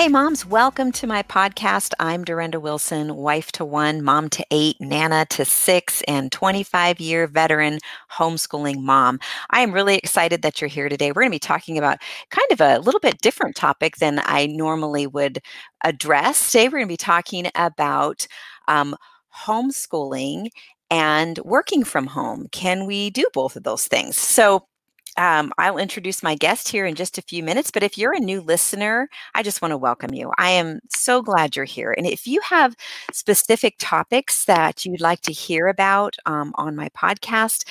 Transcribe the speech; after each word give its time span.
Hey, 0.00 0.08
moms, 0.08 0.46
welcome 0.46 0.92
to 0.92 1.06
my 1.06 1.22
podcast. 1.22 1.92
I'm 2.00 2.24
Durenda 2.24 2.58
Wilson, 2.58 3.16
wife 3.16 3.52
to 3.52 3.66
one, 3.66 4.02
mom 4.02 4.30
to 4.30 4.46
eight, 4.50 4.80
nana 4.80 5.26
to 5.26 5.44
six, 5.44 6.00
and 6.08 6.32
25 6.32 7.00
year 7.00 7.26
veteran 7.26 7.80
homeschooling 8.10 8.82
mom. 8.82 9.20
I 9.50 9.60
am 9.60 9.72
really 9.72 9.96
excited 9.96 10.40
that 10.40 10.58
you're 10.58 10.68
here 10.68 10.88
today. 10.88 11.10
We're 11.10 11.20
going 11.20 11.32
to 11.32 11.34
be 11.34 11.38
talking 11.38 11.76
about 11.76 11.98
kind 12.30 12.50
of 12.50 12.62
a 12.62 12.78
little 12.78 12.98
bit 12.98 13.20
different 13.20 13.56
topic 13.56 13.96
than 13.96 14.22
I 14.24 14.46
normally 14.46 15.06
would 15.06 15.42
address. 15.84 16.50
Today, 16.50 16.68
we're 16.68 16.78
going 16.78 16.86
to 16.86 16.92
be 16.94 16.96
talking 16.96 17.50
about 17.54 18.26
um, 18.68 18.96
homeschooling 19.44 20.48
and 20.90 21.38
working 21.40 21.84
from 21.84 22.06
home. 22.06 22.46
Can 22.52 22.86
we 22.86 23.10
do 23.10 23.26
both 23.34 23.54
of 23.54 23.64
those 23.64 23.86
things? 23.86 24.16
So, 24.16 24.66
um, 25.20 25.52
I'll 25.58 25.76
introduce 25.76 26.22
my 26.22 26.34
guest 26.34 26.70
here 26.70 26.86
in 26.86 26.94
just 26.94 27.18
a 27.18 27.22
few 27.22 27.42
minutes. 27.42 27.70
But 27.70 27.82
if 27.82 27.98
you're 27.98 28.14
a 28.14 28.20
new 28.20 28.40
listener, 28.40 29.06
I 29.34 29.42
just 29.42 29.60
want 29.60 29.72
to 29.72 29.76
welcome 29.76 30.14
you. 30.14 30.32
I 30.38 30.48
am 30.48 30.80
so 30.88 31.20
glad 31.20 31.54
you're 31.54 31.66
here. 31.66 31.94
And 31.94 32.06
if 32.06 32.26
you 32.26 32.40
have 32.40 32.74
specific 33.12 33.74
topics 33.78 34.46
that 34.46 34.86
you'd 34.86 35.02
like 35.02 35.20
to 35.22 35.32
hear 35.32 35.68
about 35.68 36.16
um, 36.24 36.52
on 36.54 36.74
my 36.74 36.88
podcast, 36.96 37.68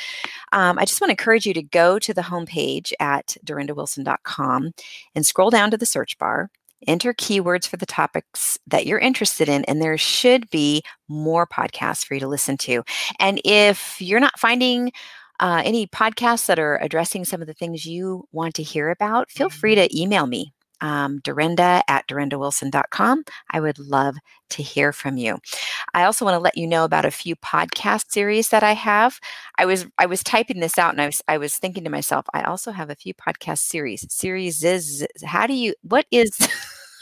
um, 0.52 0.78
I 0.78 0.86
just 0.86 1.02
want 1.02 1.10
to 1.10 1.14
encourage 1.14 1.48
you 1.48 1.56
to 1.56 1.64
go 1.64 1.98
to 1.98 2.14
the 2.14 2.22
homepage 2.22 2.94
at 3.00 3.36
durendawilson.com 3.44 4.72
and 5.16 5.26
scroll 5.26 5.50
down 5.50 5.72
to 5.72 5.78
the 5.78 5.88
search 5.88 6.20
bar. 6.20 6.52
Enter 6.88 7.14
keywords 7.14 7.68
for 7.68 7.78
the 7.78 7.86
topics 7.86 8.60
that 8.68 8.86
you're 8.86 9.00
interested 9.00 9.50
in, 9.50 9.66
and 9.66 9.82
there 9.82 9.98
should 9.98 10.50
be 10.50 10.82
more 11.10 11.46
podcasts 11.46 12.06
for 12.06 12.14
you 12.14 12.22
to 12.22 12.28
listen 12.28 12.58
to. 12.58 12.84
And 13.20 13.42
if 13.44 14.00
you're 14.00 14.22
not 14.22 14.40
finding 14.40 14.92
uh, 15.40 15.62
any 15.64 15.88
podcasts 15.88 16.46
that 16.48 16.60
are 16.60 16.78
addressing 16.78 17.26
some 17.26 17.42
of 17.42 17.48
the 17.48 17.54
things 17.54 17.86
you 17.86 18.26
want 18.32 18.56
to 18.56 18.64
hear 18.64 18.90
about, 18.90 19.32
feel 19.32 19.50
free 19.50 19.76
to 19.76 19.98
email 19.98 20.28
me, 20.28 20.54
um, 20.82 21.20
Durenda 21.20 21.82
at 21.88 22.08
durendawilson.com. 22.08 23.24
I 23.52 23.60
would 23.60 23.80
love 23.80 24.16
to 24.52 24.64
hear 24.64 24.92
from 24.92 25.18
you. 25.18 25.40
I 25.94 26.04
also 26.04 26.26
want 26.26 26.36
to 26.36 26.40
let 26.40 26.58
you 26.58 26.68
know 26.68 26.84
about 26.84 27.06
a 27.06 27.12
few 27.12 27.36
podcast 27.38 28.12
series 28.12 28.50
that 28.50 28.64
I 28.64 28.74
have. 28.74 29.20
I 29.58 29.66
was 29.66 29.86
I 29.98 30.06
was 30.06 30.24
typing 30.24 30.60
this 30.60 30.78
out 30.78 30.94
and 30.94 31.02
I 31.02 31.06
was 31.06 31.22
I 31.28 31.38
was 31.38 31.56
thinking 31.58 31.84
to 31.84 31.90
myself, 31.90 32.26
I 32.34 32.44
also 32.44 32.72
have 32.72 32.90
a 32.90 32.96
few 32.96 33.14
podcast 33.14 33.60
series. 33.60 34.06
Series 34.12 34.64
is 34.64 35.06
how 35.24 35.48
do 35.48 35.54
you 35.54 35.74
what 35.82 36.06
is 36.12 36.38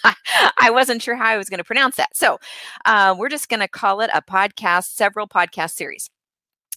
I 0.60 0.70
wasn't 0.70 1.02
sure 1.02 1.16
how 1.16 1.26
I 1.26 1.38
was 1.38 1.50
going 1.50 1.58
to 1.58 1.64
pronounce 1.64 1.96
that. 1.98 2.16
So 2.16 2.40
uh, 2.86 3.16
we're 3.18 3.30
just 3.30 3.50
going 3.50 3.60
to 3.60 3.68
call 3.68 4.02
it 4.02 4.10
a 4.14 4.22
podcast, 4.22 4.96
several 4.96 5.28
podcast 5.28 5.72
series 5.72 6.10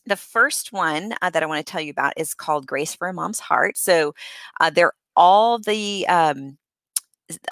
the 0.06 0.16
first 0.16 0.72
one 0.72 1.14
uh, 1.22 1.30
that 1.30 1.42
I 1.42 1.46
want 1.46 1.64
to 1.64 1.70
tell 1.70 1.80
you 1.80 1.90
about 1.90 2.14
is 2.16 2.34
called 2.34 2.66
Grace 2.66 2.94
for 2.94 3.08
a 3.08 3.12
Mom's 3.14 3.40
Heart. 3.40 3.78
So 3.78 4.14
uh, 4.60 4.70
they're 4.70 4.92
all 5.16 5.58
the 5.58 6.06
um, 6.08 6.56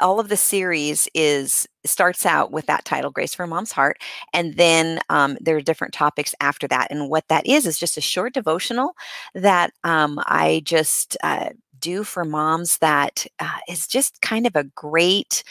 all 0.00 0.20
of 0.20 0.28
the 0.28 0.36
series 0.36 1.08
is 1.14 1.66
starts 1.84 2.26
out 2.26 2.50
with 2.50 2.66
that 2.66 2.84
title 2.84 3.10
grace 3.10 3.34
for 3.34 3.44
a 3.44 3.48
mom's 3.48 3.72
heart 3.72 3.98
and 4.32 4.54
then 4.56 4.98
um, 5.08 5.36
there 5.40 5.56
are 5.56 5.60
different 5.60 5.94
topics 5.94 6.34
after 6.40 6.66
that 6.68 6.88
and 6.90 7.08
what 7.08 7.26
that 7.28 7.46
is 7.46 7.66
is 7.66 7.78
just 7.78 7.96
a 7.96 8.00
short 8.00 8.34
devotional 8.34 8.94
that 9.34 9.72
um, 9.84 10.18
i 10.26 10.60
just 10.64 11.16
uh, 11.22 11.50
do 11.78 12.02
for 12.04 12.24
moms 12.24 12.78
that 12.78 13.26
uh, 13.38 13.58
is 13.68 13.86
just 13.86 14.20
kind 14.20 14.46
of 14.46 14.56
a 14.56 14.64
great 14.64 15.44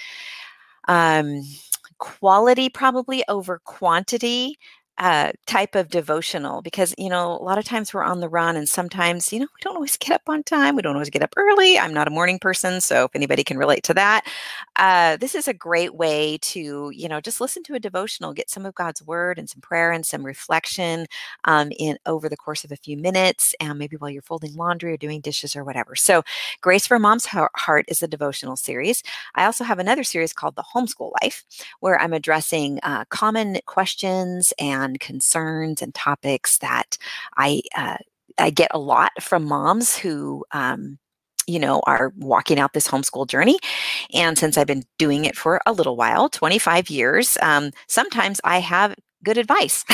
um, 0.87 1.41
quality 1.99 2.69
probably 2.69 3.23
over 3.27 3.59
quantity 3.65 4.57
uh, 4.97 5.31
type 5.45 5.75
of 5.75 5.89
devotional 5.89 6.61
because 6.61 6.93
you 6.97 7.09
know 7.09 7.33
a 7.33 7.43
lot 7.43 7.57
of 7.57 7.65
times 7.65 7.93
we're 7.93 8.03
on 8.03 8.19
the 8.19 8.29
run 8.29 8.55
and 8.55 8.67
sometimes 8.67 9.31
you 9.31 9.39
know 9.39 9.45
we 9.45 9.61
don't 9.61 9.75
always 9.75 9.97
get 9.97 10.11
up 10.11 10.21
on 10.27 10.43
time 10.43 10.75
we 10.75 10.81
don't 10.81 10.95
always 10.95 11.09
get 11.09 11.21
up 11.21 11.33
early 11.37 11.77
i'm 11.77 11.93
not 11.93 12.07
a 12.07 12.11
morning 12.11 12.39
person 12.39 12.81
so 12.81 13.05
if 13.05 13.11
anybody 13.15 13.43
can 13.43 13.57
relate 13.57 13.83
to 13.83 13.93
that 13.93 14.25
uh, 14.77 15.17
this 15.17 15.35
is 15.35 15.47
a 15.47 15.53
great 15.53 15.95
way 15.95 16.37
to 16.41 16.91
you 16.93 17.07
know 17.07 17.19
just 17.19 17.41
listen 17.41 17.63
to 17.63 17.73
a 17.73 17.79
devotional 17.79 18.33
get 18.33 18.49
some 18.49 18.65
of 18.65 18.75
god's 18.75 19.01
word 19.03 19.37
and 19.37 19.49
some 19.49 19.61
prayer 19.61 19.91
and 19.91 20.05
some 20.05 20.25
reflection 20.25 21.05
um, 21.45 21.71
in 21.77 21.97
over 22.05 22.29
the 22.29 22.37
course 22.37 22.63
of 22.63 22.71
a 22.71 22.77
few 22.77 22.97
minutes 22.97 23.53
and 23.59 23.77
maybe 23.77 23.97
while 23.97 24.09
you're 24.09 24.21
folding 24.21 24.55
laundry 24.55 24.93
or 24.93 24.97
doing 24.97 25.21
dishes 25.21 25.55
or 25.55 25.63
whatever. 25.63 25.95
So 25.95 26.23
grace 26.61 26.87
for 26.87 26.99
mom's 26.99 27.25
heart 27.25 27.85
is 27.87 28.01
a 28.01 28.07
devotional 28.07 28.55
series. 28.55 29.03
I 29.35 29.45
also 29.45 29.63
have 29.63 29.79
another 29.79 30.03
series 30.03 30.33
called 30.33 30.55
the 30.55 30.63
homeschool 30.63 31.11
life 31.21 31.43
where 31.79 31.99
i'm 31.99 32.13
addressing 32.13 32.79
uh, 32.83 33.05
common 33.09 33.57
questions 33.65 34.53
and 34.59 34.86
on 34.87 34.95
concerns 34.97 35.81
and 35.81 35.93
topics 35.93 36.57
that 36.59 36.97
I 37.35 37.61
uh, 37.75 37.97
I 38.37 38.49
get 38.49 38.71
a 38.73 38.79
lot 38.79 39.11
from 39.21 39.45
moms 39.45 39.97
who 39.97 40.45
um, 40.51 40.97
you 41.47 41.59
know 41.59 41.81
are 41.85 42.13
walking 42.17 42.59
out 42.59 42.73
this 42.73 42.87
homeschool 42.87 43.27
journey. 43.27 43.59
And 44.13 44.37
since 44.37 44.57
i've 44.57 44.67
been 44.67 44.83
doing 44.97 45.25
it 45.25 45.35
for 45.35 45.61
a 45.65 45.73
little 45.73 45.95
while 45.95 46.29
25 46.29 46.89
years 46.89 47.37
um, 47.41 47.71
sometimes 47.87 48.39
i 48.43 48.59
have 48.59 48.95
good 49.23 49.37
advice. 49.37 49.83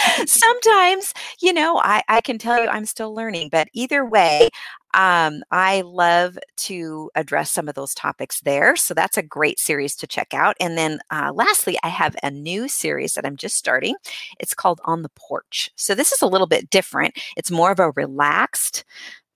Sometimes 0.26 1.12
you 1.40 1.52
know 1.52 1.78
I, 1.78 2.02
I 2.08 2.20
can 2.20 2.38
tell 2.38 2.62
you 2.62 2.68
i'm 2.68 2.86
still 2.86 3.14
learning 3.14 3.48
but 3.50 3.68
either 3.74 4.04
way 4.04 4.48
um, 4.94 5.42
I 5.50 5.82
love 5.82 6.38
to 6.58 7.10
address 7.14 7.50
some 7.50 7.68
of 7.68 7.74
those 7.74 7.94
topics 7.94 8.40
there. 8.40 8.74
So 8.76 8.92
that's 8.94 9.16
a 9.16 9.22
great 9.22 9.58
series 9.58 9.94
to 9.96 10.06
check 10.06 10.34
out. 10.34 10.56
And 10.60 10.76
then 10.76 11.00
uh, 11.10 11.32
lastly, 11.34 11.78
I 11.82 11.88
have 11.88 12.16
a 12.22 12.30
new 12.30 12.68
series 12.68 13.14
that 13.14 13.24
I'm 13.24 13.36
just 13.36 13.56
starting. 13.56 13.96
It's 14.40 14.54
called 14.54 14.80
On 14.84 15.02
the 15.02 15.10
Porch. 15.10 15.70
So 15.76 15.94
this 15.94 16.12
is 16.12 16.22
a 16.22 16.26
little 16.26 16.46
bit 16.46 16.70
different. 16.70 17.18
It's 17.36 17.50
more 17.50 17.70
of 17.70 17.78
a 17.78 17.92
relaxed, 17.92 18.84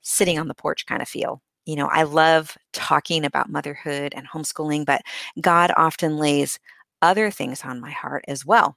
sitting 0.03 0.38
on 0.38 0.48
the 0.48 0.54
porch 0.54 0.87
kind 0.87 1.03
of 1.03 1.09
feel. 1.09 1.41
You 1.66 1.76
know, 1.76 1.87
I 1.87 2.03
love 2.03 2.56
talking 2.72 3.25
about 3.25 3.48
motherhood 3.48 4.12
and 4.14 4.28
homeschooling, 4.28 4.84
but 4.84 5.00
God 5.41 5.72
often 5.76 6.19
lays 6.19 6.59
other 7.00 7.31
things 7.31 7.64
on 7.64 7.81
my 7.81 7.91
heart 7.91 8.25
as 8.28 8.44
well. 8.44 8.76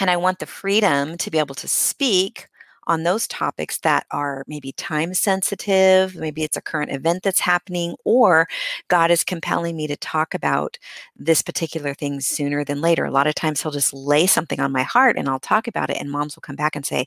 And 0.00 0.10
I 0.10 0.16
want 0.16 0.38
the 0.38 0.46
freedom 0.46 1.16
to 1.18 1.30
be 1.30 1.38
able 1.38 1.54
to 1.56 1.68
speak 1.68 2.48
on 2.90 3.04
those 3.04 3.28
topics 3.28 3.78
that 3.78 4.04
are 4.10 4.44
maybe 4.48 4.72
time 4.72 5.14
sensitive, 5.14 6.16
maybe 6.16 6.42
it's 6.42 6.56
a 6.56 6.60
current 6.60 6.90
event 6.90 7.22
that's 7.22 7.38
happening, 7.38 7.94
or 8.04 8.48
God 8.88 9.12
is 9.12 9.22
compelling 9.22 9.76
me 9.76 9.86
to 9.86 9.96
talk 9.96 10.34
about 10.34 10.76
this 11.16 11.40
particular 11.40 11.94
thing 11.94 12.20
sooner 12.20 12.64
than 12.64 12.80
later. 12.80 13.04
A 13.04 13.12
lot 13.12 13.28
of 13.28 13.36
times 13.36 13.62
He'll 13.62 13.70
just 13.70 13.94
lay 13.94 14.26
something 14.26 14.58
on 14.58 14.72
my 14.72 14.82
heart 14.82 15.16
and 15.16 15.28
I'll 15.28 15.38
talk 15.38 15.68
about 15.68 15.88
it, 15.88 15.98
and 16.00 16.10
moms 16.10 16.34
will 16.34 16.42
come 16.42 16.56
back 16.56 16.74
and 16.74 16.84
say, 16.84 17.06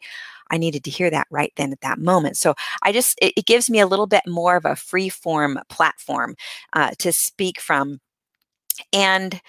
I 0.49 0.57
needed 0.57 0.85
to 0.85 0.89
hear 0.89 1.09
that 1.09 1.27
right 1.29 1.51
then 1.57 1.73
at 1.73 1.81
that 1.81 1.99
moment. 1.99 2.37
So 2.37 2.53
I 2.81 2.93
just, 2.93 3.19
it, 3.21 3.33
it 3.35 3.45
gives 3.45 3.69
me 3.69 3.79
a 3.81 3.87
little 3.87 4.07
bit 4.07 4.23
more 4.25 4.55
of 4.55 4.65
a 4.65 4.77
free 4.77 5.09
form 5.09 5.59
platform 5.67 6.35
uh, 6.71 6.91
to 6.99 7.11
speak 7.11 7.59
from. 7.59 7.99
And 8.93 9.41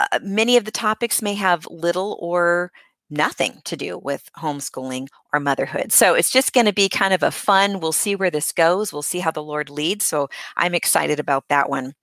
uh, 0.00 0.18
many 0.22 0.56
of 0.56 0.64
the 0.64 0.70
topics 0.72 1.22
may 1.22 1.34
have 1.34 1.66
little 1.70 2.18
or 2.20 2.72
nothing 3.10 3.60
to 3.64 3.76
do 3.76 3.98
with 3.98 4.30
homeschooling 4.38 5.08
or 5.32 5.40
motherhood. 5.40 5.92
So 5.92 6.14
it's 6.14 6.30
just 6.30 6.52
going 6.52 6.66
to 6.66 6.72
be 6.72 6.88
kind 6.88 7.14
of 7.14 7.22
a 7.22 7.30
fun, 7.30 7.80
we'll 7.80 7.92
see 7.92 8.14
where 8.14 8.30
this 8.30 8.52
goes. 8.52 8.92
We'll 8.92 9.02
see 9.02 9.20
how 9.20 9.30
the 9.30 9.42
Lord 9.42 9.70
leads. 9.70 10.04
So 10.04 10.28
I'm 10.56 10.74
excited 10.74 11.18
about 11.20 11.44
that 11.48 11.70
one. 11.70 11.94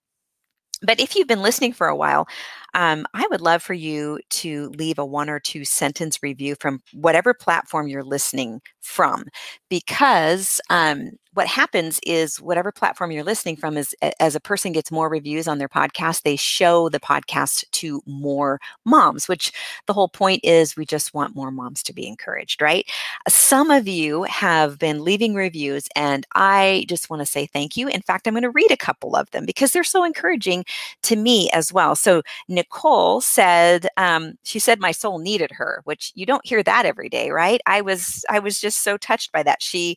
But 0.82 1.00
if 1.00 1.16
you've 1.16 1.28
been 1.28 1.42
listening 1.42 1.72
for 1.72 1.86
a 1.86 1.96
while, 1.96 2.28
um, 2.76 3.06
I 3.14 3.26
would 3.30 3.40
love 3.40 3.62
for 3.62 3.72
you 3.72 4.20
to 4.30 4.68
leave 4.76 4.98
a 4.98 5.04
one 5.04 5.30
or 5.30 5.40
two 5.40 5.64
sentence 5.64 6.22
review 6.22 6.56
from 6.60 6.82
whatever 6.92 7.32
platform 7.32 7.88
you're 7.88 8.04
listening 8.04 8.60
from, 8.82 9.24
because 9.70 10.60
um, 10.68 11.12
what 11.36 11.46
happens 11.46 12.00
is 12.06 12.40
whatever 12.40 12.72
platform 12.72 13.10
you're 13.10 13.22
listening 13.22 13.56
from 13.56 13.76
is 13.76 13.94
as 14.20 14.34
a 14.34 14.40
person 14.40 14.72
gets 14.72 14.90
more 14.90 15.10
reviews 15.10 15.46
on 15.46 15.58
their 15.58 15.68
podcast 15.68 16.22
they 16.22 16.34
show 16.34 16.88
the 16.88 16.98
podcast 16.98 17.62
to 17.72 18.00
more 18.06 18.58
moms 18.86 19.28
which 19.28 19.52
the 19.86 19.92
whole 19.92 20.08
point 20.08 20.40
is 20.42 20.76
we 20.76 20.86
just 20.86 21.12
want 21.12 21.36
more 21.36 21.50
moms 21.50 21.82
to 21.82 21.92
be 21.92 22.06
encouraged 22.06 22.62
right? 22.62 22.90
Some 23.28 23.70
of 23.70 23.86
you 23.86 24.22
have 24.24 24.78
been 24.78 25.04
leaving 25.04 25.34
reviews 25.34 25.88
and 25.94 26.26
i 26.34 26.86
just 26.88 27.10
want 27.10 27.20
to 27.20 27.26
say 27.26 27.46
thank 27.46 27.76
you. 27.76 27.86
In 27.88 28.00
fact 28.00 28.26
i'm 28.26 28.32
going 28.32 28.42
to 28.42 28.50
read 28.50 28.70
a 28.70 28.76
couple 28.76 29.14
of 29.14 29.30
them 29.32 29.44
because 29.44 29.72
they're 29.72 29.84
so 29.84 30.04
encouraging 30.04 30.64
to 31.02 31.16
me 31.16 31.50
as 31.52 31.70
well. 31.72 31.94
So 31.94 32.22
nicole 32.70 33.20
said 33.20 33.86
um, 33.96 34.38
she 34.42 34.58
said 34.58 34.80
my 34.80 34.92
soul 34.92 35.18
needed 35.18 35.50
her 35.50 35.80
which 35.84 36.12
you 36.14 36.26
don't 36.26 36.46
hear 36.46 36.62
that 36.62 36.86
every 36.86 37.08
day 37.08 37.30
right 37.30 37.60
i 37.66 37.80
was 37.80 38.24
i 38.30 38.38
was 38.38 38.60
just 38.60 38.82
so 38.82 38.96
touched 38.96 39.32
by 39.32 39.42
that 39.42 39.62
she 39.62 39.96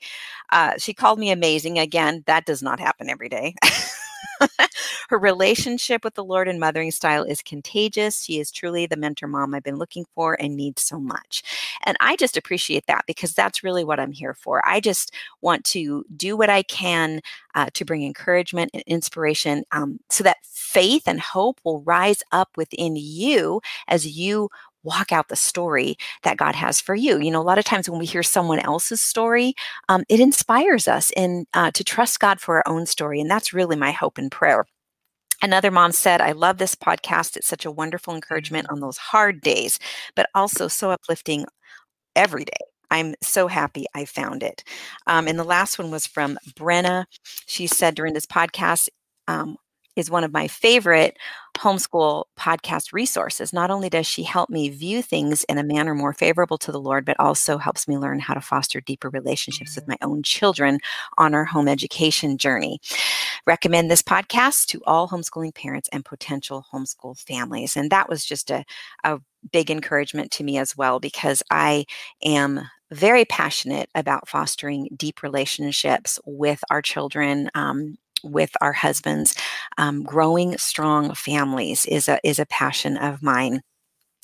uh, 0.51 0.73
she 0.77 0.93
called 0.93 1.19
me 1.19 1.31
amazing. 1.31 1.79
Again, 1.79 2.23
that 2.25 2.45
does 2.45 2.61
not 2.61 2.79
happen 2.79 3.09
every 3.09 3.29
day. 3.29 3.55
Her 5.09 5.17
relationship 5.17 6.03
with 6.03 6.15
the 6.15 6.23
Lord 6.23 6.47
and 6.47 6.59
mothering 6.59 6.91
style 6.91 7.23
is 7.23 7.41
contagious. 7.41 8.23
She 8.23 8.39
is 8.39 8.51
truly 8.51 8.85
the 8.85 8.97
mentor 8.97 9.27
mom 9.27 9.53
I've 9.53 9.63
been 9.63 9.77
looking 9.77 10.05
for 10.15 10.37
and 10.39 10.55
need 10.55 10.79
so 10.79 10.99
much. 10.99 11.43
And 11.85 11.97
I 11.99 12.15
just 12.15 12.37
appreciate 12.37 12.85
that 12.87 13.05
because 13.07 13.33
that's 13.33 13.63
really 13.63 13.83
what 13.83 13.99
I'm 13.99 14.11
here 14.11 14.33
for. 14.33 14.65
I 14.67 14.79
just 14.79 15.13
want 15.41 15.63
to 15.65 16.05
do 16.15 16.37
what 16.37 16.49
I 16.49 16.63
can 16.63 17.21
uh, 17.55 17.67
to 17.73 17.85
bring 17.85 18.03
encouragement 18.03 18.71
and 18.73 18.83
inspiration 18.85 19.63
um, 19.71 19.99
so 20.09 20.23
that 20.23 20.37
faith 20.43 21.03
and 21.07 21.19
hope 21.19 21.59
will 21.63 21.81
rise 21.81 22.21
up 22.31 22.49
within 22.55 22.95
you 22.95 23.61
as 23.87 24.07
you 24.07 24.49
walk 24.83 25.11
out 25.11 25.27
the 25.27 25.35
story 25.35 25.97
that 26.23 26.37
God 26.37 26.55
has 26.55 26.79
for 26.79 26.95
you. 26.95 27.19
You 27.19 27.31
know, 27.31 27.41
a 27.41 27.43
lot 27.43 27.57
of 27.57 27.65
times 27.65 27.89
when 27.89 27.99
we 27.99 28.05
hear 28.05 28.23
someone 28.23 28.59
else's 28.59 29.01
story, 29.01 29.53
um, 29.89 30.03
it 30.09 30.19
inspires 30.19 30.87
us 30.87 31.11
in 31.15 31.45
uh, 31.53 31.71
to 31.71 31.83
trust 31.83 32.19
God 32.19 32.39
for 32.39 32.57
our 32.57 32.63
own 32.67 32.85
story, 32.85 33.19
and 33.19 33.29
that's 33.29 33.53
really 33.53 33.75
my 33.75 33.91
hope 33.91 34.17
and 34.17 34.31
prayer. 34.31 34.65
Another 35.41 35.71
mom 35.71 35.93
said, 35.93 36.19
I 36.19 36.33
love 36.33 36.57
this 36.57 36.75
podcast. 36.75 37.37
It's 37.37 37.47
such 37.47 37.65
a 37.65 37.71
wonderful 37.71 38.13
encouragement 38.13 38.67
on 38.69 38.81
those 38.81 38.97
hard 38.97 39.39
days, 39.41 39.79
but 40.15 40.29
also 40.35 40.67
so 40.67 40.91
uplifting 40.91 41.45
every 42.15 42.43
day. 42.43 42.51
I'm 42.91 43.15
so 43.21 43.47
happy 43.47 43.85
I 43.93 44.05
found 44.05 44.43
it. 44.43 44.63
Um, 45.07 45.27
and 45.27 45.39
the 45.39 45.43
last 45.43 45.77
one 45.79 45.91
was 45.91 46.07
from 46.07 46.37
Brenna. 46.55 47.05
She 47.45 47.67
said 47.67 47.95
Durenda's 47.95 48.25
podcast, 48.25 48.89
um, 49.27 49.57
is 49.95 50.09
one 50.09 50.23
of 50.23 50.31
my 50.31 50.47
favorite 50.47 51.17
homeschool 51.57 52.25
podcast 52.37 52.93
resources. 52.93 53.51
Not 53.51 53.69
only 53.69 53.89
does 53.89 54.07
she 54.07 54.23
help 54.23 54.49
me 54.49 54.69
view 54.69 55.01
things 55.01 55.43
in 55.45 55.57
a 55.57 55.63
manner 55.63 55.93
more 55.93 56.13
favorable 56.13 56.57
to 56.59 56.71
the 56.71 56.79
Lord, 56.79 57.03
but 57.05 57.19
also 57.19 57.57
helps 57.57 57.87
me 57.87 57.97
learn 57.97 58.19
how 58.19 58.33
to 58.33 58.41
foster 58.41 58.79
deeper 58.79 59.09
relationships 59.09 59.75
with 59.75 59.87
my 59.87 59.97
own 60.01 60.23
children 60.23 60.79
on 61.17 61.33
our 61.33 61.45
home 61.45 61.67
education 61.67 62.37
journey. 62.37 62.79
Recommend 63.45 63.91
this 63.91 64.01
podcast 64.01 64.67
to 64.67 64.81
all 64.85 65.09
homeschooling 65.09 65.53
parents 65.53 65.89
and 65.91 66.05
potential 66.05 66.65
homeschool 66.73 67.19
families. 67.19 67.75
And 67.75 67.91
that 67.91 68.07
was 68.07 68.23
just 68.23 68.49
a, 68.51 68.63
a 69.03 69.19
big 69.51 69.69
encouragement 69.69 70.31
to 70.31 70.43
me 70.43 70.57
as 70.57 70.77
well 70.77 70.99
because 70.99 71.43
I 71.49 71.85
am 72.23 72.61
very 72.91 73.25
passionate 73.25 73.89
about 73.93 74.27
fostering 74.27 74.89
deep 74.95 75.21
relationships 75.21 76.19
with 76.25 76.63
our 76.69 76.81
children. 76.81 77.49
Um, 77.53 77.97
with 78.23 78.51
our 78.61 78.73
husbands, 78.73 79.35
um, 79.77 80.03
growing 80.03 80.57
strong 80.57 81.13
families 81.13 81.85
is 81.85 82.07
a 82.07 82.19
is 82.23 82.39
a 82.39 82.45
passion 82.45 82.97
of 82.97 83.21
mine 83.23 83.61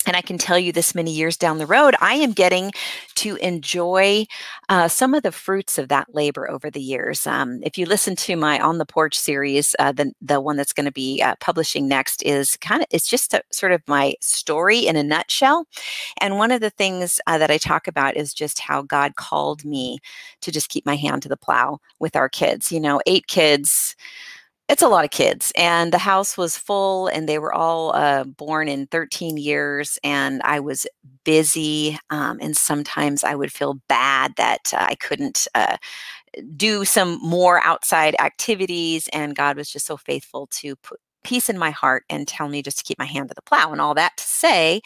and 0.06 0.16
I 0.16 0.20
can 0.20 0.38
tell 0.38 0.58
you 0.58 0.72
this 0.72 0.94
many 0.94 1.12
years 1.12 1.36
down 1.36 1.58
the 1.58 1.66
road, 1.66 1.96
I 2.00 2.14
am 2.14 2.32
getting 2.32 2.70
to 3.16 3.36
enjoy 3.36 4.26
uh, 4.68 4.88
some 4.88 5.14
of 5.14 5.22
the 5.22 5.32
fruits 5.32 5.78
of 5.78 5.88
that 5.88 6.14
labor 6.14 6.48
over 6.48 6.70
the 6.70 6.80
years. 6.80 7.26
Um, 7.26 7.60
if 7.62 7.76
you 7.76 7.86
listen 7.86 8.14
to 8.16 8.36
my 8.36 8.60
On 8.60 8.78
the 8.78 8.86
Porch 8.86 9.18
series, 9.18 9.74
uh, 9.78 9.92
the 9.92 10.12
the 10.20 10.40
one 10.40 10.56
that's 10.56 10.72
going 10.72 10.86
to 10.86 10.92
be 10.92 11.20
uh, 11.22 11.34
publishing 11.40 11.88
next 11.88 12.22
is 12.22 12.56
kind 12.58 12.82
of 12.82 12.86
it's 12.90 13.08
just 13.08 13.34
a, 13.34 13.42
sort 13.50 13.72
of 13.72 13.82
my 13.88 14.14
story 14.20 14.86
in 14.86 14.96
a 14.96 15.02
nutshell. 15.02 15.66
And 16.20 16.38
one 16.38 16.52
of 16.52 16.60
the 16.60 16.70
things 16.70 17.20
uh, 17.26 17.38
that 17.38 17.50
I 17.50 17.58
talk 17.58 17.88
about 17.88 18.16
is 18.16 18.32
just 18.32 18.60
how 18.60 18.82
God 18.82 19.16
called 19.16 19.64
me 19.64 19.98
to 20.42 20.52
just 20.52 20.68
keep 20.68 20.86
my 20.86 20.96
hand 20.96 21.22
to 21.22 21.28
the 21.28 21.36
plow 21.36 21.80
with 21.98 22.14
our 22.14 22.28
kids. 22.28 22.70
You 22.70 22.80
know, 22.80 23.00
eight 23.06 23.26
kids 23.26 23.96
it's 24.68 24.82
a 24.82 24.88
lot 24.88 25.04
of 25.04 25.10
kids 25.10 25.52
and 25.56 25.92
the 25.92 25.98
house 25.98 26.36
was 26.36 26.58
full 26.58 27.06
and 27.08 27.28
they 27.28 27.38
were 27.38 27.54
all 27.54 27.94
uh, 27.94 28.24
born 28.24 28.68
in 28.68 28.86
13 28.88 29.36
years 29.36 29.98
and 30.04 30.40
i 30.44 30.58
was 30.60 30.86
busy 31.24 31.98
um, 32.10 32.38
and 32.40 32.56
sometimes 32.56 33.24
i 33.24 33.34
would 33.34 33.52
feel 33.52 33.74
bad 33.88 34.32
that 34.36 34.72
uh, 34.74 34.86
i 34.88 34.94
couldn't 34.96 35.46
uh, 35.54 35.76
do 36.56 36.84
some 36.84 37.18
more 37.22 37.64
outside 37.64 38.14
activities 38.20 39.08
and 39.12 39.36
god 39.36 39.56
was 39.56 39.70
just 39.70 39.86
so 39.86 39.96
faithful 39.96 40.46
to 40.48 40.76
put 40.76 41.00
peace 41.24 41.48
in 41.48 41.58
my 41.58 41.70
heart 41.70 42.04
and 42.08 42.28
tell 42.28 42.48
me 42.48 42.62
just 42.62 42.78
to 42.78 42.84
keep 42.84 42.98
my 42.98 43.04
hand 43.04 43.28
to 43.28 43.34
the 43.34 43.42
plow 43.42 43.72
and 43.72 43.80
all 43.80 43.94
that 43.94 44.16
to 44.16 44.24
say 44.24 44.80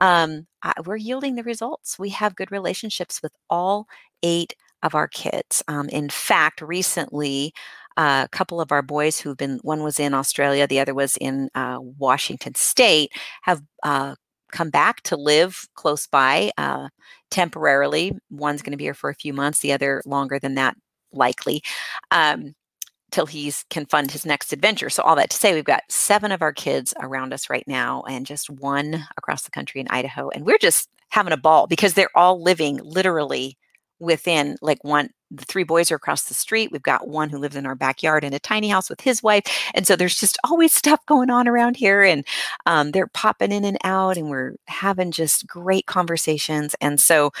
um, 0.00 0.46
I, 0.62 0.72
we're 0.84 0.96
yielding 0.96 1.36
the 1.36 1.42
results. 1.44 1.98
We 1.98 2.10
have 2.10 2.34
good 2.36 2.50
relationships 2.50 3.22
with 3.22 3.32
all 3.50 3.86
eight 4.22 4.54
of 4.82 4.94
our 4.94 5.08
kids. 5.08 5.62
Um, 5.68 5.88
in 5.90 6.08
fact 6.10 6.60
recently 6.60 7.52
a 7.96 8.28
couple 8.32 8.60
of 8.60 8.72
our 8.72 8.82
boys 8.82 9.18
who've 9.18 9.36
been, 9.36 9.58
one 9.62 9.82
was 9.82 10.00
in 10.00 10.14
Australia, 10.14 10.66
the 10.66 10.80
other 10.80 10.94
was 10.94 11.16
in 11.18 11.48
uh, 11.54 11.78
Washington 11.80 12.54
State, 12.54 13.12
have 13.42 13.62
uh, 13.82 14.14
come 14.52 14.70
back 14.70 15.02
to 15.02 15.16
live 15.16 15.66
close 15.74 16.06
by 16.06 16.50
uh, 16.58 16.88
temporarily. 17.30 18.12
One's 18.30 18.62
going 18.62 18.72
to 18.72 18.76
be 18.76 18.84
here 18.84 18.94
for 18.94 19.10
a 19.10 19.14
few 19.14 19.32
months, 19.32 19.60
the 19.60 19.72
other 19.72 20.02
longer 20.06 20.38
than 20.38 20.54
that, 20.54 20.76
likely. 21.12 21.62
Um, 22.10 22.54
till 23.10 23.26
he 23.26 23.52
can 23.70 23.86
fund 23.86 24.10
his 24.10 24.26
next 24.26 24.52
adventure. 24.52 24.90
So 24.90 25.02
all 25.04 25.14
that 25.14 25.30
to 25.30 25.36
say, 25.36 25.54
we've 25.54 25.64
got 25.64 25.84
seven 25.88 26.32
of 26.32 26.42
our 26.42 26.52
kids 26.52 26.92
around 27.00 27.32
us 27.32 27.48
right 27.48 27.62
now, 27.68 28.02
and 28.08 28.26
just 28.26 28.50
one 28.50 29.06
across 29.16 29.42
the 29.42 29.52
country 29.52 29.80
in 29.80 29.86
Idaho, 29.88 30.30
and 30.30 30.44
we're 30.44 30.58
just 30.58 30.88
having 31.10 31.32
a 31.32 31.36
ball 31.36 31.68
because 31.68 31.94
they're 31.94 32.16
all 32.16 32.42
living 32.42 32.80
literally 32.82 33.56
within 34.00 34.56
like 34.60 34.82
one 34.84 35.10
the 35.36 35.44
three 35.44 35.64
boys 35.64 35.90
are 35.90 35.96
across 35.96 36.24
the 36.24 36.34
street. 36.34 36.70
We've 36.70 36.82
got 36.82 37.08
one 37.08 37.28
who 37.28 37.38
lives 37.38 37.56
in 37.56 37.66
our 37.66 37.74
backyard 37.74 38.24
in 38.24 38.32
a 38.32 38.38
tiny 38.38 38.68
house 38.68 38.88
with 38.88 39.00
his 39.00 39.22
wife. 39.22 39.44
And 39.74 39.86
so 39.86 39.96
there's 39.96 40.16
just 40.16 40.38
always 40.44 40.74
stuff 40.84 41.04
going 41.06 41.30
on 41.30 41.48
around 41.48 41.76
here. 41.76 42.02
And 42.02 42.26
um, 42.66 42.90
they're 42.92 43.08
popping 43.08 43.52
in 43.52 43.64
and 43.64 43.78
out, 43.84 44.16
and 44.16 44.30
we're 44.30 44.54
having 44.66 45.10
just 45.10 45.46
great 45.46 45.86
conversations. 45.86 46.74
And 46.80 47.00
so, 47.00 47.32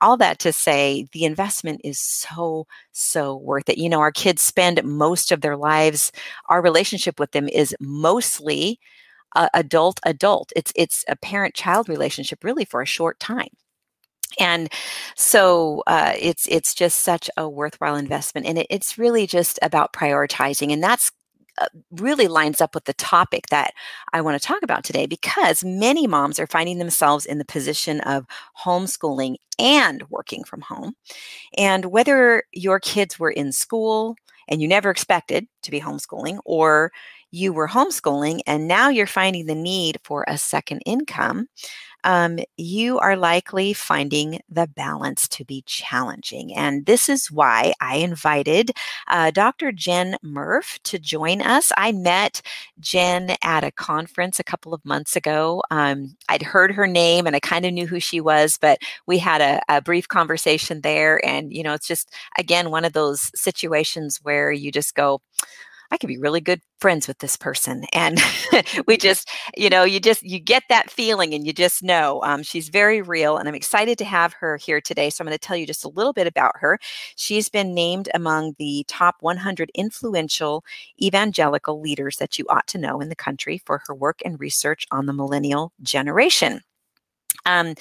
all 0.00 0.16
that 0.18 0.38
to 0.40 0.52
say, 0.52 1.08
the 1.12 1.24
investment 1.24 1.80
is 1.84 1.98
so, 1.98 2.66
so 2.92 3.36
worth 3.36 3.68
it. 3.68 3.78
You 3.78 3.88
know, 3.88 4.00
our 4.00 4.12
kids 4.12 4.42
spend 4.42 4.82
most 4.84 5.32
of 5.32 5.40
their 5.40 5.56
lives, 5.56 6.12
our 6.48 6.62
relationship 6.62 7.18
with 7.18 7.32
them 7.32 7.48
is 7.48 7.74
mostly 7.80 8.78
uh, 9.36 9.48
adult 9.54 10.00
adult. 10.04 10.52
It's 10.56 10.72
it's 10.76 11.04
a 11.08 11.16
parent 11.16 11.54
child 11.54 11.88
relationship 11.88 12.44
really 12.44 12.64
for 12.64 12.80
a 12.82 12.86
short 12.86 13.18
time 13.20 13.48
and 14.38 14.68
so 15.16 15.82
uh, 15.86 16.14
it's 16.18 16.46
it's 16.48 16.74
just 16.74 17.00
such 17.00 17.30
a 17.36 17.48
worthwhile 17.48 17.96
investment 17.96 18.46
and 18.46 18.58
it, 18.58 18.66
it's 18.70 18.98
really 18.98 19.26
just 19.26 19.58
about 19.62 19.92
prioritizing 19.92 20.72
and 20.72 20.82
that's 20.82 21.10
uh, 21.60 21.66
really 21.90 22.28
lines 22.28 22.60
up 22.60 22.74
with 22.74 22.84
the 22.84 22.94
topic 22.94 23.46
that 23.48 23.72
I 24.12 24.20
want 24.20 24.40
to 24.40 24.46
talk 24.46 24.62
about 24.62 24.84
today 24.84 25.06
because 25.06 25.64
many 25.64 26.06
moms 26.06 26.38
are 26.38 26.46
finding 26.46 26.78
themselves 26.78 27.26
in 27.26 27.38
the 27.38 27.44
position 27.44 28.00
of 28.02 28.26
homeschooling 28.64 29.36
and 29.58 30.04
working 30.08 30.44
from 30.44 30.60
home. 30.60 30.94
And 31.56 31.86
whether 31.86 32.44
your 32.52 32.78
kids 32.78 33.18
were 33.18 33.30
in 33.30 33.50
school 33.52 34.16
and 34.48 34.62
you 34.62 34.68
never 34.68 34.90
expected 34.90 35.46
to 35.62 35.70
be 35.70 35.80
homeschooling, 35.80 36.38
or 36.44 36.92
you 37.30 37.52
were 37.52 37.68
homeschooling 37.68 38.40
and 38.46 38.68
now 38.68 38.88
you're 38.88 39.06
finding 39.06 39.46
the 39.46 39.54
need 39.54 39.98
for 40.04 40.24
a 40.28 40.38
second 40.38 40.80
income, 40.86 41.48
um, 42.04 42.38
you 42.56 42.98
are 42.98 43.16
likely 43.16 43.72
finding 43.72 44.40
the 44.48 44.66
balance 44.66 45.28
to 45.28 45.44
be 45.44 45.62
challenging. 45.66 46.54
And 46.54 46.86
this 46.86 47.08
is 47.08 47.30
why 47.30 47.74
I 47.80 47.96
invited 47.96 48.72
uh, 49.08 49.30
Dr. 49.30 49.72
Jenn 49.72 50.16
Murff 50.24 50.78
to 50.84 50.98
join 50.98 51.42
us. 51.42 51.72
I 51.76 51.92
met 51.92 52.42
Jenn 52.80 53.36
at 53.42 53.64
a 53.64 53.72
conference 53.72 54.38
a 54.38 54.44
couple 54.44 54.72
of 54.74 54.84
months 54.84 55.16
ago. 55.16 55.62
Um, 55.70 56.16
I'd 56.28 56.42
heard 56.42 56.72
her 56.72 56.86
name 56.86 57.26
and 57.26 57.34
I 57.34 57.40
kind 57.40 57.66
of 57.66 57.72
knew 57.72 57.86
who 57.86 58.00
she 58.00 58.20
was, 58.20 58.58
but 58.60 58.78
we 59.06 59.18
had 59.18 59.40
a, 59.40 59.60
a 59.68 59.82
brief 59.82 60.08
conversation 60.08 60.80
there. 60.82 61.24
And, 61.26 61.52
you 61.52 61.62
know, 61.62 61.74
it's 61.74 61.88
just, 61.88 62.12
again, 62.38 62.70
one 62.70 62.84
of 62.84 62.92
those 62.92 63.30
situations 63.34 64.20
where 64.22 64.52
you 64.52 64.70
just 64.70 64.94
go, 64.94 65.20
I 65.90 65.96
could 65.96 66.08
be 66.08 66.18
really 66.18 66.40
good 66.40 66.60
friends 66.80 67.08
with 67.08 67.18
this 67.18 67.36
person. 67.36 67.84
And 67.92 68.20
we 68.86 68.96
just, 68.96 69.28
you 69.56 69.70
know, 69.70 69.84
you 69.84 70.00
just, 70.00 70.22
you 70.22 70.38
get 70.38 70.62
that 70.68 70.90
feeling 70.90 71.34
and 71.34 71.46
you 71.46 71.52
just 71.52 71.82
know 71.82 72.20
um, 72.22 72.42
she's 72.42 72.68
very 72.68 73.02
real. 73.02 73.36
And 73.36 73.48
I'm 73.48 73.54
excited 73.54 73.98
to 73.98 74.04
have 74.04 74.32
her 74.34 74.56
here 74.56 74.80
today. 74.80 75.10
So 75.10 75.22
I'm 75.22 75.26
going 75.26 75.34
to 75.38 75.38
tell 75.38 75.56
you 75.56 75.66
just 75.66 75.84
a 75.84 75.88
little 75.88 76.12
bit 76.12 76.26
about 76.26 76.52
her. 76.56 76.78
She's 77.16 77.48
been 77.48 77.74
named 77.74 78.08
among 78.14 78.54
the 78.58 78.84
top 78.88 79.16
100 79.20 79.70
influential 79.74 80.64
evangelical 81.00 81.80
leaders 81.80 82.16
that 82.16 82.38
you 82.38 82.44
ought 82.48 82.66
to 82.68 82.78
know 82.78 83.00
in 83.00 83.08
the 83.08 83.16
country 83.16 83.60
for 83.64 83.82
her 83.86 83.94
work 83.94 84.20
and 84.24 84.38
research 84.40 84.86
on 84.90 85.06
the 85.06 85.12
millennial 85.12 85.72
generation. 85.82 86.62
Um, 87.48 87.74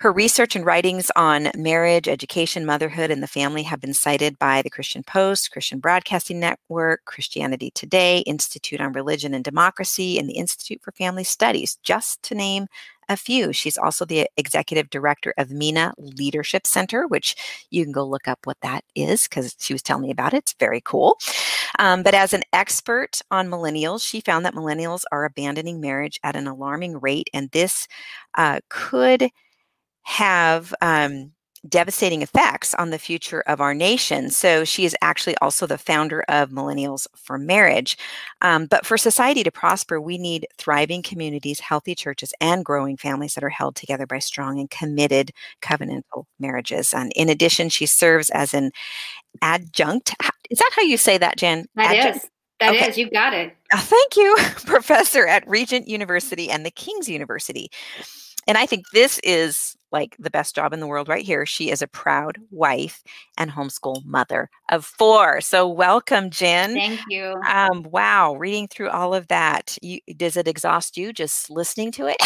her 0.00 0.10
research 0.10 0.56
and 0.56 0.64
writings 0.64 1.10
on 1.14 1.50
marriage, 1.54 2.08
education, 2.08 2.64
motherhood, 2.64 3.10
and 3.10 3.22
the 3.22 3.28
family 3.28 3.62
have 3.62 3.80
been 3.80 3.92
cited 3.92 4.38
by 4.38 4.62
the 4.62 4.70
Christian 4.70 5.02
Post, 5.02 5.52
Christian 5.52 5.78
Broadcasting 5.78 6.40
Network, 6.40 7.04
Christianity 7.04 7.70
Today, 7.72 8.20
Institute 8.20 8.80
on 8.80 8.92
Religion 8.92 9.34
and 9.34 9.44
Democracy, 9.44 10.18
and 10.18 10.28
the 10.28 10.38
Institute 10.38 10.80
for 10.82 10.92
Family 10.92 11.24
Studies, 11.24 11.78
just 11.82 12.22
to 12.22 12.34
name 12.34 12.66
a 13.08 13.16
few. 13.16 13.52
She's 13.52 13.78
also 13.78 14.04
the 14.04 14.28
executive 14.36 14.90
director 14.90 15.34
of 15.38 15.50
MENA 15.50 15.94
Leadership 15.98 16.66
Center, 16.66 17.06
which 17.06 17.36
you 17.70 17.84
can 17.84 17.92
go 17.92 18.04
look 18.04 18.28
up 18.28 18.40
what 18.44 18.60
that 18.62 18.84
is 18.94 19.24
because 19.24 19.56
she 19.58 19.72
was 19.72 19.82
telling 19.82 20.02
me 20.04 20.10
about 20.10 20.34
it. 20.34 20.38
It's 20.38 20.54
very 20.58 20.80
cool. 20.80 21.18
Um, 21.78 22.02
but 22.02 22.14
as 22.14 22.32
an 22.32 22.42
expert 22.52 23.20
on 23.30 23.48
millennials, 23.48 24.06
she 24.06 24.20
found 24.20 24.44
that 24.44 24.54
millennials 24.54 25.02
are 25.10 25.24
abandoning 25.24 25.80
marriage 25.80 26.18
at 26.22 26.36
an 26.36 26.46
alarming 26.46 27.00
rate, 27.00 27.28
and 27.32 27.50
this 27.50 27.88
uh, 28.36 28.60
could 28.68 29.28
have 30.02 30.74
um, 30.80 31.32
devastating 31.68 32.22
effects 32.22 32.74
on 32.74 32.90
the 32.90 32.98
future 32.98 33.42
of 33.42 33.60
our 33.60 33.72
nation. 33.72 34.30
So 34.30 34.64
she 34.64 34.84
is 34.84 34.96
actually 35.00 35.36
also 35.38 35.66
the 35.66 35.78
founder 35.78 36.24
of 36.28 36.50
Millennials 36.50 37.06
for 37.14 37.38
Marriage. 37.38 37.96
Um, 38.40 38.66
but 38.66 38.84
for 38.84 38.98
society 38.98 39.42
to 39.44 39.50
prosper, 39.50 40.00
we 40.00 40.18
need 40.18 40.46
thriving 40.58 41.02
communities, 41.02 41.60
healthy 41.60 41.94
churches, 41.94 42.34
and 42.40 42.64
growing 42.64 42.96
families 42.96 43.34
that 43.34 43.44
are 43.44 43.48
held 43.48 43.76
together 43.76 44.06
by 44.06 44.18
strong 44.18 44.58
and 44.58 44.70
committed 44.70 45.30
covenantal 45.60 46.24
marriages. 46.40 46.92
And 46.92 47.12
in 47.14 47.28
addition, 47.28 47.68
she 47.68 47.86
serves 47.86 48.30
as 48.30 48.54
an 48.54 48.72
adjunct. 49.40 50.14
Is 50.50 50.58
that 50.58 50.70
how 50.74 50.82
you 50.82 50.96
say 50.96 51.16
that, 51.18 51.36
Jenn? 51.36 51.66
That 51.76 51.94
adjunct? 51.94 52.24
is. 52.24 52.30
That 52.60 52.74
okay. 52.74 52.88
is. 52.90 52.98
You 52.98 53.10
got 53.10 53.34
it. 53.34 53.56
Uh, 53.72 53.78
thank 53.78 54.16
you, 54.16 54.36
professor 54.66 55.26
at 55.26 55.48
Regent 55.48 55.88
University 55.88 56.50
and 56.50 56.66
the 56.66 56.70
King's 56.70 57.08
University. 57.08 57.70
And 58.46 58.58
I 58.58 58.66
think 58.66 58.84
this 58.92 59.20
is 59.22 59.76
like 59.92 60.16
the 60.18 60.30
best 60.30 60.54
job 60.54 60.72
in 60.72 60.80
the 60.80 60.86
world 60.86 61.08
right 61.08 61.24
here. 61.24 61.46
She 61.46 61.70
is 61.70 61.82
a 61.82 61.86
proud 61.86 62.38
wife 62.50 63.02
and 63.36 63.50
homeschool 63.50 64.04
mother 64.04 64.50
of 64.70 64.84
four. 64.84 65.40
So 65.40 65.68
welcome, 65.68 66.30
Jenn. 66.30 66.74
Thank 66.74 67.00
you. 67.08 67.34
Um, 67.48 67.84
wow, 67.90 68.34
reading 68.34 68.68
through 68.68 68.90
all 68.90 69.14
of 69.14 69.28
that, 69.28 69.76
you, 69.82 70.00
does 70.16 70.36
it 70.36 70.48
exhaust 70.48 70.96
you 70.96 71.12
just 71.12 71.50
listening 71.50 71.92
to 71.92 72.06
it? 72.06 72.16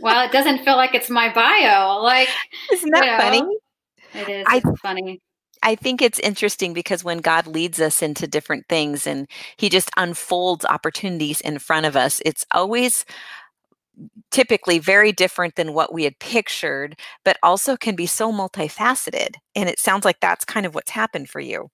well, 0.00 0.24
it 0.24 0.32
doesn't 0.32 0.64
feel 0.64 0.76
like 0.76 0.94
it's 0.94 1.10
my 1.10 1.32
bio. 1.32 2.00
Like, 2.02 2.28
isn't 2.72 2.90
that 2.90 3.04
you 3.04 3.10
know, 3.10 3.18
funny? 3.18 3.56
It 4.14 4.28
is 4.28 4.46
I, 4.48 4.60
funny. 4.80 5.20
I 5.62 5.74
think 5.74 6.00
it's 6.00 6.20
interesting 6.20 6.72
because 6.72 7.02
when 7.02 7.18
God 7.18 7.46
leads 7.46 7.80
us 7.80 8.02
into 8.02 8.26
different 8.26 8.66
things 8.68 9.06
and 9.06 9.28
He 9.56 9.68
just 9.68 9.90
unfolds 9.96 10.64
opportunities 10.64 11.40
in 11.40 11.58
front 11.58 11.86
of 11.86 11.96
us, 11.96 12.20
it's 12.24 12.44
always 12.52 13.04
typically 14.36 14.78
very 14.78 15.12
different 15.12 15.54
than 15.54 15.72
what 15.72 15.94
we 15.94 16.04
had 16.04 16.18
pictured, 16.18 16.94
but 17.24 17.38
also 17.42 17.74
can 17.74 17.96
be 17.96 18.04
so 18.04 18.30
multifaceted. 18.30 19.30
And 19.54 19.66
it 19.66 19.78
sounds 19.78 20.04
like 20.04 20.20
that's 20.20 20.44
kind 20.44 20.66
of 20.66 20.74
what's 20.74 20.90
happened 20.90 21.30
for 21.30 21.40
you. 21.40 21.70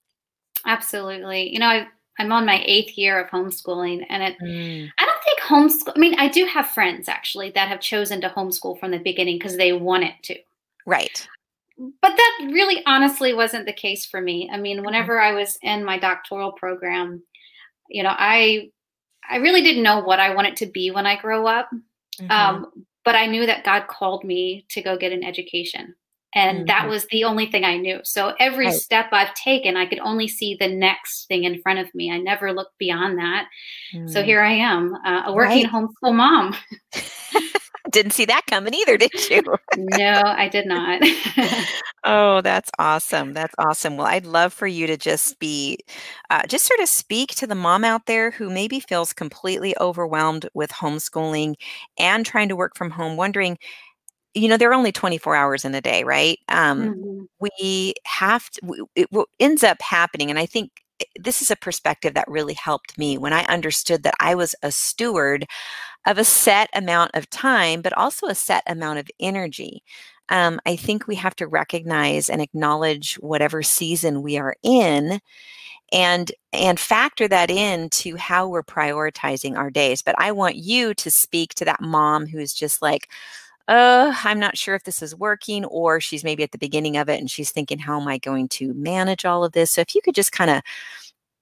Absolutely. 0.65 1.53
You 1.53 1.59
know, 1.59 1.67
I, 1.67 1.89
am 2.21 2.31
on 2.31 2.47
my 2.47 2.63
eighth 2.65 2.97
year 2.97 3.19
of 3.19 3.29
homeschooling, 3.31 4.07
and 4.09 4.23
it, 4.23 4.37
mm. 4.41 4.89
I 4.97 5.05
don't 5.05 5.25
think 5.25 5.41
homeschool, 5.41 5.93
I 5.97 5.99
mean, 5.99 6.15
I 6.21 6.29
do 6.29 6.45
have 6.45 6.69
friends 6.69 7.09
actually 7.09 7.51
that 7.51 7.67
have 7.67 7.81
chosen 7.81 8.21
to 8.21 8.29
homeschool 8.29 8.79
from 8.79 8.93
the 8.93 8.99
beginning 8.99 9.39
because 9.39 9.57
they 9.57 9.73
wanted 9.73 10.15
to. 10.23 10.37
Right. 10.87 11.27
But 11.77 12.17
that 12.17 12.49
really 12.53 12.81
honestly 12.87 13.35
wasn't 13.35 13.67
the 13.67 13.73
case 13.73 14.07
for 14.07 14.21
me. 14.21 14.49
I 14.53 14.57
mean, 14.57 14.77
mm-hmm. 14.77 14.87
whenever 14.87 15.21
I 15.21 15.33
was 15.33 15.59
in 15.63 15.85
my 15.85 15.99
doctoral 15.99 16.53
program, 16.53 17.25
you 17.89 18.05
know, 18.05 18.15
I 18.17 18.71
I 19.29 19.39
really 19.39 19.63
didn't 19.63 19.83
know 19.83 20.01
what 20.01 20.21
I 20.21 20.33
wanted 20.35 20.55
to 20.59 20.67
be 20.67 20.93
when 20.93 21.07
I 21.07 21.17
grow 21.17 21.49
up. 21.49 21.69
Mm-hmm. 22.23 22.31
Um, 22.31 22.73
but 23.05 23.15
I 23.15 23.27
knew 23.27 23.47
that 23.47 23.65
God 23.65 23.89
called 23.89 24.25
me 24.25 24.65
to 24.71 24.83
go 24.83 24.97
get 24.97 25.13
an 25.13 25.25
education. 25.25 25.95
And 26.35 26.59
mm-hmm. 26.59 26.67
that 26.67 26.89
was 26.89 27.07
the 27.07 27.25
only 27.25 27.47
thing 27.47 27.65
I 27.65 27.77
knew. 27.77 28.01
So 28.05 28.35
every 28.39 28.67
right. 28.67 28.75
step 28.75 29.09
I've 29.13 29.35
taken, 29.35 29.77
I 29.77 29.87
could 29.87 29.99
only 29.99 30.29
see 30.29 30.57
the 30.59 30.69
next 30.69 31.27
thing 31.27 31.45
in 31.45 31.61
front 31.61 31.79
of 31.79 31.95
me. 31.95 32.11
I 32.11 32.19
never 32.19 32.53
looked 32.53 32.79
beyond 32.79 33.19
that. 33.19 33.49
Mm. 33.95 34.11
So 34.11 34.23
here 34.23 34.41
I 34.41 34.53
am, 34.53 34.95
uh, 35.05 35.25
a 35.27 35.33
working 35.33 35.65
right. 35.65 35.73
homeschool 35.73 36.15
mom. 36.15 36.57
didn't 37.93 38.13
see 38.13 38.25
that 38.25 38.43
coming 38.49 38.75
either, 38.75 38.97
did 38.97 39.13
you? 39.31 39.43
no, 39.77 40.23
I 40.25 40.49
did 40.49 40.67
not. 40.67 41.01
oh, 42.05 42.41
that's 42.45 42.71
awesome. 42.79 43.33
That's 43.33 43.55
awesome. 43.59 43.97
Well, 43.97 44.07
I'd 44.07 44.27
love 44.27 44.53
for 44.53 44.67
you 44.67 44.87
to 44.87 44.97
just 44.97 45.39
be, 45.39 45.79
uh, 46.31 46.47
just 46.47 46.67
sort 46.67 46.81
of 46.81 46.89
speak 46.89 47.31
to 47.37 47.47
the 47.47 47.55
mom 47.55 47.85
out 47.85 48.07
there 48.07 48.31
who 48.31 48.51
maybe 48.51 48.81
feels 48.81 49.13
completely 49.13 49.75
overwhelmed 49.81 50.49
with 50.55 50.71
homeschooling 50.71 51.55
and 51.99 52.27
trying 52.27 52.49
to 52.49 52.57
work 52.57 52.77
from 52.77 52.91
home, 52.91 53.17
wondering, 53.17 53.59
you 54.35 54.49
know, 54.49 54.57
there 54.57 54.71
are 54.71 54.75
only 54.75 54.93
24 54.93 55.37
hours 55.37 55.65
in 55.65 55.75
a 55.75 55.81
day, 55.81 56.05
right? 56.05 56.39
Um, 56.49 56.95
mm-hmm. 56.95 57.23
We 57.39 57.95
have 58.07 58.49
to, 58.51 58.89
it, 58.97 59.13
what 59.13 59.29
ends 59.39 59.63
up 59.63 59.81
happening, 59.83 60.31
and 60.31 60.39
I 60.39 60.47
think 60.47 60.82
this 61.17 61.43
is 61.43 61.51
a 61.51 61.57
perspective 61.57 62.15
that 62.15 62.29
really 62.29 62.55
helped 62.55 62.99
me 62.99 63.19
when 63.19 63.33
I 63.33 63.45
understood 63.45 64.03
that 64.05 64.15
I 64.21 64.35
was 64.35 64.55
a 64.63 64.71
steward 64.73 65.47
of 66.07 66.19
a 66.19 66.25
set 66.25 66.71
amount 66.75 67.13
of 67.15 67.31
time, 67.31 67.83
but 67.83 67.93
also 67.95 68.27
a 68.27 68.35
set 68.35 68.63
amount 68.67 68.99
of 68.99 69.09
energy. 69.21 69.83
Um, 70.29 70.61
I 70.67 70.77
think 70.77 71.07
we 71.07 71.17
have 71.17 71.37
to 71.37 71.47
recognize 71.47 72.31
and 72.31 72.41
acknowledge 72.41 73.17
whatever 73.17 73.63
season 73.63 74.23
we 74.23 74.39
are 74.39 74.55
in 74.63 75.21
and 75.93 76.33
and 76.53 76.81
factor 76.81 77.29
that 77.29 77.51
into 77.51 78.17
how 78.17 78.49
we're 78.49 78.63
prioritizing 78.63 79.57
our 79.57 79.71
days 79.71 80.03
but 80.03 80.15
i 80.19 80.33
want 80.33 80.57
you 80.57 80.95
to 80.95 81.11
speak 81.11 81.55
to 81.55 81.65
that 81.65 81.81
mom 81.81 82.27
who's 82.27 82.53
just 82.53 82.83
like 82.83 83.11
uh 83.69 84.13
i'm 84.25 84.41
not 84.41 84.57
sure 84.57 84.75
if 84.75 84.85
this 84.85 85.03
is 85.03 85.15
working 85.15 85.65
or 85.67 86.01
she's 86.01 86.25
maybe 86.25 86.43
at 86.43 86.53
the 86.53 86.59
beginning 86.59 86.97
of 86.97 87.09
it 87.09 87.21
and 87.21 87.31
she's 87.31 87.51
thinking 87.51 87.79
how 87.79 88.01
am 88.01 88.09
i 88.09 88.19
going 88.19 88.49
to 88.49 88.73
manage 88.75 89.25
all 89.25 89.45
of 89.45 89.53
this 89.53 89.71
so 89.71 89.81
if 89.81 89.95
you 89.95 90.01
could 90.03 90.15
just 90.15 90.33
kind 90.33 90.51
of 90.51 90.63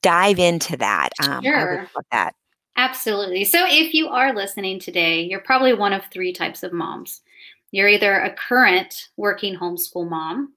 dive 0.03 0.39
into 0.39 0.77
that 0.77 1.11
um, 1.23 1.43
sure. 1.43 1.57
i 1.57 1.81
would 1.81 1.89
love 1.95 2.05
that 2.11 2.35
Absolutely. 2.77 3.45
So, 3.45 3.67
if 3.69 3.93
you 3.93 4.09
are 4.09 4.35
listening 4.35 4.81
today, 4.81 5.23
you're 5.23 5.41
probably 5.41 5.75
one 5.75 5.93
of 5.93 6.03
three 6.07 6.33
types 6.33 6.63
of 6.63 6.73
moms. 6.73 7.21
You're 7.73 7.89
either 7.89 8.15
a 8.15 8.33
current 8.33 9.09
working 9.19 9.55
homeschool 9.55 10.09
mom, 10.09 10.55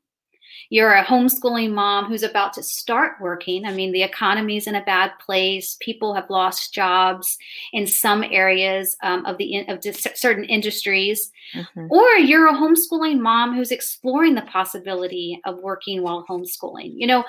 you're 0.74 0.94
a 0.94 1.06
homeschooling 1.06 1.72
mom 1.72 2.06
who's 2.06 2.24
about 2.24 2.52
to 2.52 2.64
start 2.64 3.22
working. 3.22 3.64
I 3.64 3.72
mean, 3.72 3.92
the 3.92 4.02
economy's 4.02 4.66
in 4.66 4.74
a 4.74 4.84
bad 4.84 5.12
place. 5.24 5.78
People 5.80 6.16
have 6.16 6.32
lost 6.32 6.74
jobs 6.74 7.38
in 7.74 7.86
some 7.86 8.24
areas 8.24 8.98
um, 9.04 9.24
of 9.28 9.38
the 9.38 9.68
of 9.68 9.84
certain 9.84 10.46
industries, 10.46 11.32
mm-hmm. 11.54 11.92
or 11.92 12.10
you're 12.16 12.48
a 12.48 12.56
homeschooling 12.56 13.20
mom 13.20 13.56
who's 13.56 13.70
exploring 13.70 14.34
the 14.34 14.42
possibility 14.42 15.40
of 15.46 15.60
working 15.60 16.02
while 16.02 16.26
homeschooling. 16.28 16.94
You 16.96 17.06
know, 17.06 17.24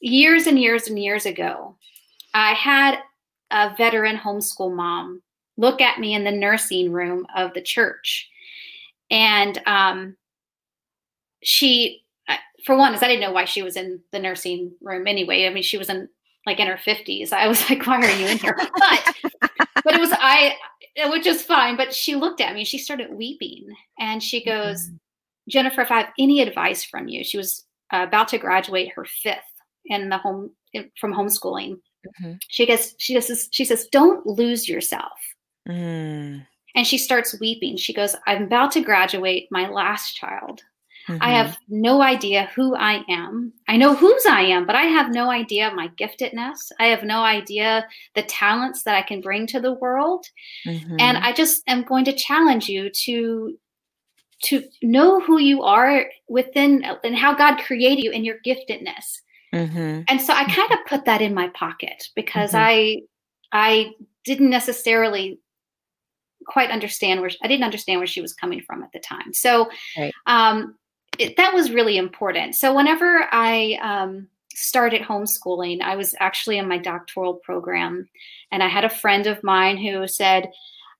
years 0.00 0.48
and 0.48 0.58
years 0.58 0.88
and 0.88 0.98
years 0.98 1.26
ago, 1.26 1.76
I 2.34 2.54
had 2.54 2.98
a 3.52 3.72
veteran 3.76 4.16
homeschool 4.16 4.74
mom 4.74 5.22
look 5.56 5.80
at 5.80 6.00
me 6.00 6.12
in 6.12 6.24
the 6.24 6.32
nursing 6.32 6.90
room 6.90 7.24
of 7.36 7.54
the 7.54 7.62
church. 7.62 8.28
And 9.12 9.62
um, 9.64 10.16
she, 11.40 11.99
for 12.64 12.76
one, 12.76 12.94
is 12.94 13.02
I 13.02 13.08
didn't 13.08 13.22
know 13.22 13.32
why 13.32 13.44
she 13.44 13.62
was 13.62 13.76
in 13.76 14.00
the 14.12 14.18
nursing 14.18 14.72
room 14.80 15.06
anyway. 15.06 15.46
I 15.46 15.50
mean, 15.50 15.62
she 15.62 15.78
was 15.78 15.88
in 15.88 16.08
like 16.46 16.58
in 16.58 16.66
her 16.66 16.76
50s. 16.76 17.32
I 17.32 17.46
was 17.46 17.68
like, 17.70 17.86
why 17.86 17.98
are 17.98 18.10
you 18.10 18.26
in 18.26 18.38
here? 18.38 18.56
But, 18.56 19.14
but 19.84 19.94
it 19.94 20.00
was, 20.00 20.12
I, 20.12 20.56
which 21.06 21.26
is 21.26 21.42
fine. 21.42 21.76
But 21.76 21.94
she 21.94 22.16
looked 22.16 22.40
at 22.40 22.54
me, 22.54 22.64
she 22.64 22.78
started 22.78 23.12
weeping. 23.12 23.66
And 23.98 24.22
she 24.22 24.44
goes, 24.44 24.86
mm-hmm. 24.86 24.96
Jennifer, 25.48 25.82
if 25.82 25.90
I 25.90 25.98
have 25.98 26.12
any 26.18 26.40
advice 26.40 26.84
from 26.84 27.08
you, 27.08 27.24
she 27.24 27.36
was 27.36 27.64
uh, 27.92 28.04
about 28.06 28.28
to 28.28 28.38
graduate 28.38 28.92
her 28.94 29.04
fifth 29.04 29.38
in 29.86 30.08
the 30.08 30.18
home 30.18 30.50
from 30.98 31.12
homeschooling. 31.12 31.76
Mm-hmm. 32.06 32.32
She 32.48 32.66
gets 32.66 32.94
she 32.98 33.20
says, 33.20 33.48
she 33.50 33.64
says, 33.64 33.88
"Don't 33.90 34.26
lose 34.26 34.68
yourself." 34.68 35.18
Mm. 35.68 36.46
And 36.74 36.86
she 36.86 36.96
starts 36.96 37.38
weeping. 37.40 37.76
She 37.76 37.92
goes, 37.92 38.16
"I'm 38.26 38.44
about 38.44 38.70
to 38.72 38.80
graduate 38.80 39.48
my 39.50 39.68
last 39.68 40.14
child. 40.14 40.62
Mm-hmm. 41.08 41.22
I 41.22 41.30
have 41.30 41.58
no 41.68 42.02
idea 42.02 42.50
who 42.54 42.76
I 42.76 43.02
am. 43.08 43.52
I 43.68 43.76
know 43.76 43.94
whose 43.94 44.24
I 44.26 44.42
am, 44.42 44.66
but 44.66 44.76
I 44.76 44.82
have 44.82 45.10
no 45.10 45.30
idea 45.30 45.72
my 45.74 45.88
giftedness. 46.00 46.70
I 46.78 46.86
have 46.86 47.02
no 47.04 47.22
idea 47.22 47.86
the 48.14 48.22
talents 48.22 48.82
that 48.84 48.94
I 48.94 49.02
can 49.02 49.20
bring 49.20 49.46
to 49.48 49.60
the 49.60 49.74
world. 49.74 50.26
Mm-hmm. 50.66 50.96
And 50.98 51.18
I 51.18 51.32
just 51.32 51.62
am 51.66 51.84
going 51.84 52.04
to 52.06 52.12
challenge 52.12 52.68
you 52.68 52.90
to 53.04 53.58
to 54.42 54.64
know 54.82 55.20
who 55.20 55.38
you 55.38 55.62
are 55.62 56.06
within 56.26 56.82
and 57.04 57.14
how 57.14 57.34
God 57.34 57.58
created 57.58 58.02
you 58.02 58.10
and 58.10 58.24
your 58.24 58.36
giftedness. 58.46 59.20
Mm-hmm. 59.52 60.02
And 60.08 60.20
so 60.20 60.32
I 60.32 60.44
kind 60.44 60.72
of 60.72 60.78
put 60.86 61.04
that 61.04 61.20
in 61.20 61.34
my 61.34 61.48
pocket 61.48 62.08
because 62.14 62.52
mm-hmm. 62.52 62.64
I 62.64 63.00
I 63.52 63.92
didn't 64.24 64.50
necessarily 64.50 65.40
quite 66.46 66.70
understand 66.70 67.20
where 67.20 67.30
I 67.42 67.48
didn't 67.48 67.64
understand 67.64 68.00
where 68.00 68.06
she 68.06 68.20
was 68.20 68.32
coming 68.32 68.62
from 68.62 68.82
at 68.82 68.92
the 68.92 68.98
time. 68.98 69.32
So 69.32 69.70
right. 69.98 70.12
um, 70.26 70.76
it, 71.18 71.36
that 71.36 71.54
was 71.54 71.72
really 71.72 71.96
important. 71.96 72.54
So 72.54 72.74
whenever 72.74 73.28
I 73.32 73.78
um, 73.82 74.28
started 74.54 75.02
homeschooling, 75.02 75.80
I 75.82 75.96
was 75.96 76.14
actually 76.20 76.58
in 76.58 76.68
my 76.68 76.78
doctoral 76.78 77.34
program, 77.34 78.08
and 78.50 78.62
I 78.62 78.68
had 78.68 78.84
a 78.84 78.90
friend 78.90 79.26
of 79.26 79.42
mine 79.42 79.76
who 79.76 80.06
said, 80.06 80.50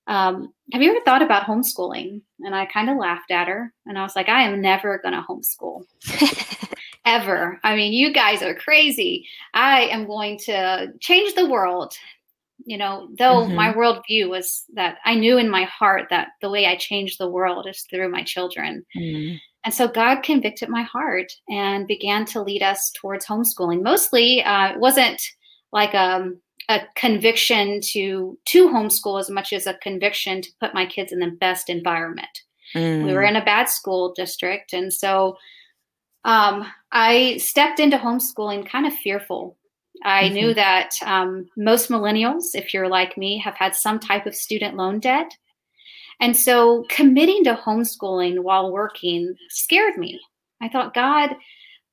um, 0.07 0.53
"Have 0.73 0.83
you 0.83 0.91
ever 0.91 1.05
thought 1.05 1.23
about 1.23 1.47
homeschooling?" 1.47 2.23
And 2.41 2.55
I 2.55 2.67
kind 2.67 2.91
of 2.91 2.97
laughed 2.97 3.31
at 3.31 3.49
her, 3.49 3.73
and 3.87 3.99
I 3.99 4.03
was 4.03 4.17
like, 4.17 4.29
"I 4.29 4.43
am 4.43 4.61
never 4.61 4.99
going 4.99 5.15
to 5.15 5.23
homeschool." 5.23 5.85
ever. 7.05 7.59
I 7.65 7.77
mean, 7.77 7.93
you 7.93 8.13
guys 8.13 8.43
are 8.43 8.55
crazy. 8.55 9.27
I 9.55 9.83
am 9.87 10.07
going 10.07 10.39
to 10.47 10.93
change 11.01 11.35
the 11.35 11.49
world. 11.49 11.95
You 12.67 12.77
know, 12.77 13.09
though 13.19 13.47
mm-hmm. 13.47 13.55
my 13.55 13.73
worldview 13.73 14.29
was 14.29 14.65
that 14.75 14.99
I 15.05 15.15
knew 15.15 15.39
in 15.39 15.49
my 15.49 15.65
heart 15.65 16.09
that 16.11 16.29
the 16.43 16.51
way 16.51 16.67
I 16.67 16.77
change 16.77 17.17
the 17.17 17.29
world 17.29 17.67
is 17.67 17.87
through 17.89 18.11
my 18.11 18.23
children. 18.23 18.85
Mm-hmm. 18.97 19.37
And 19.65 19.75
so 19.75 19.89
God 19.89 20.23
convicted 20.23 20.69
my 20.69 20.83
heart 20.83 21.33
and 21.49 21.87
began 21.87 22.25
to 22.27 22.43
lead 22.43 22.63
us 22.63 22.91
towards 23.01 23.27
homeschooling. 23.27 23.83
Mostly, 23.83 24.43
uh, 24.43 24.71
it 24.71 24.81
wasn't 24.81 25.23
like 25.73 25.95
a, 25.95 25.99
um, 25.99 26.41
a 26.69 26.81
conviction 26.95 27.81
to 27.93 28.39
to 28.47 28.69
homeschool 28.69 29.19
as 29.19 29.29
much 29.29 29.53
as 29.53 29.67
a 29.67 29.75
conviction 29.75 30.41
to 30.41 30.51
put 30.61 30.73
my 30.73 30.87
kids 30.87 31.13
in 31.13 31.19
the 31.19 31.37
best 31.41 31.69
environment. 31.69 32.29
Mm. 32.75 33.07
We 33.07 33.13
were 33.13 33.23
mm. 33.23 33.31
in 33.31 33.37
a 33.37 33.45
bad 33.45 33.69
school 33.69 34.15
district, 34.15 34.73
and 34.73 34.93
so 34.93 35.37
um, 36.25 36.67
I 36.93 37.39
stepped 37.39 37.81
into 37.81 37.99
homeschooling 37.99 38.69
kind 38.69 38.87
of 38.87 38.95
fearful. 38.95 39.57
I 40.05 40.25
mm-hmm. 40.25 40.35
knew 40.35 40.55
that 40.55 40.91
um, 41.05 41.49
most 41.57 41.91
millennials, 41.91 42.55
if 42.55 42.73
you're 42.73 42.89
like 42.89 43.17
me, 43.17 43.39
have 43.39 43.55
had 43.55 43.75
some 43.75 43.99
type 43.99 44.27
of 44.27 44.35
student 44.35 44.77
loan 44.77 45.01
debt. 45.01 45.31
And 46.21 46.37
so 46.37 46.85
committing 46.89 47.45
to 47.45 47.55
homeschooling 47.55 48.41
while 48.41 48.71
working 48.71 49.35
scared 49.49 49.97
me. 49.97 50.21
I 50.61 50.69
thought, 50.69 50.95
God, 50.95 51.31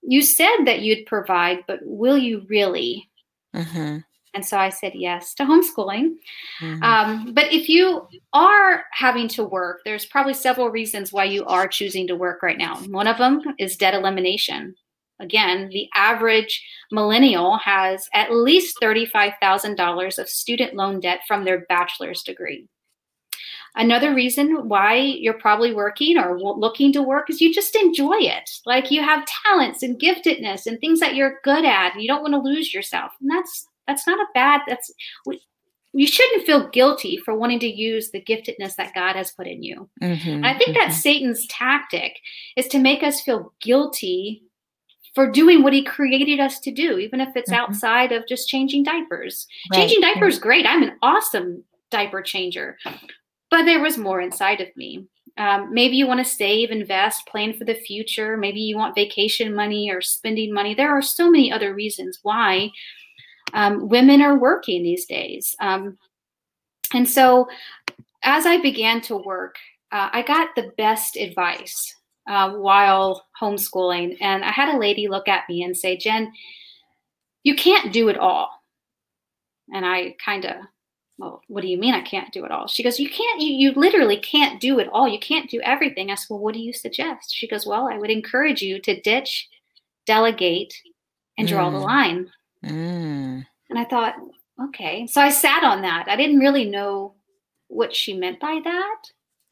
you 0.01 0.21
said 0.21 0.65
that 0.65 0.81
you'd 0.81 1.05
provide, 1.05 1.59
but 1.67 1.79
will 1.83 2.17
you 2.17 2.45
really? 2.49 3.09
Mm-hmm. 3.55 3.99
And 4.33 4.45
so 4.45 4.57
I 4.57 4.69
said 4.69 4.91
yes 4.93 5.33
to 5.35 5.43
homeschooling. 5.43 6.15
Mm-hmm. 6.61 6.83
Um, 6.83 7.33
but 7.33 7.51
if 7.51 7.67
you 7.67 8.07
are 8.33 8.83
having 8.91 9.27
to 9.29 9.43
work, 9.43 9.79
there's 9.83 10.05
probably 10.05 10.33
several 10.33 10.69
reasons 10.69 11.11
why 11.11 11.23
you 11.23 11.45
are 11.45 11.67
choosing 11.67 12.05
to 12.07 12.15
work 12.15 12.43
right 12.43 12.57
now. 12.57 12.77
One 12.87 13.07
of 13.07 13.17
them 13.17 13.41
is 13.57 13.77
debt 13.77 13.95
elimination. 13.95 14.75
Again, 15.19 15.69
the 15.69 15.89
average 15.95 16.63
millennial 16.91 17.57
has 17.57 18.07
at 18.13 18.31
least 18.31 18.77
$35,000 18.81 20.19
of 20.19 20.29
student 20.29 20.75
loan 20.75 20.99
debt 20.99 21.21
from 21.27 21.43
their 21.43 21.65
bachelor's 21.67 22.21
degree. 22.21 22.67
Another 23.77 24.13
reason 24.13 24.67
why 24.67 24.95
you're 24.95 25.35
probably 25.35 25.71
working 25.71 26.17
or 26.17 26.39
looking 26.39 26.91
to 26.93 27.03
work 27.03 27.29
is 27.29 27.39
you 27.39 27.53
just 27.53 27.75
enjoy 27.75 28.17
it. 28.17 28.49
Like 28.65 28.89
you 28.89 29.03
have 29.03 29.27
talents 29.45 29.83
and 29.83 29.99
giftedness 29.99 30.65
and 30.65 30.79
things 30.79 30.99
that 30.99 31.15
you're 31.15 31.39
good 31.43 31.63
at. 31.63 31.93
And 31.93 32.01
you 32.01 32.07
don't 32.07 32.23
want 32.23 32.33
to 32.33 32.39
lose 32.39 32.73
yourself. 32.73 33.11
And 33.21 33.29
that's 33.29 33.67
that's 33.85 34.07
not 34.07 34.19
a 34.19 34.25
bad 34.33 34.61
that's 34.67 34.91
we, 35.27 35.39
you 35.93 36.07
shouldn't 36.07 36.45
feel 36.45 36.69
guilty 36.69 37.17
for 37.17 37.35
wanting 37.35 37.59
to 37.59 37.67
use 37.67 38.09
the 38.09 38.21
giftedness 38.21 38.75
that 38.75 38.95
God 38.95 39.15
has 39.15 39.31
put 39.31 39.47
in 39.47 39.61
you. 39.61 39.87
Mm-hmm, 40.01 40.43
I 40.43 40.57
think 40.57 40.75
mm-hmm. 40.75 40.89
that 40.89 40.95
Satan's 40.95 41.45
tactic 41.47 42.17
is 42.55 42.67
to 42.69 42.79
make 42.79 43.03
us 43.03 43.21
feel 43.21 43.53
guilty 43.61 44.43
for 45.13 45.31
doing 45.31 45.63
what 45.63 45.73
he 45.73 45.83
created 45.83 46.39
us 46.39 46.59
to 46.59 46.71
do, 46.71 46.97
even 46.97 47.21
if 47.21 47.29
it's 47.35 47.51
mm-hmm. 47.51 47.61
outside 47.61 48.11
of 48.11 48.27
just 48.27 48.49
changing 48.49 48.83
diapers. 48.83 49.47
Right. 49.71 49.81
Changing 49.81 50.01
diapers, 50.01 50.39
great. 50.39 50.65
I'm 50.65 50.83
an 50.83 50.97
awesome 51.01 51.63
diaper 51.89 52.21
changer 52.21 52.77
but 53.49 53.63
there 53.63 53.81
was 53.81 53.97
more 53.97 54.21
inside 54.21 54.61
of 54.61 54.75
me. 54.75 55.07
Um, 55.37 55.73
maybe 55.73 55.95
you 55.95 56.07
want 56.07 56.19
to 56.19 56.25
save, 56.25 56.71
invest, 56.71 57.27
plan 57.27 57.53
for 57.53 57.63
the 57.63 57.75
future. 57.75 58.37
Maybe 58.37 58.59
you 58.59 58.75
want 58.75 58.95
vacation 58.95 59.53
money 59.53 59.91
or 59.91 60.01
spending 60.01 60.53
money. 60.53 60.73
There 60.73 60.91
are 60.91 61.01
so 61.01 61.29
many 61.29 61.51
other 61.51 61.73
reasons 61.73 62.19
why 62.23 62.71
um, 63.53 63.87
women 63.87 64.21
are 64.21 64.37
working 64.37 64.83
these 64.83 65.05
days. 65.05 65.55
Um, 65.59 65.97
and 66.93 67.07
so, 67.07 67.47
as 68.23 68.45
I 68.45 68.59
began 68.59 69.01
to 69.01 69.15
work, 69.15 69.55
uh, 69.91 70.09
I 70.11 70.21
got 70.21 70.49
the 70.55 70.71
best 70.77 71.15
advice 71.15 71.93
uh, 72.27 72.51
while 72.53 73.25
homeschooling. 73.39 74.17
And 74.19 74.43
I 74.43 74.51
had 74.51 74.73
a 74.73 74.79
lady 74.79 75.07
look 75.07 75.27
at 75.27 75.47
me 75.47 75.63
and 75.63 75.77
say, 75.77 75.97
Jenn, 75.97 76.31
you 77.43 77.55
can't 77.55 77.93
do 77.93 78.09
it 78.09 78.17
all. 78.17 78.49
And 79.73 79.85
I 79.85 80.15
kind 80.23 80.45
of 80.45 80.55
well, 81.17 81.41
what 81.47 81.61
do 81.61 81.67
you 81.67 81.77
mean 81.77 81.95
I 81.95 82.01
can't 82.01 82.31
do 82.31 82.45
it 82.45 82.51
all? 82.51 82.67
She 82.67 82.83
goes, 82.83 82.99
you 82.99 83.09
can't, 83.09 83.41
you, 83.41 83.53
you 83.53 83.71
literally 83.71 84.17
can't 84.17 84.61
do 84.61 84.79
it 84.79 84.87
all. 84.91 85.07
You 85.07 85.19
can't 85.19 85.49
do 85.49 85.59
everything. 85.61 86.11
I 86.11 86.15
said, 86.15 86.27
well, 86.29 86.39
what 86.39 86.53
do 86.53 86.59
you 86.59 86.73
suggest? 86.73 87.33
She 87.33 87.47
goes, 87.47 87.65
well, 87.65 87.87
I 87.91 87.97
would 87.97 88.11
encourage 88.11 88.61
you 88.61 88.79
to 88.81 89.01
ditch, 89.01 89.49
delegate, 90.05 90.75
and 91.37 91.47
draw 91.47 91.69
mm. 91.69 91.71
the 91.73 91.79
line. 91.79 92.31
Mm. 92.63 93.45
And 93.69 93.79
I 93.79 93.85
thought, 93.85 94.15
okay. 94.65 95.07
So 95.07 95.21
I 95.21 95.29
sat 95.29 95.63
on 95.63 95.81
that. 95.81 96.05
I 96.07 96.15
didn't 96.15 96.39
really 96.39 96.65
know 96.65 97.15
what 97.67 97.95
she 97.95 98.13
meant 98.13 98.39
by 98.39 98.61
that. 98.63 99.01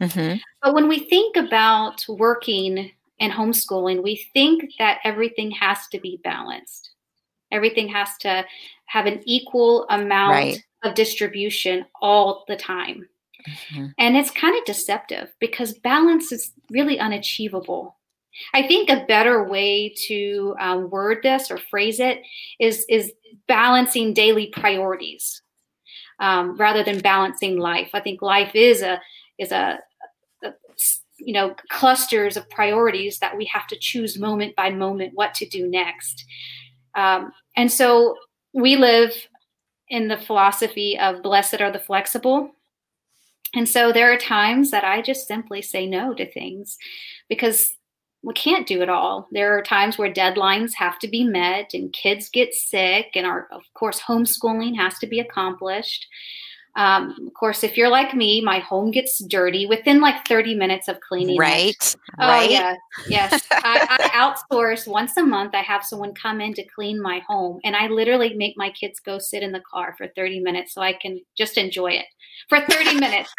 Mm-hmm. 0.02 0.38
But 0.62 0.74
when 0.76 0.88
we 0.88 1.00
think 1.00 1.36
about 1.36 2.06
working 2.08 2.92
and 3.20 3.34
homeschooling, 3.34 4.04
we 4.04 4.28
think 4.34 4.72
that 4.78 5.00
everything 5.04 5.50
has 5.52 5.88
to 5.88 6.00
be 6.00 6.20
balanced. 6.24 6.92
Everything 7.52 7.88
has 7.88 8.10
to 8.20 8.46
have 8.86 9.06
an 9.06 9.22
equal 9.26 9.88
amount 9.90 10.32
right 10.32 10.64
of 10.86 10.96
distribution 10.96 11.86
all 12.02 12.44
the 12.48 12.56
time. 12.56 13.08
Mm-hmm. 13.48 13.88
And 13.98 14.18
it's 14.18 14.32
kind 14.32 14.58
of 14.58 14.66
deceptive 14.66 15.34
because 15.40 15.74
balance 15.74 16.32
is 16.32 16.52
really 16.70 17.00
unachievable. 17.00 17.98
I 18.54 18.68
think 18.68 18.90
a 18.90 19.06
better 19.08 19.44
way 19.44 19.94
to 20.08 20.56
um, 20.60 20.90
word 20.90 21.20
this 21.24 21.50
or 21.50 21.58
phrase 21.58 22.00
it 22.00 22.22
is 22.60 22.86
is 22.90 23.14
balancing 23.48 24.14
daily 24.14 24.48
priorities 24.48 25.42
um, 26.20 26.58
rather 26.58 26.84
than 26.84 27.00
balancing 27.00 27.58
life. 27.58 27.90
I 27.94 28.02
think 28.02 28.22
life 28.22 28.52
is 28.54 28.82
a 28.82 29.00
is 29.38 29.52
a, 29.52 29.80
a, 30.44 30.54
you 31.18 31.34
know 31.34 31.56
clusters 31.70 32.36
of 32.36 32.50
priorities 32.50 33.20
that 33.20 33.38
we 33.38 33.46
have 33.46 33.68
to 33.68 33.78
choose 33.80 34.20
moment 34.20 34.56
by 34.56 34.70
moment 34.70 35.14
what 35.16 35.34
to 35.36 35.48
do 35.48 35.68
next. 35.68 36.26
Um, 36.96 37.32
and 37.56 37.72
so 37.72 38.16
we 38.54 38.76
live 38.76 39.14
in 39.90 40.08
the 40.08 40.18
philosophy 40.18 40.98
of 41.00 41.24
blessed 41.24 41.62
are 41.62 41.72
the 41.72 41.80
flexible. 41.80 42.52
And 43.54 43.70
so 43.70 43.92
there 43.92 44.12
are 44.12 44.18
times 44.18 44.72
that 44.72 44.84
I 44.84 45.02
just 45.02 45.28
simply 45.28 45.62
say 45.62 45.86
no 45.86 46.14
to 46.14 46.30
things 46.30 46.78
because 47.30 47.72
we 48.22 48.34
can't 48.34 48.68
do 48.68 48.82
it 48.82 48.90
all. 48.90 49.28
There 49.32 49.58
are 49.58 49.62
times 49.62 49.98
where 49.98 50.12
deadlines 50.12 50.74
have 50.74 50.98
to 51.00 51.08
be 51.08 51.24
met 51.24 51.74
and 51.74 51.94
kids 51.94 52.28
get 52.28 52.56
sick, 52.56 53.12
and 53.14 53.26
our, 53.26 53.48
of 53.52 53.62
course, 53.76 54.02
homeschooling 54.02 54.76
has 54.78 54.98
to 55.00 55.08
be 55.08 55.20
accomplished. 55.20 56.08
Um, 56.76 57.16
of 57.26 57.34
course, 57.34 57.64
if 57.64 57.78
you're 57.78 57.90
like 57.90 58.14
me, 58.14 58.42
my 58.42 58.60
home 58.60 58.92
gets 58.92 59.24
dirty 59.24 59.66
within 59.66 60.02
like 60.02 60.28
30 60.28 60.56
minutes 60.56 60.88
of 60.88 61.00
cleaning. 61.00 61.38
Right. 61.38 61.70
It. 61.70 61.96
Oh, 62.20 62.28
right. 62.28 62.52
yeah. 62.52 62.76
Yes. 63.08 63.46
I, 63.52 63.88
I 63.90 64.10
outsource 64.52 64.88
once 64.88 65.16
a 65.16 65.24
month. 65.24 65.56
I 65.56 65.62
have 65.62 65.86
someone 65.86 66.14
come 66.14 66.42
in 66.42 66.54
to 66.56 66.64
clean 66.64 67.02
my 67.02 67.22
home, 67.28 67.60
and 67.64 67.76
I 67.76 67.88
literally 67.88 68.34
make 68.34 68.56
my 68.58 68.70
kids 68.72 69.00
go 69.00 69.20
sit 69.20 69.42
in 69.42 69.54
the 69.54 69.62
car 69.62 69.96
for 69.98 70.08
30 70.16 70.42
minutes 70.42 70.74
so 70.74 70.82
I 70.82 70.94
can 70.94 71.22
just 71.38 71.58
enjoy 71.58 71.92
it 71.92 72.06
for 72.50 72.60
30 72.60 72.96
minutes. 73.00 73.34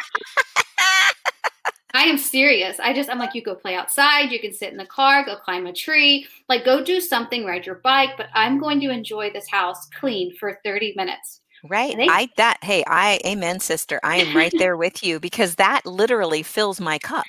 I 1.96 2.03
am 2.03 2.18
serious. 2.18 2.79
I 2.79 2.92
just, 2.92 3.09
I'm 3.09 3.18
like, 3.18 3.35
you 3.35 3.42
go 3.42 3.55
play 3.55 3.75
outside, 3.75 4.31
you 4.31 4.38
can 4.38 4.53
sit 4.53 4.70
in 4.70 4.77
the 4.77 4.85
car, 4.85 5.25
go 5.25 5.37
climb 5.37 5.66
a 5.66 5.72
tree, 5.72 6.27
like 6.46 6.64
go 6.64 6.85
do 6.85 7.01
something, 7.01 7.46
ride 7.46 7.64
your 7.64 7.77
bike, 7.77 8.11
but 8.18 8.27
I'm 8.35 8.59
going 8.59 8.81
to 8.81 8.90
enjoy 8.90 9.31
this 9.31 9.49
house 9.49 9.88
clean 9.99 10.37
for 10.37 10.61
30 10.62 10.92
minutes. 10.94 11.40
Right. 11.66 11.96
I 11.98 12.29
that 12.37 12.59
hey, 12.62 12.85
I 12.87 13.20
amen 13.24 13.61
sister. 13.61 14.00
I 14.02 14.16
am 14.16 14.37
right 14.37 14.52
there 14.59 14.76
with 14.76 15.02
you 15.02 15.20
because 15.20 15.57
that 15.57 15.85
literally 15.85 16.42
fills 16.42 16.81
my 16.81 16.98
cup. 16.98 17.26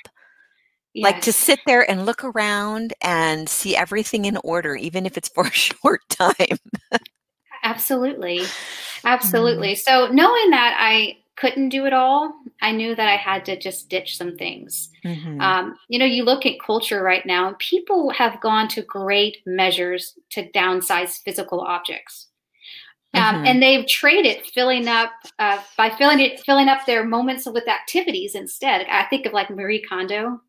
Yes. 0.94 1.04
Like 1.04 1.22
to 1.22 1.32
sit 1.32 1.60
there 1.66 1.88
and 1.88 2.06
look 2.06 2.24
around 2.24 2.94
and 3.00 3.48
see 3.48 3.76
everything 3.76 4.24
in 4.24 4.38
order 4.38 4.74
even 4.74 5.06
if 5.06 5.16
it's 5.16 5.28
for 5.28 5.44
a 5.44 5.50
short 5.52 6.00
time. 6.08 6.58
Absolutely. 7.62 8.42
Absolutely. 9.04 9.74
Mm. 9.74 9.78
So 9.78 10.08
knowing 10.08 10.50
that 10.50 10.76
I 10.78 11.18
couldn't 11.36 11.68
do 11.68 11.86
it 11.86 11.92
all, 11.92 12.34
I 12.60 12.72
knew 12.72 12.94
that 12.94 13.08
I 13.08 13.16
had 13.16 13.44
to 13.46 13.58
just 13.58 13.88
ditch 13.88 14.16
some 14.16 14.36
things. 14.36 14.90
Mm-hmm. 15.04 15.40
Um, 15.40 15.78
you 15.88 15.98
know, 15.98 16.04
you 16.04 16.24
look 16.24 16.44
at 16.46 16.60
culture 16.60 17.02
right 17.02 17.24
now, 17.24 17.48
and 17.48 17.58
people 17.58 18.10
have 18.10 18.40
gone 18.40 18.68
to 18.68 18.82
great 18.82 19.38
measures 19.46 20.14
to 20.30 20.50
downsize 20.50 21.22
physical 21.22 21.60
objects. 21.60 22.26
Um, 23.14 23.36
mm-hmm. 23.36 23.46
and 23.46 23.62
they've 23.62 23.86
traded 23.86 24.44
filling 24.44 24.86
up 24.86 25.10
uh, 25.38 25.62
by 25.78 25.88
filling 25.90 26.20
it 26.20 26.40
filling 26.40 26.68
up 26.68 26.84
their 26.84 27.04
moments 27.04 27.46
with 27.46 27.66
activities 27.66 28.34
instead. 28.34 28.86
I 28.90 29.04
think 29.04 29.24
of 29.24 29.32
like 29.32 29.48
Marie 29.48 29.82
Kondo. 29.82 30.40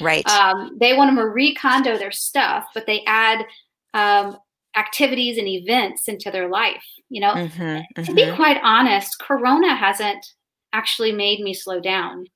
Right. 0.00 0.26
Um, 0.28 0.76
they 0.78 0.94
want 0.94 1.08
to 1.08 1.12
Marie 1.14 1.54
Kondo 1.54 1.96
their 1.96 2.12
stuff, 2.12 2.66
but 2.74 2.86
they 2.86 3.02
add 3.06 3.46
um, 3.94 4.36
activities 4.76 5.38
and 5.38 5.48
events 5.48 6.06
into 6.06 6.30
their 6.30 6.48
life. 6.48 6.84
You 7.08 7.22
know, 7.22 7.32
mm-hmm, 7.32 7.62
mm-hmm. 7.62 8.02
to 8.02 8.12
be 8.14 8.22
mm-hmm. 8.22 8.36
quite 8.36 8.60
honest, 8.62 9.18
Corona 9.18 9.74
hasn't 9.74 10.34
actually 10.72 11.12
made 11.12 11.40
me 11.40 11.54
slow 11.54 11.80
down. 11.80 12.26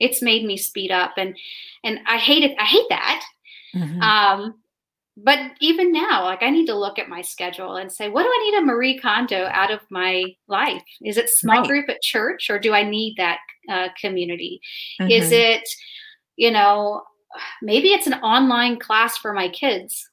It's 0.00 0.22
made 0.22 0.44
me 0.44 0.56
speed 0.56 0.90
up, 0.90 1.12
and 1.16 1.36
and 1.84 2.00
I 2.06 2.16
hate 2.16 2.42
it. 2.42 2.56
I 2.58 2.64
hate 2.64 2.88
that. 2.88 3.24
Mm-hmm. 3.74 4.00
Um, 4.00 4.54
but 5.16 5.38
even 5.60 5.92
now, 5.92 6.24
like 6.24 6.42
I 6.42 6.50
need 6.50 6.66
to 6.66 6.74
look 6.74 6.98
at 6.98 7.08
my 7.08 7.22
schedule 7.22 7.76
and 7.76 7.90
say, 7.90 8.08
what 8.08 8.22
do 8.22 8.28
I 8.28 8.50
need 8.50 8.58
a 8.58 8.66
Marie 8.66 8.98
Kondo 8.98 9.46
out 9.50 9.70
of 9.70 9.80
my 9.90 10.24
life? 10.46 10.82
Is 11.02 11.16
it 11.16 11.30
small 11.30 11.60
right. 11.60 11.66
group 11.66 11.88
at 11.88 12.02
church 12.02 12.50
or 12.50 12.58
do 12.58 12.74
I 12.74 12.82
need 12.82 13.14
that 13.16 13.38
uh, 13.70 13.88
community? 13.98 14.60
Mm-hmm. 15.00 15.10
Is 15.10 15.32
it, 15.32 15.66
you 16.36 16.50
know, 16.50 17.02
maybe 17.62 17.88
it's 17.88 18.06
an 18.06 18.14
online 18.14 18.78
class 18.78 19.16
for 19.16 19.32
my 19.32 19.48
kids 19.48 20.06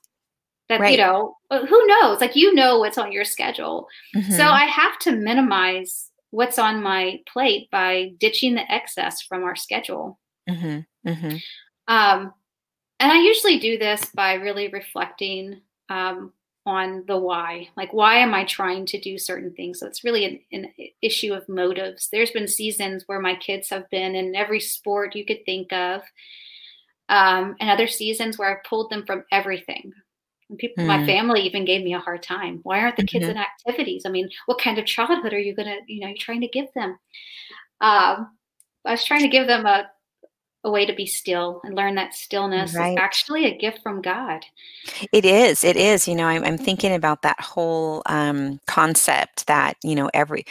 that, 0.69 0.79
right. 0.79 0.91
you 0.91 0.97
know, 0.97 1.35
who 1.51 1.87
knows? 1.87 2.21
Like, 2.21 2.37
you 2.37 2.55
know, 2.55 2.79
what's 2.79 2.97
on 2.97 3.11
your 3.11 3.25
schedule. 3.25 3.87
Mm-hmm. 4.15 4.31
So 4.31 4.43
I 4.45 4.65
have 4.65 4.97
to 4.99 5.11
minimize 5.11 6.11
what's 6.31 6.57
on 6.57 6.81
my 6.81 7.19
plate 7.27 7.69
by 7.71 8.11
ditching 8.19 8.55
the 8.55 8.71
excess 8.71 9.21
from 9.21 9.43
our 9.43 9.57
schedule. 9.57 10.17
Mm-hmm. 10.49 11.09
mm-hmm. 11.09 11.35
Um, 11.89 12.33
and 13.03 13.11
I 13.11 13.19
usually 13.19 13.59
do 13.59 13.77
this 13.77 14.05
by 14.15 14.35
really 14.35 14.69
reflecting 14.69 15.59
um, 15.89 16.31
on 16.65 17.03
the 17.05 17.17
why. 17.17 17.67
Like, 17.75 17.91
why 17.91 18.15
am 18.15 18.33
I 18.33 18.45
trying 18.45 18.85
to 18.85 18.99
do 18.99 19.17
certain 19.17 19.51
things? 19.51 19.79
So 19.79 19.87
it's 19.87 20.05
really 20.05 20.23
an, 20.23 20.39
an, 20.53 20.73
issue 21.01 21.33
of 21.33 21.49
motives. 21.49 22.07
There's 22.09 22.31
been 22.31 22.47
seasons 22.47 23.03
where 23.05 23.19
my 23.19 23.35
kids 23.35 23.69
have 23.71 23.89
been 23.89 24.15
in 24.15 24.35
every 24.35 24.61
sport 24.61 25.17
you 25.17 25.25
could 25.25 25.43
think 25.45 25.73
of, 25.73 26.01
um, 27.09 27.57
and 27.59 27.69
other 27.69 27.87
seasons 27.87 28.37
where 28.37 28.49
I've 28.49 28.63
pulled 28.63 28.89
them 28.89 29.05
from 29.05 29.25
everything. 29.33 29.91
And 30.49 30.57
people, 30.57 30.85
mm. 30.85 30.87
my 30.87 31.05
family 31.05 31.41
even 31.41 31.65
gave 31.65 31.83
me 31.83 31.93
a 31.93 31.99
hard 31.99 32.23
time. 32.23 32.61
Why 32.63 32.79
aren't 32.79 32.95
the 32.95 33.05
kids 33.05 33.25
mm-hmm. 33.25 33.37
in 33.37 33.43
activities? 33.67 34.03
I 34.05 34.09
mean, 34.11 34.29
what 34.45 34.61
kind 34.61 34.79
of 34.79 34.85
childhood 34.85 35.33
are 35.33 35.39
you 35.39 35.53
gonna, 35.53 35.79
you 35.87 35.99
know, 35.99 36.07
you're 36.07 36.17
trying 36.17 36.39
to 36.39 36.47
give 36.47 36.67
them? 36.73 36.91
Um, 37.81 38.37
I 38.85 38.91
was 38.91 39.03
trying 39.03 39.23
to 39.23 39.27
give 39.27 39.47
them 39.47 39.65
a 39.65 39.89
a 40.63 40.71
way 40.71 40.85
to 40.85 40.93
be 40.93 41.05
still 41.05 41.61
and 41.63 41.75
learn 41.75 41.95
that 41.95 42.13
stillness 42.13 42.73
Right. 42.73 42.91
is 42.91 42.97
actually 42.97 43.45
a 43.45 43.57
gift 43.57 43.81
from 43.83 44.01
God. 44.01 44.45
It 45.11 45.25
is, 45.25 45.63
it 45.63 45.77
is, 45.77 46.07
you 46.07 46.15
know, 46.15 46.25
I'm 46.27 46.43
I'm 46.43 46.57
thinking 46.57 46.93
about 46.93 47.21
that 47.21 47.39
whole, 47.39 48.01
um, 48.05 48.59
concept 48.67 49.47
that, 49.47 49.77
you 49.83 49.95
know, 49.95 50.09
every 50.13 50.45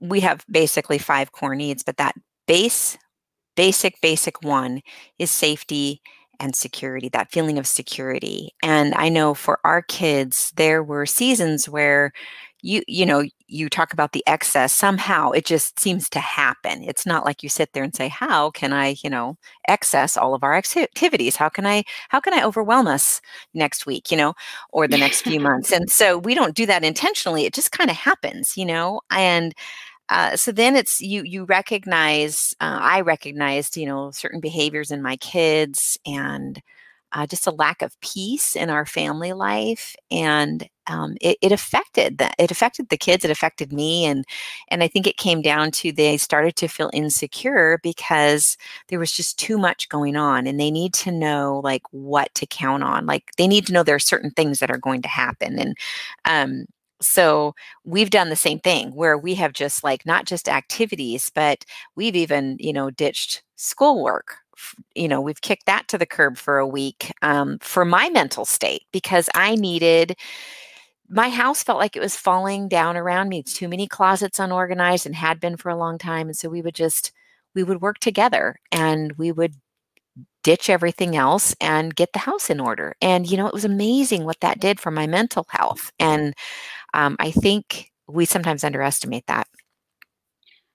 we 0.00 0.20
have 0.20 0.44
basically 0.50 0.98
5 0.98 1.32
core 1.32 1.54
needs, 1.54 1.82
but 1.82 1.96
that 1.98 2.14
base 2.46 2.98
basic, 3.56 4.00
basic 4.02 4.42
one 4.42 4.82
is 5.18 5.30
safety 5.30 6.02
and 6.40 6.54
security, 6.56 7.08
that 7.10 7.30
feeling 7.30 7.58
of 7.58 7.66
security. 7.66 8.54
And 8.62 8.94
I 8.94 9.08
know 9.08 9.34
for 9.34 9.58
our 9.64 9.82
kids, 9.82 10.52
there 10.56 10.82
were 10.82 11.06
seasons 11.06 11.68
where 11.68 12.12
you 12.62 12.82
you 12.88 13.06
know, 13.06 13.22
you 13.46 13.68
talk 13.68 13.92
about 13.92 14.12
the 14.12 14.24
excess, 14.26 14.72
somehow 14.72 15.30
it 15.30 15.44
just 15.44 15.78
seems 15.78 16.08
to 16.10 16.18
happen. 16.20 16.82
It's 16.82 17.06
not 17.06 17.24
like 17.24 17.42
you 17.42 17.48
sit 17.48 17.72
there 17.72 17.84
and 17.84 17.94
say, 17.94 18.08
"How 18.08 18.50
can 18.50 18.72
I, 18.72 18.96
you 19.04 19.10
know, 19.10 19.36
excess 19.68 20.16
all 20.16 20.34
of 20.34 20.42
our 20.42 20.54
activities? 20.54 21.36
How 21.36 21.48
can 21.48 21.66
I 21.66 21.84
how 22.08 22.20
can 22.20 22.34
I 22.34 22.44
overwhelm 22.44 22.86
us 22.88 23.20
next 23.54 23.86
week, 23.86 24.10
you 24.10 24.16
know, 24.16 24.34
or 24.70 24.88
the 24.88 24.98
next 24.98 25.22
few 25.22 25.38
months?" 25.48 25.70
And 25.72 25.90
so 25.90 26.18
we 26.18 26.34
don't 26.34 26.56
do 26.56 26.66
that 26.66 26.84
intentionally. 26.84 27.44
It 27.44 27.54
just 27.54 27.72
kind 27.72 27.90
of 27.90 27.96
happens, 27.96 28.56
you 28.56 28.64
know. 28.64 29.00
And 29.10 29.54
uh, 30.08 30.36
so 30.36 30.52
then 30.52 30.76
it's 30.76 31.00
you 31.00 31.22
you 31.24 31.44
recognize 31.44 32.54
uh, 32.60 32.78
i 32.80 33.00
recognized 33.00 33.76
you 33.76 33.86
know 33.86 34.10
certain 34.10 34.40
behaviors 34.40 34.90
in 34.90 35.02
my 35.02 35.16
kids 35.16 35.98
and 36.06 36.60
uh, 37.12 37.26
just 37.26 37.46
a 37.46 37.52
lack 37.52 37.82
of 37.82 37.98
peace 38.00 38.56
in 38.56 38.68
our 38.68 38.84
family 38.84 39.32
life 39.32 39.94
and 40.10 40.68
um, 40.88 41.16
it, 41.20 41.38
it 41.40 41.52
affected 41.52 42.18
that 42.18 42.34
it 42.38 42.50
affected 42.50 42.88
the 42.88 42.96
kids 42.96 43.24
it 43.24 43.30
affected 43.30 43.72
me 43.72 44.04
and 44.04 44.24
and 44.68 44.82
i 44.82 44.88
think 44.88 45.06
it 45.06 45.16
came 45.16 45.40
down 45.42 45.70
to 45.70 45.92
they 45.92 46.16
started 46.16 46.56
to 46.56 46.68
feel 46.68 46.90
insecure 46.92 47.78
because 47.82 48.56
there 48.88 48.98
was 48.98 49.12
just 49.12 49.38
too 49.38 49.56
much 49.58 49.88
going 49.88 50.16
on 50.16 50.46
and 50.46 50.60
they 50.60 50.70
need 50.70 50.92
to 50.92 51.10
know 51.12 51.60
like 51.64 51.82
what 51.92 52.32
to 52.34 52.46
count 52.46 52.82
on 52.82 53.06
like 53.06 53.30
they 53.38 53.46
need 53.48 53.66
to 53.66 53.72
know 53.72 53.82
there 53.82 53.96
are 53.96 53.98
certain 54.00 54.30
things 54.30 54.58
that 54.58 54.70
are 54.70 54.78
going 54.78 55.02
to 55.02 55.08
happen 55.08 55.58
and 55.58 55.76
um, 56.24 56.66
so 57.00 57.54
we've 57.84 58.10
done 58.10 58.28
the 58.30 58.36
same 58.36 58.58
thing 58.58 58.90
where 58.94 59.18
we 59.18 59.34
have 59.34 59.52
just 59.52 59.84
like 59.84 60.06
not 60.06 60.26
just 60.26 60.48
activities 60.48 61.30
but 61.34 61.64
we've 61.94 62.16
even 62.16 62.56
you 62.58 62.72
know 62.72 62.90
ditched 62.90 63.42
schoolwork 63.56 64.36
you 64.94 65.08
know 65.08 65.20
we've 65.20 65.40
kicked 65.42 65.66
that 65.66 65.86
to 65.88 65.98
the 65.98 66.06
curb 66.06 66.36
for 66.36 66.58
a 66.58 66.66
week 66.66 67.12
um, 67.22 67.58
for 67.60 67.84
my 67.84 68.08
mental 68.08 68.44
state 68.44 68.82
because 68.92 69.28
i 69.34 69.54
needed 69.54 70.16
my 71.08 71.28
house 71.28 71.62
felt 71.62 71.78
like 71.78 71.96
it 71.96 72.00
was 72.00 72.16
falling 72.16 72.68
down 72.68 72.96
around 72.96 73.28
me. 73.28 73.42
Too 73.42 73.68
many 73.68 73.86
closets 73.86 74.38
unorganized 74.38 75.06
and 75.06 75.14
had 75.14 75.40
been 75.40 75.56
for 75.56 75.68
a 75.70 75.76
long 75.76 75.98
time 75.98 76.28
and 76.28 76.36
so 76.36 76.48
we 76.48 76.62
would 76.62 76.74
just 76.74 77.12
we 77.54 77.62
would 77.62 77.80
work 77.80 77.98
together 77.98 78.56
and 78.72 79.12
we 79.12 79.32
would 79.32 79.54
ditch 80.42 80.70
everything 80.70 81.16
else 81.16 81.54
and 81.60 81.96
get 81.96 82.12
the 82.12 82.20
house 82.20 82.50
in 82.50 82.60
order. 82.60 82.94
And 83.02 83.30
you 83.30 83.36
know 83.36 83.46
it 83.46 83.54
was 83.54 83.64
amazing 83.64 84.24
what 84.24 84.40
that 84.40 84.60
did 84.60 84.80
for 84.80 84.90
my 84.90 85.06
mental 85.06 85.46
health. 85.50 85.92
And 85.98 86.34
um, 86.96 87.14
I 87.20 87.30
think 87.30 87.92
we 88.08 88.24
sometimes 88.24 88.64
underestimate 88.64 89.26
that. 89.26 89.46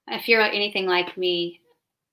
If 0.07 0.29
you're 0.29 0.41
anything 0.41 0.85
like 0.85 1.17
me, 1.17 1.61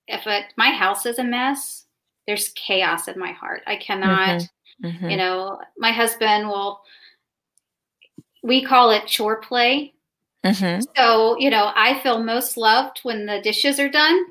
if 0.06 0.26
it, 0.26 0.46
my 0.56 0.70
house 0.70 1.04
is 1.04 1.18
a 1.18 1.24
mess, 1.24 1.84
there's 2.26 2.48
chaos 2.50 3.06
in 3.06 3.18
my 3.18 3.32
heart. 3.32 3.62
I 3.66 3.76
cannot, 3.76 4.48
Mhm. 4.82 5.10
you 5.10 5.16
know, 5.18 5.60
my 5.76 5.92
husband 5.92 6.48
will, 6.48 6.80
we 8.42 8.64
call 8.64 8.90
it 8.90 9.06
chore 9.06 9.40
play. 9.42 9.92
Mhm. 10.44 10.86
So, 10.96 11.38
you 11.38 11.50
know, 11.50 11.72
I 11.74 11.98
feel 12.00 12.22
most 12.22 12.56
loved 12.56 13.00
when 13.02 13.26
the 13.26 13.42
dishes 13.42 13.78
are 13.78 13.90
done. 13.90 14.24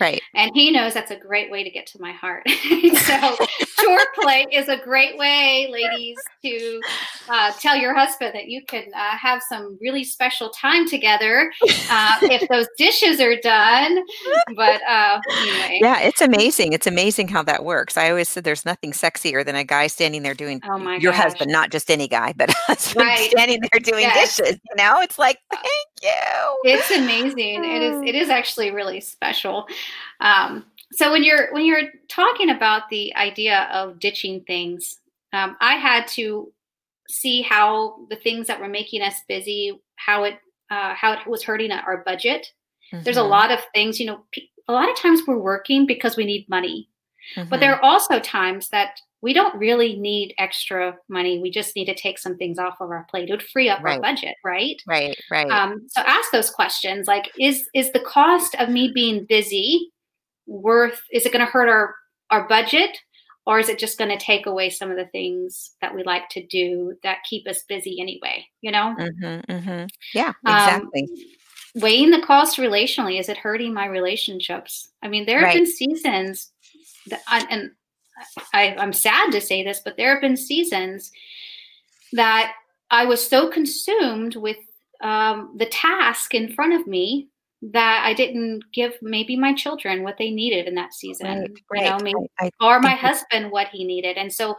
Right. 0.00 0.20
And 0.34 0.50
he 0.54 0.70
knows 0.70 0.94
that's 0.94 1.10
a 1.10 1.16
great 1.16 1.50
way 1.50 1.62
to 1.62 1.70
get 1.70 1.86
to 1.88 2.00
my 2.00 2.12
heart. 2.12 2.48
so, 2.48 3.36
chore 3.80 4.06
play 4.14 4.46
is 4.50 4.68
a 4.68 4.76
great 4.78 5.16
way, 5.18 5.68
ladies, 5.70 6.18
to 6.44 6.80
uh, 7.28 7.52
tell 7.60 7.76
your 7.76 7.94
husband 7.94 8.32
that 8.34 8.48
you 8.48 8.62
can 8.66 8.84
uh, 8.94 9.16
have 9.16 9.42
some 9.48 9.78
really 9.80 10.02
special 10.02 10.50
time 10.50 10.88
together 10.88 11.52
uh, 11.90 12.12
if 12.30 12.48
those 12.48 12.66
dishes 12.78 13.20
are 13.20 13.36
done. 13.42 14.02
But 14.56 14.80
uh, 14.88 15.20
anyway, 15.30 15.78
Yeah, 15.82 16.00
it's 16.00 16.20
amazing. 16.20 16.72
It's 16.72 16.86
amazing 16.86 17.28
how 17.28 17.42
that 17.44 17.64
works. 17.64 17.96
I 17.96 18.08
always 18.10 18.28
said 18.28 18.44
there's 18.44 18.64
nothing 18.64 18.92
sexier 18.92 19.44
than 19.44 19.54
a 19.54 19.64
guy 19.64 19.86
standing 19.86 20.22
there 20.22 20.34
doing 20.34 20.60
oh 20.68 20.78
my 20.78 20.96
your 20.96 21.12
gosh. 21.12 21.22
husband, 21.22 21.52
not 21.52 21.70
just 21.70 21.90
any 21.90 22.08
guy, 22.08 22.32
but 22.34 22.50
a 22.50 22.54
husband 22.66 23.06
Right. 23.06 23.30
standing 23.30 23.60
there 23.60 23.80
doing 23.80 24.02
Yes. 24.02 24.36
dishes. 24.36 24.58
You 24.70 24.76
know, 24.76 25.00
it's 25.00 25.18
like, 25.18 25.38
thank 25.52 25.66
you. 26.02 26.58
It's 26.64 26.90
amazing. 26.90 27.64
It 27.64 27.82
is. 27.82 28.02
It 28.02 28.14
is 28.14 28.28
actually 28.28 28.70
really 28.70 29.00
special. 29.00 29.66
Um, 30.20 30.66
so 30.92 31.10
when 31.10 31.22
you're 31.24 31.52
when 31.52 31.64
you're 31.64 31.88
talking 32.08 32.50
about 32.50 32.88
the 32.90 33.14
idea 33.16 33.68
of 33.72 33.98
ditching 33.98 34.42
things, 34.44 34.98
um, 35.32 35.56
I 35.60 35.74
had 35.76 36.06
to 36.08 36.52
see 37.08 37.42
how 37.42 38.06
the 38.10 38.16
things 38.16 38.46
that 38.46 38.60
were 38.60 38.68
making 38.68 39.02
us 39.02 39.16
busy, 39.28 39.80
how 39.96 40.24
it 40.24 40.38
uh, 40.70 40.94
how 40.94 41.12
it 41.12 41.26
was 41.26 41.42
hurting 41.42 41.70
our 41.72 41.98
budget. 42.04 42.52
There's 42.92 43.16
a 43.16 43.20
Mhm. 43.20 43.28
lot 43.30 43.50
of 43.50 43.60
things, 43.74 43.98
you 44.00 44.06
know. 44.06 44.24
pe- 44.32 44.48
A 44.68 44.72
lot 44.72 44.88
of 44.88 44.96
times 44.96 45.22
we're 45.26 45.38
working 45.38 45.86
because 45.86 46.16
we 46.16 46.24
need 46.24 46.48
money, 46.48 46.88
but 47.36 47.46
Mhm. 47.56 47.60
there 47.60 47.74
are 47.74 47.82
also 47.82 48.20
times 48.20 48.68
that 48.68 49.00
we 49.22 49.32
don't 49.32 49.54
really 49.56 49.96
need 49.96 50.34
extra 50.38 50.96
money. 51.08 51.38
We 51.38 51.50
just 51.50 51.76
need 51.76 51.84
to 51.86 51.94
take 51.94 52.18
some 52.18 52.36
things 52.36 52.58
off 52.58 52.80
of 52.80 52.90
our 52.90 53.06
plate. 53.08 53.28
It 53.28 53.32
would 53.32 53.42
free 53.42 53.68
up 53.68 53.80
our 53.84 54.00
budget, 54.00 54.34
right? 54.44 54.76
right, 54.86 55.16
right. 55.30 55.50
um, 55.50 55.86
so 55.88 56.02
ask 56.02 56.30
those 56.32 56.50
questions 56.50 57.06
like 57.06 57.30
is 57.38 57.68
is 57.74 57.92
the 57.92 58.00
cost 58.00 58.54
of 58.58 58.68
me 58.68 58.90
being 58.92 59.24
busy 59.28 59.90
worth 60.46 61.00
is 61.12 61.24
it 61.24 61.32
going 61.32 61.44
to 61.44 61.50
hurt 61.50 61.68
our 61.68 61.94
our 62.30 62.48
budget 62.48 62.90
or 63.46 63.58
is 63.58 63.68
it 63.68 63.78
just 63.78 63.96
going 63.98 64.10
to 64.10 64.24
take 64.24 64.46
away 64.46 64.68
some 64.70 64.90
of 64.90 64.96
the 64.96 65.06
things 65.06 65.72
that 65.80 65.94
we 65.94 66.02
like 66.02 66.28
to 66.30 66.44
do 66.46 66.94
that 67.04 67.18
keep 67.28 67.46
us 67.46 67.62
busy 67.68 68.00
anyway 68.00 68.44
you 68.60 68.72
know 68.72 68.94
Mhm, 68.98 69.44
mhm. 69.46 69.88
Yeah, 70.14 70.32
Um, 70.44 70.56
exactly. 70.90 71.08
weighing 71.76 72.10
the 72.10 72.22
cost 72.26 72.58
relationally 72.58 73.20
is 73.20 73.28
it 73.28 73.36
hurting 73.36 73.72
my 73.72 73.86
relationships 73.86 74.90
i 75.02 75.08
mean 75.08 75.26
there 75.26 75.38
have 75.38 75.46
Right. 75.46 75.56
been 75.58 75.66
seasons 75.66 76.50
that 77.06 77.20
I, 77.28 77.46
and 77.48 77.70
I, 78.54 78.74
i'm 78.78 78.92
sad 78.92 79.32
to 79.32 79.40
say 79.40 79.62
this 79.62 79.80
but 79.84 79.96
there 79.96 80.12
have 80.12 80.20
been 80.20 80.36
seasons 80.36 81.10
that 82.12 82.54
i 82.90 83.04
was 83.04 83.26
so 83.26 83.48
consumed 83.48 84.36
with 84.36 84.58
um, 85.02 85.54
the 85.56 85.66
task 85.66 86.34
in 86.34 86.52
front 86.52 86.74
of 86.74 86.86
me 86.86 87.28
that 87.62 88.02
i 88.04 88.12
didn't 88.14 88.62
give 88.72 88.94
maybe 89.02 89.36
my 89.36 89.52
children 89.54 90.02
what 90.02 90.18
they 90.18 90.30
needed 90.30 90.66
in 90.66 90.74
that 90.74 90.94
season. 90.94 91.54
Right, 91.70 91.84
you 91.84 91.90
know 91.90 91.98
maybe 92.02 92.28
I, 92.40 92.46
I 92.46 92.50
or 92.60 92.80
my 92.80 92.92
you- 92.92 92.96
husband 92.96 93.50
what 93.50 93.68
he 93.68 93.84
needed. 93.84 94.16
And 94.16 94.32
so 94.32 94.56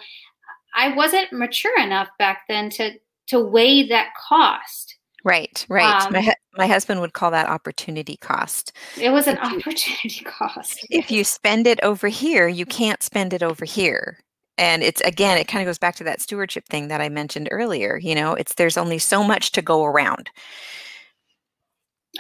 i 0.76 0.93
wasn't 0.95 1.32
mature 1.32 1.80
enough 1.80 2.10
back 2.17 2.43
then 2.47 2.69
to 2.71 2.93
to 3.28 3.39
weigh 3.39 3.88
that 3.88 4.13
cost 4.15 4.97
right, 5.24 5.66
right. 5.70 6.12
my 6.12 6.20
Um, 6.20 6.26
hu- 6.26 6.32
my 6.58 6.68
husband 6.68 7.02
would 7.02 7.14
call 7.14 7.32
that 7.32 7.48
opportunity 7.50 8.18
cost. 8.18 8.74
it 9.00 9.10
was 9.10 9.28
an 9.28 9.38
If 9.38 9.52
you- 9.52 9.58
opportunity 9.60 10.24
cost 10.26 10.86
if 10.90 11.10
you 11.12 11.24
spend 11.24 11.66
it 11.68 11.80
over 11.84 12.08
here, 12.08 12.48
you 12.48 12.66
can't 12.66 13.02
spend 13.04 13.34
it 13.34 13.42
over 13.44 13.66
here. 13.66 14.20
And 14.58 14.84
it's 14.84 15.02
again, 15.02 15.38
it 15.40 15.48
kind 15.48 15.64
of 15.64 15.68
goes 15.68 15.80
back 15.80 15.96
to 15.96 16.04
that 16.04 16.22
stewardship 16.22 16.66
thing 16.68 16.88
that 16.90 17.02
I 17.02 17.10
mentioned 17.10 17.48
earlier. 17.52 17.98
You 17.98 18.14
know, 18.14 18.34
it's 18.34 18.54
there's 18.54 18.78
only 18.78 19.00
so 19.00 19.24
much 19.24 19.52
to 19.54 19.62
go 19.64 19.84
around. 19.84 20.30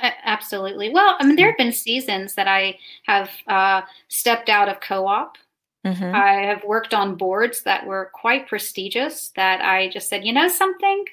Absolutely. 0.01 0.89
Well, 0.89 1.15
I 1.19 1.25
mean, 1.25 1.35
there 1.35 1.47
have 1.49 1.57
been 1.57 1.71
seasons 1.71 2.33
that 2.33 2.47
I 2.47 2.79
have 3.03 3.29
uh, 3.47 3.83
stepped 4.07 4.49
out 4.49 4.67
of 4.67 4.79
co 4.79 5.05
op. 5.05 5.37
Mhm. 5.85 6.15
I 6.15 6.45
have 6.45 6.63
worked 6.63 6.93
on 6.95 7.15
boards 7.15 7.61
that 7.63 7.85
were 7.85 8.09
quite 8.13 8.47
prestigious 8.47 9.29
that 9.35 9.61
I 9.61 9.89
just 9.89 10.09
said, 10.09 10.25
you 10.25 10.33
know, 10.33 10.47
something, 10.47 11.05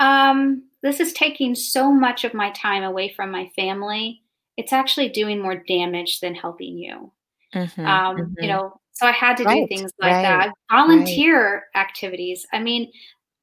um, 0.00 0.62
this 0.82 1.00
is 1.00 1.12
taking 1.12 1.54
so 1.54 1.92
much 1.92 2.24
of 2.24 2.34
my 2.34 2.50
time 2.52 2.84
away 2.84 3.12
from 3.14 3.30
my 3.30 3.50
family. 3.56 4.22
It's 4.56 4.72
actually 4.72 5.08
doing 5.08 5.40
more 5.40 5.56
damage 5.56 6.20
than 6.20 6.34
helping 6.34 6.78
you. 6.78 7.12
Mhm, 7.54 7.86
Um, 7.86 8.16
mhm. 8.16 8.34
You 8.42 8.48
know, 8.48 8.80
so 8.92 9.06
I 9.06 9.12
had 9.12 9.36
to 9.38 9.44
do 9.44 9.66
things 9.68 9.92
like 10.00 10.12
right, 10.12 10.22
that. 10.22 10.52
Volunteer 10.70 11.66
activities. 11.74 12.46
I 12.52 12.58
mean, 12.58 12.90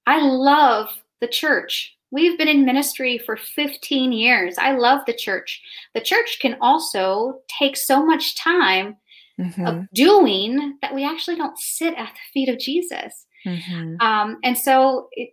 I 0.05 0.19
love 0.21 0.89
the 1.21 1.27
church. 1.27 1.95
We've 2.11 2.37
been 2.37 2.47
in 2.47 2.65
ministry 2.65 3.17
for 3.17 3.35
15 3.35 4.11
years. 4.11 4.57
I 4.57 4.73
love 4.73 5.01
the 5.05 5.13
church. 5.13 5.61
The 5.93 6.01
church 6.01 6.39
can 6.41 6.57
also 6.61 7.41
take 7.47 7.75
so 7.77 8.05
much 8.05 8.37
time 8.37 8.97
Mhm, 9.39 9.67
of 9.67 9.89
doing 9.91 10.77
that 10.81 10.93
we 10.93 11.03
actually 11.03 11.35
don't 11.35 11.57
sit 11.57 11.93
at 11.95 12.13
the 12.13 12.19
feet 12.33 12.47
of 12.49 12.59
Jesus. 12.59 13.25
mhm. 13.45 14.01
Um, 14.01 14.39
and 14.43 14.57
so 14.57 15.09
it, 15.11 15.31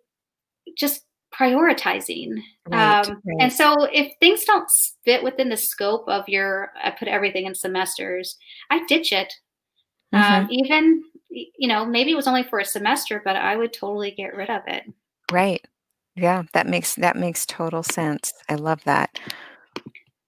just 0.77 1.05
prioritizing. 1.35 2.43
Right, 2.69 3.07
Um, 3.07 3.23
right. 3.25 3.37
And 3.41 3.53
so 3.53 3.85
if 3.93 4.13
things 4.21 4.45
don't 4.45 4.69
fit 5.05 5.23
within 5.23 5.49
the 5.49 5.57
scope 5.57 6.09
of 6.09 6.29
your, 6.29 6.73
I 6.83 6.91
put 6.91 7.09
everything 7.09 7.47
in 7.47 7.55
semesters, 7.55 8.37
I 8.71 8.85
ditch 8.87 9.13
it. 9.13 9.33
Um, 10.13 10.47
Mhm. 10.47 10.51
even, 10.51 11.05
you 11.31 11.69
know, 11.69 11.85
maybe 11.87 12.13
it 12.13 12.17
was 12.17 12.29
only 12.29 12.43
for 12.43 12.59
a 12.59 12.65
semester, 12.65 13.23
but 13.25 13.37
I 13.37 13.57
would 13.57 13.73
totally 13.73 14.11
get 14.11 14.35
rid 14.35 14.51
of 14.51 14.63
it. 14.67 14.85
Right. 15.31 15.65
Yeah, 16.15 16.43
that 16.53 16.67
makes 16.67 16.95
that 16.97 17.17
makes 17.17 17.47
total 17.47 17.83
sense. 17.83 18.35
I 18.49 18.57
love 18.57 18.85
that. 18.85 19.19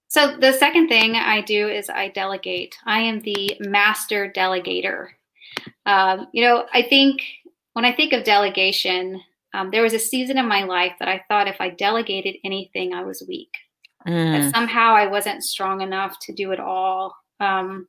So 0.08 0.36
the 0.36 0.52
second 0.52 0.88
thing 0.88 1.16
I 1.16 1.42
do 1.42 1.68
is 1.68 1.90
I 1.90 2.08
delegate. 2.08 2.76
I 2.86 3.00
am 3.00 3.20
the 3.20 3.56
master 3.60 4.32
delegator. 4.34 5.08
Um, 5.86 6.28
you 6.32 6.42
know, 6.42 6.66
I 6.72 6.82
think 6.82 7.22
when 7.74 7.84
I 7.84 7.92
think 7.92 8.12
of 8.12 8.24
delegation, 8.24 9.20
um, 9.54 9.70
there 9.70 9.82
was 9.82 9.94
a 9.94 10.00
season 10.00 10.36
in 10.36 10.48
my 10.48 10.64
life 10.64 10.92
that 10.98 11.08
I 11.08 11.22
thought 11.28 11.46
if 11.46 11.60
I 11.60 11.70
delegated 11.70 12.34
anything, 12.44 12.92
I 12.92 13.04
was 13.04 13.24
weak. 13.28 13.52
Mm. 14.06 14.42
That 14.42 14.54
somehow 14.54 14.94
I 14.94 15.06
wasn't 15.06 15.44
strong 15.44 15.80
enough 15.80 16.16
to 16.22 16.34
do 16.34 16.50
it 16.50 16.58
all. 16.58 17.14
Um, 17.38 17.86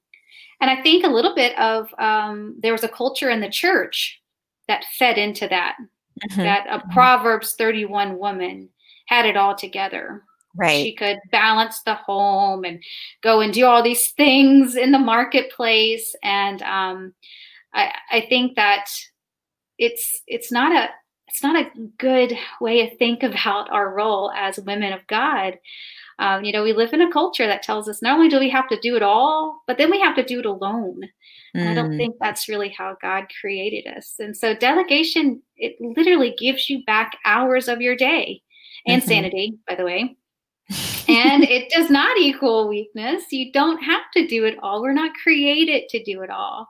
and 0.61 0.69
I 0.69 0.81
think 0.83 1.03
a 1.03 1.09
little 1.09 1.33
bit 1.33 1.57
of 1.59 1.89
um, 1.97 2.55
there 2.61 2.71
was 2.71 2.83
a 2.83 2.87
culture 2.87 3.31
in 3.31 3.41
the 3.41 3.49
church 3.49 4.21
that 4.67 4.85
fed 4.97 5.17
into 5.17 5.47
that. 5.47 5.75
Mm-hmm. 6.23 6.41
That 6.41 6.67
a 6.69 6.79
mm-hmm. 6.79 6.91
Proverbs 6.91 7.55
31 7.57 8.19
woman 8.19 8.69
had 9.07 9.25
it 9.25 9.35
all 9.35 9.55
together. 9.55 10.23
Right. 10.55 10.83
She 10.83 10.95
could 10.95 11.17
balance 11.31 11.81
the 11.81 11.95
home 11.95 12.63
and 12.63 12.81
go 13.23 13.41
and 13.41 13.51
do 13.51 13.65
all 13.65 13.83
these 13.83 14.11
things 14.11 14.75
in 14.75 14.91
the 14.91 14.99
marketplace. 14.99 16.15
And 16.23 16.61
um, 16.61 17.13
I, 17.73 17.91
I 18.11 18.25
think 18.29 18.55
that 18.55 18.85
it's 19.77 20.21
it's 20.27 20.51
not 20.51 20.71
a 20.71 20.89
it's 21.27 21.43
not 21.43 21.55
a 21.55 21.69
good 21.97 22.37
way 22.61 22.87
to 22.87 22.95
think 22.97 23.23
about 23.23 23.69
our 23.71 23.93
role 23.93 24.31
as 24.35 24.59
women 24.59 24.93
of 24.93 25.05
God. 25.07 25.57
Um, 26.17 26.45
you 26.45 26.53
know, 26.53 26.63
we 26.63 26.71
live 26.71 26.93
in 26.93 27.01
a 27.01 27.11
culture 27.11 27.45
that 27.45 27.63
tells 27.63 27.89
us 27.89 28.01
not 28.01 28.15
only 28.15 28.29
do 28.29 28.39
we 28.39 28.49
have 28.49 28.69
to 28.69 28.79
do 28.79 28.95
it 28.95 29.03
all, 29.03 29.61
but 29.67 29.77
then 29.77 29.91
we 29.91 29.99
have 29.99 30.15
to 30.15 30.23
do 30.23 30.39
it 30.39 30.45
alone. 30.45 31.01
Mm. 31.55 31.71
I 31.71 31.73
don't 31.73 31.91
mm. 31.91 31.97
think 31.97 32.15
that's 32.19 32.47
really 32.47 32.69
how 32.69 32.95
God 33.01 33.25
created 33.41 33.87
us. 33.87 34.15
And 34.19 34.35
so 34.35 34.55
delegation, 34.55 35.41
it 35.57 35.75
literally 35.79 36.35
gives 36.37 36.69
you 36.69 36.83
back 36.85 37.17
hours 37.25 37.67
of 37.67 37.81
your 37.81 37.95
day 37.95 38.41
and 38.87 39.01
mm-hmm. 39.01 39.09
sanity, 39.09 39.57
by 39.67 39.75
the 39.75 39.85
way. 39.85 40.15
and 41.07 41.43
it 41.43 41.69
does 41.69 41.89
not 41.89 42.17
equal 42.17 42.67
weakness. 42.67 43.23
You 43.31 43.51
don't 43.51 43.83
have 43.83 44.03
to 44.13 44.25
do 44.25 44.45
it 44.45 44.57
all. 44.63 44.81
We're 44.81 44.93
not 44.93 45.13
created 45.21 45.89
to 45.89 46.03
do 46.03 46.21
it 46.21 46.29
all. 46.29 46.67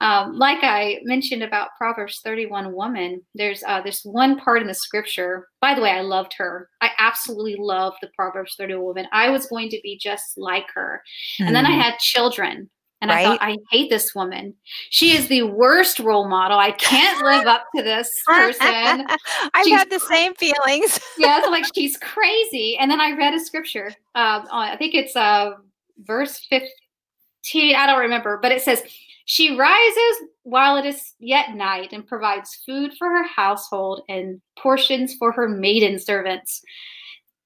Um, 0.00 0.38
like 0.38 0.58
I 0.62 1.00
mentioned 1.02 1.42
about 1.42 1.70
Proverbs 1.76 2.20
31 2.22 2.72
woman, 2.72 3.20
there's 3.34 3.62
uh, 3.66 3.80
this 3.82 4.02
one 4.04 4.38
part 4.38 4.62
in 4.62 4.68
the 4.68 4.74
scripture. 4.74 5.48
By 5.60 5.74
the 5.74 5.82
way, 5.82 5.90
I 5.90 6.02
loved 6.02 6.34
her. 6.38 6.68
I 6.80 6.90
absolutely 6.98 7.56
love 7.58 7.94
the 8.00 8.10
Proverbs 8.14 8.54
31 8.56 8.84
woman. 8.84 9.06
I 9.12 9.30
was 9.30 9.46
going 9.46 9.70
to 9.70 9.80
be 9.82 9.98
just 9.98 10.38
like 10.38 10.66
her. 10.74 11.02
Mm. 11.40 11.48
And 11.48 11.56
then 11.56 11.66
I 11.66 11.72
hmm. 11.74 11.80
had 11.80 11.98
children. 11.98 12.70
And 13.00 13.10
right? 13.10 13.20
I 13.20 13.24
thought, 13.24 13.38
I 13.40 13.56
hate 13.70 13.90
this 13.90 14.12
woman. 14.14 14.54
She 14.90 15.16
is 15.16 15.28
the 15.28 15.42
worst 15.42 16.00
role 16.00 16.28
model. 16.28 16.58
I 16.58 16.72
can't 16.72 17.24
live 17.24 17.46
up 17.46 17.64
to 17.76 17.82
this 17.82 18.12
person. 18.26 18.66
I've 19.54 19.64
she's, 19.64 19.78
had 19.78 19.90
the 19.90 20.00
same 20.00 20.34
feelings. 20.34 20.98
yeah, 21.18 21.42
so 21.42 21.50
like 21.50 21.64
she's 21.74 21.96
crazy. 21.98 22.76
And 22.76 22.90
then 22.90 23.00
I 23.00 23.12
read 23.12 23.34
a 23.34 23.40
scripture. 23.40 23.92
Uh, 24.16 24.42
I 24.50 24.76
think 24.78 24.94
it's 24.94 25.14
uh, 25.14 25.52
verse 25.98 26.44
15. 26.50 27.76
I 27.76 27.86
don't 27.86 28.00
remember, 28.00 28.38
but 28.42 28.50
it 28.50 28.62
says, 28.62 28.82
she 29.28 29.54
rises 29.54 30.28
while 30.44 30.78
it 30.78 30.86
is 30.86 31.12
yet 31.18 31.54
night 31.54 31.90
and 31.92 32.06
provides 32.06 32.62
food 32.64 32.94
for 32.98 33.10
her 33.10 33.24
household 33.24 34.00
and 34.08 34.40
portions 34.58 35.14
for 35.18 35.32
her 35.32 35.46
maiden 35.46 35.98
servants. 35.98 36.62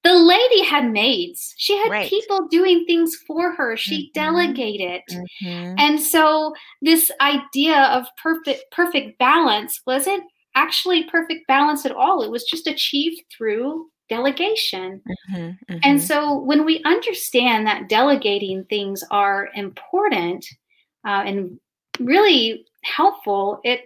The 0.04 0.14
lady 0.14 0.62
had 0.62 0.92
maids. 0.92 1.52
She 1.56 1.76
had 1.76 1.90
right. 1.90 2.08
people 2.08 2.46
doing 2.46 2.84
things 2.86 3.16
for 3.26 3.50
her. 3.50 3.76
She 3.76 4.04
mm-hmm. 4.04 4.20
delegated. 4.20 5.02
Mm-hmm. 5.10 5.74
And 5.76 6.00
so 6.00 6.54
this 6.82 7.10
idea 7.20 7.76
of 7.76 8.06
perfect 8.22 8.62
perfect 8.70 9.18
balance 9.18 9.80
wasn't 9.84 10.22
actually 10.54 11.02
perfect 11.10 11.48
balance 11.48 11.84
at 11.84 11.90
all. 11.90 12.22
It 12.22 12.30
was 12.30 12.44
just 12.44 12.68
achieved 12.68 13.24
through 13.36 13.88
delegation. 14.08 15.00
Mm-hmm, 15.34 15.36
mm-hmm. 15.36 15.78
And 15.82 16.00
so 16.00 16.38
when 16.38 16.64
we 16.64 16.80
understand 16.84 17.66
that 17.66 17.88
delegating 17.88 18.66
things 18.66 19.02
are 19.10 19.48
important 19.56 20.46
uh, 21.04 21.24
and 21.26 21.58
really 22.04 22.66
helpful. 22.82 23.60
It 23.64 23.80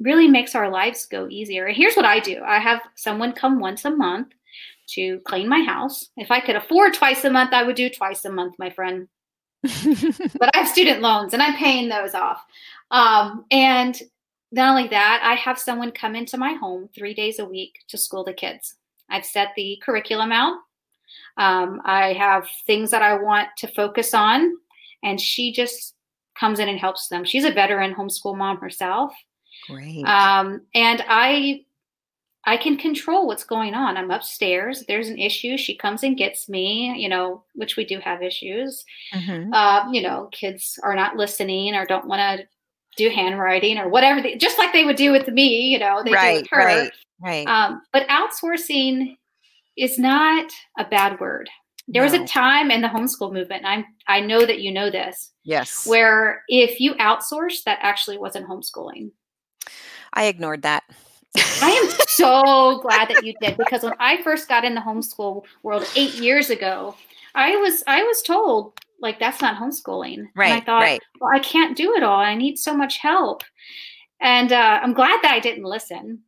really 0.00 0.28
makes 0.28 0.54
our 0.54 0.70
lives 0.70 1.06
go 1.06 1.28
easier. 1.28 1.68
Here's 1.68 1.94
what 1.94 2.04
I 2.04 2.18
do 2.20 2.42
I 2.42 2.58
have 2.58 2.80
someone 2.94 3.32
come 3.32 3.60
once 3.60 3.84
a 3.84 3.90
month 3.90 4.28
to 4.88 5.20
clean 5.20 5.48
my 5.48 5.62
house. 5.62 6.08
If 6.16 6.30
I 6.30 6.40
could 6.40 6.56
afford 6.56 6.94
twice 6.94 7.24
a 7.24 7.30
month, 7.30 7.52
I 7.52 7.62
would 7.62 7.76
do 7.76 7.88
twice 7.88 8.24
a 8.24 8.32
month, 8.32 8.56
my 8.58 8.70
friend. 8.70 9.08
but 9.62 10.50
I 10.54 10.58
have 10.58 10.68
student 10.68 11.00
loans 11.00 11.32
and 11.32 11.42
I'm 11.42 11.56
paying 11.56 11.88
those 11.88 12.14
off. 12.14 12.44
Um, 12.90 13.44
and 13.50 14.00
not 14.50 14.70
only 14.70 14.88
that, 14.88 15.20
I 15.24 15.34
have 15.34 15.58
someone 15.58 15.92
come 15.92 16.14
into 16.14 16.36
my 16.36 16.52
home 16.54 16.88
three 16.94 17.14
days 17.14 17.38
a 17.38 17.44
week 17.44 17.78
to 17.88 17.96
school 17.96 18.24
the 18.24 18.34
kids. 18.34 18.74
I've 19.08 19.24
set 19.24 19.52
the 19.56 19.80
curriculum 19.82 20.32
out. 20.32 20.56
Um, 21.36 21.80
I 21.84 22.12
have 22.14 22.48
things 22.66 22.90
that 22.90 23.02
I 23.02 23.14
want 23.14 23.48
to 23.58 23.68
focus 23.68 24.14
on, 24.14 24.56
and 25.02 25.20
she 25.20 25.52
just 25.52 25.94
comes 26.38 26.58
in 26.58 26.68
and 26.68 26.78
helps 26.78 27.08
them. 27.08 27.24
She's 27.24 27.44
a 27.44 27.52
veteran 27.52 27.94
homeschool 27.94 28.36
mom 28.36 28.58
herself. 28.58 29.12
Great. 29.68 30.04
Um, 30.04 30.62
and 30.74 31.04
I 31.08 31.64
I 32.44 32.56
can 32.56 32.76
control 32.76 33.28
what's 33.28 33.44
going 33.44 33.74
on. 33.74 33.96
I'm 33.96 34.10
upstairs. 34.10 34.84
There's 34.88 35.08
an 35.08 35.18
issue. 35.18 35.56
She 35.56 35.76
comes 35.76 36.02
and 36.02 36.16
gets 36.16 36.48
me, 36.48 36.92
you 37.00 37.08
know, 37.08 37.44
which 37.54 37.76
we 37.76 37.84
do 37.84 38.00
have 38.00 38.20
issues. 38.20 38.84
Mm-hmm. 39.14 39.52
Uh, 39.52 39.92
you 39.92 40.02
know, 40.02 40.28
kids 40.32 40.78
are 40.82 40.96
not 40.96 41.16
listening 41.16 41.76
or 41.76 41.86
don't 41.86 42.08
want 42.08 42.40
to 42.40 42.46
do 42.96 43.10
handwriting 43.10 43.78
or 43.78 43.88
whatever, 43.88 44.20
they, 44.20 44.36
just 44.36 44.58
like 44.58 44.72
they 44.72 44.84
would 44.84 44.96
do 44.96 45.12
with 45.12 45.28
me, 45.28 45.68
you 45.68 45.78
know, 45.78 46.02
they 46.04 46.12
right, 46.12 46.34
do 46.34 46.40
with 46.40 46.50
her. 46.50 46.58
Right, 46.58 46.92
right. 47.22 47.46
Um, 47.46 47.82
but 47.92 48.06
outsourcing 48.08 49.16
is 49.76 49.98
not 49.98 50.50
a 50.78 50.84
bad 50.84 51.18
word. 51.20 51.48
There 51.88 52.02
no. 52.02 52.10
was 52.10 52.14
a 52.14 52.26
time 52.26 52.70
in 52.70 52.80
the 52.80 52.88
homeschool 52.88 53.32
movement, 53.32 53.64
and 53.64 53.84
i 54.08 54.16
I 54.16 54.20
know 54.20 54.46
that 54.46 54.60
you 54.60 54.72
know 54.72 54.90
this. 54.90 55.32
Yes. 55.44 55.86
Where 55.86 56.42
if 56.48 56.80
you 56.80 56.94
outsource, 56.94 57.64
that 57.64 57.78
actually 57.82 58.18
wasn't 58.18 58.48
homeschooling. 58.48 59.10
I 60.12 60.24
ignored 60.24 60.62
that. 60.62 60.84
I 61.36 61.70
am 61.70 61.90
so 62.08 62.80
glad 62.82 63.08
that 63.08 63.24
you 63.24 63.34
did 63.40 63.56
because 63.56 63.82
when 63.82 63.94
I 63.98 64.22
first 64.22 64.48
got 64.48 64.64
in 64.64 64.74
the 64.74 64.80
homeschool 64.80 65.44
world 65.62 65.88
eight 65.96 66.14
years 66.14 66.50
ago, 66.50 66.94
I 67.34 67.56
was 67.56 67.82
I 67.86 68.02
was 68.02 68.22
told 68.22 68.78
like 69.00 69.18
that's 69.18 69.40
not 69.40 69.60
homeschooling. 69.60 70.26
Right. 70.36 70.50
And 70.50 70.62
I 70.62 70.64
thought, 70.64 70.82
right. 70.82 71.02
well, 71.20 71.30
I 71.34 71.40
can't 71.40 71.76
do 71.76 71.94
it 71.94 72.02
all. 72.02 72.20
I 72.20 72.34
need 72.34 72.56
so 72.56 72.74
much 72.74 72.98
help. 72.98 73.42
And 74.20 74.52
uh, 74.52 74.80
I'm 74.82 74.94
glad 74.94 75.18
that 75.22 75.32
I 75.32 75.40
didn't 75.40 75.64
listen. 75.64 76.20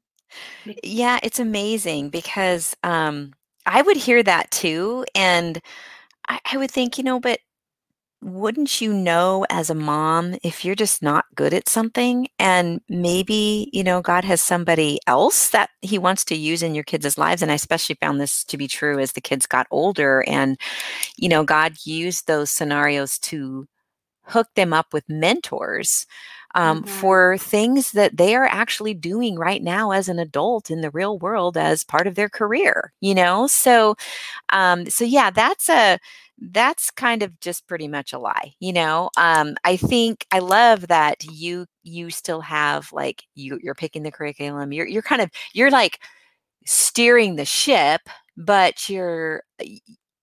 Yeah, 0.82 1.20
it's 1.22 1.38
amazing 1.38 2.10
because 2.10 2.74
um, 2.82 3.32
I 3.66 3.82
would 3.82 3.96
hear 3.96 4.22
that 4.22 4.50
too. 4.50 5.04
And 5.14 5.60
I, 6.28 6.40
I 6.52 6.56
would 6.58 6.70
think, 6.70 6.98
you 6.98 7.04
know, 7.04 7.20
but 7.20 7.40
wouldn't 8.22 8.80
you 8.80 8.92
know 8.92 9.46
as 9.50 9.70
a 9.70 9.74
mom 9.74 10.36
if 10.42 10.64
you're 10.64 10.74
just 10.74 11.02
not 11.02 11.26
good 11.34 11.52
at 11.54 11.68
something 11.68 12.26
and 12.38 12.80
maybe 12.88 13.68
you 13.72 13.84
know 13.84 14.00
god 14.00 14.24
has 14.24 14.40
somebody 14.40 14.98
else 15.06 15.50
that 15.50 15.70
he 15.82 15.98
wants 15.98 16.24
to 16.24 16.34
use 16.34 16.62
in 16.62 16.74
your 16.74 16.84
kids' 16.84 17.18
lives 17.18 17.42
and 17.42 17.52
i 17.52 17.54
especially 17.54 17.96
found 18.00 18.20
this 18.20 18.42
to 18.44 18.56
be 18.56 18.66
true 18.66 18.98
as 18.98 19.12
the 19.12 19.20
kids 19.20 19.46
got 19.46 19.66
older 19.70 20.24
and 20.26 20.58
you 21.18 21.28
know 21.28 21.44
god 21.44 21.74
used 21.84 22.26
those 22.26 22.50
scenarios 22.50 23.18
to 23.18 23.66
hook 24.26 24.48
them 24.54 24.72
up 24.72 24.92
with 24.92 25.08
mentors 25.08 26.06
um, 26.54 26.82
mm-hmm. 26.82 26.88
for 26.88 27.38
things 27.38 27.92
that 27.92 28.16
they 28.16 28.34
are 28.34 28.46
actually 28.46 28.94
doing 28.94 29.36
right 29.36 29.62
now 29.62 29.90
as 29.90 30.08
an 30.08 30.18
adult 30.18 30.70
in 30.70 30.80
the 30.80 30.90
real 30.90 31.18
world 31.18 31.56
as 31.56 31.84
part 31.84 32.06
of 32.06 32.14
their 32.14 32.28
career 32.28 32.92
you 33.00 33.14
know 33.14 33.46
so 33.46 33.94
um, 34.50 34.86
so 34.86 35.04
yeah 35.04 35.30
that's 35.30 35.68
a 35.68 35.98
that's 36.50 36.90
kind 36.90 37.22
of 37.22 37.38
just 37.40 37.66
pretty 37.68 37.86
much 37.86 38.12
a 38.12 38.18
lie 38.18 38.52
you 38.60 38.72
know 38.72 39.08
um, 39.16 39.54
i 39.64 39.76
think 39.76 40.26
i 40.32 40.38
love 40.38 40.88
that 40.88 41.22
you 41.24 41.66
you 41.82 42.10
still 42.10 42.40
have 42.40 42.92
like 42.92 43.22
you 43.34 43.58
you're 43.62 43.74
picking 43.74 44.02
the 44.02 44.10
curriculum 44.10 44.72
you're 44.72 44.86
you're 44.86 45.02
kind 45.02 45.22
of 45.22 45.30
you're 45.52 45.70
like 45.70 46.00
steering 46.66 47.36
the 47.36 47.44
ship 47.44 48.00
but 48.36 48.88
you're 48.88 49.42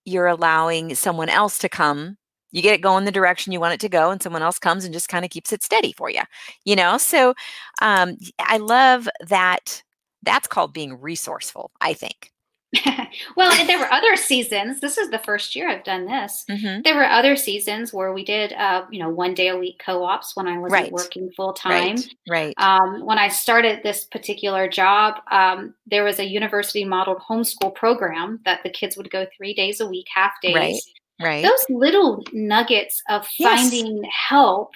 you're 0.06 0.28
allowing 0.28 0.96
someone 0.96 1.30
else 1.30 1.58
to 1.60 1.70
come 1.70 2.18
you 2.52 2.62
get 2.62 2.74
it 2.74 2.82
going 2.82 3.06
the 3.06 3.12
direction 3.12 3.54
you 3.54 3.60
want 3.60 3.74
it 3.74 3.80
to 3.80 3.90
go 3.90 4.12
and 4.12 4.22
someone 4.22 4.42
else 4.42 4.60
comes 4.60 4.86
and 4.86 4.94
just 4.94 5.10
kind 5.10 5.26
of 5.26 5.32
keeps 5.32 5.52
it 5.52 5.64
steady 5.64 5.94
for 5.94 6.10
you 6.10 6.22
you 6.66 6.76
know 6.76 6.98
so 6.98 7.34
um, 7.82 8.18
i 8.40 8.58
love 8.58 9.08
that 9.28 9.84
that's 10.24 10.48
called 10.48 10.74
being 10.74 11.00
resourceful 11.00 11.72
i 11.82 11.94
think 11.94 12.32
well 13.36 13.68
there 13.68 13.78
were 13.78 13.92
other 13.92 14.16
seasons 14.16 14.80
this 14.80 14.98
is 14.98 15.10
the 15.10 15.20
first 15.20 15.58
year 15.58 15.68
i've 15.68 15.84
done 15.84 16.06
this 16.06 16.46
mm-hmm. 16.50 16.82
there 16.84 16.96
were 16.96 17.04
other 17.04 17.36
seasons 17.36 17.92
where 17.92 18.14
we 18.14 18.24
did 18.24 18.54
uh, 18.54 18.86
you 18.90 18.98
know 18.98 19.10
one 19.10 19.34
day 19.34 19.50
a 19.50 19.58
week 19.58 19.82
co-ops 19.86 20.38
when 20.38 20.48
i 20.48 20.58
wasn't 20.58 20.72
right. 20.72 20.92
working 20.92 21.30
full 21.36 21.52
time 21.52 21.98
right, 21.98 22.16
right. 22.30 22.54
Um, 22.56 23.06
when 23.06 23.18
i 23.18 23.28
started 23.28 23.82
this 23.84 24.06
particular 24.06 24.70
job 24.70 25.16
um, 25.32 25.74
there 25.86 26.06
was 26.06 26.20
a 26.20 26.26
university 26.26 26.86
modeled 26.86 27.20
homeschool 27.20 27.76
program 27.76 28.40
that 28.46 28.64
the 28.64 28.70
kids 28.70 28.96
would 28.96 29.12
go 29.12 29.28
three 29.36 29.54
days 29.54 29.82
a 29.82 29.88
week 29.88 30.08
half 30.14 30.32
days 30.42 30.56
right 30.56 30.82
Right. 31.24 31.44
Those 31.44 31.66
little 31.70 32.24
nuggets 32.34 33.02
of 33.10 33.28
finding 33.42 33.98
yes. 33.98 34.14
help 34.30 34.72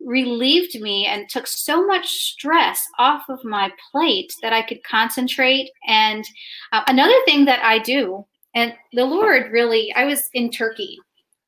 relieved 0.00 0.78
me 0.80 1.06
and 1.06 1.28
took 1.28 1.46
so 1.46 1.86
much 1.86 2.06
stress 2.06 2.80
off 2.98 3.22
of 3.28 3.44
my 3.44 3.70
plate 3.90 4.32
that 4.42 4.52
I 4.52 4.62
could 4.62 4.82
concentrate. 4.84 5.70
And 5.86 6.24
uh, 6.72 6.82
another 6.86 7.16
thing 7.24 7.44
that 7.46 7.62
I 7.64 7.78
do 7.78 8.26
And 8.56 8.72
the 8.94 9.04
Lord 9.04 9.52
really, 9.52 9.92
I 9.94 10.06
was 10.06 10.30
in 10.32 10.50
Turkey 10.50 10.98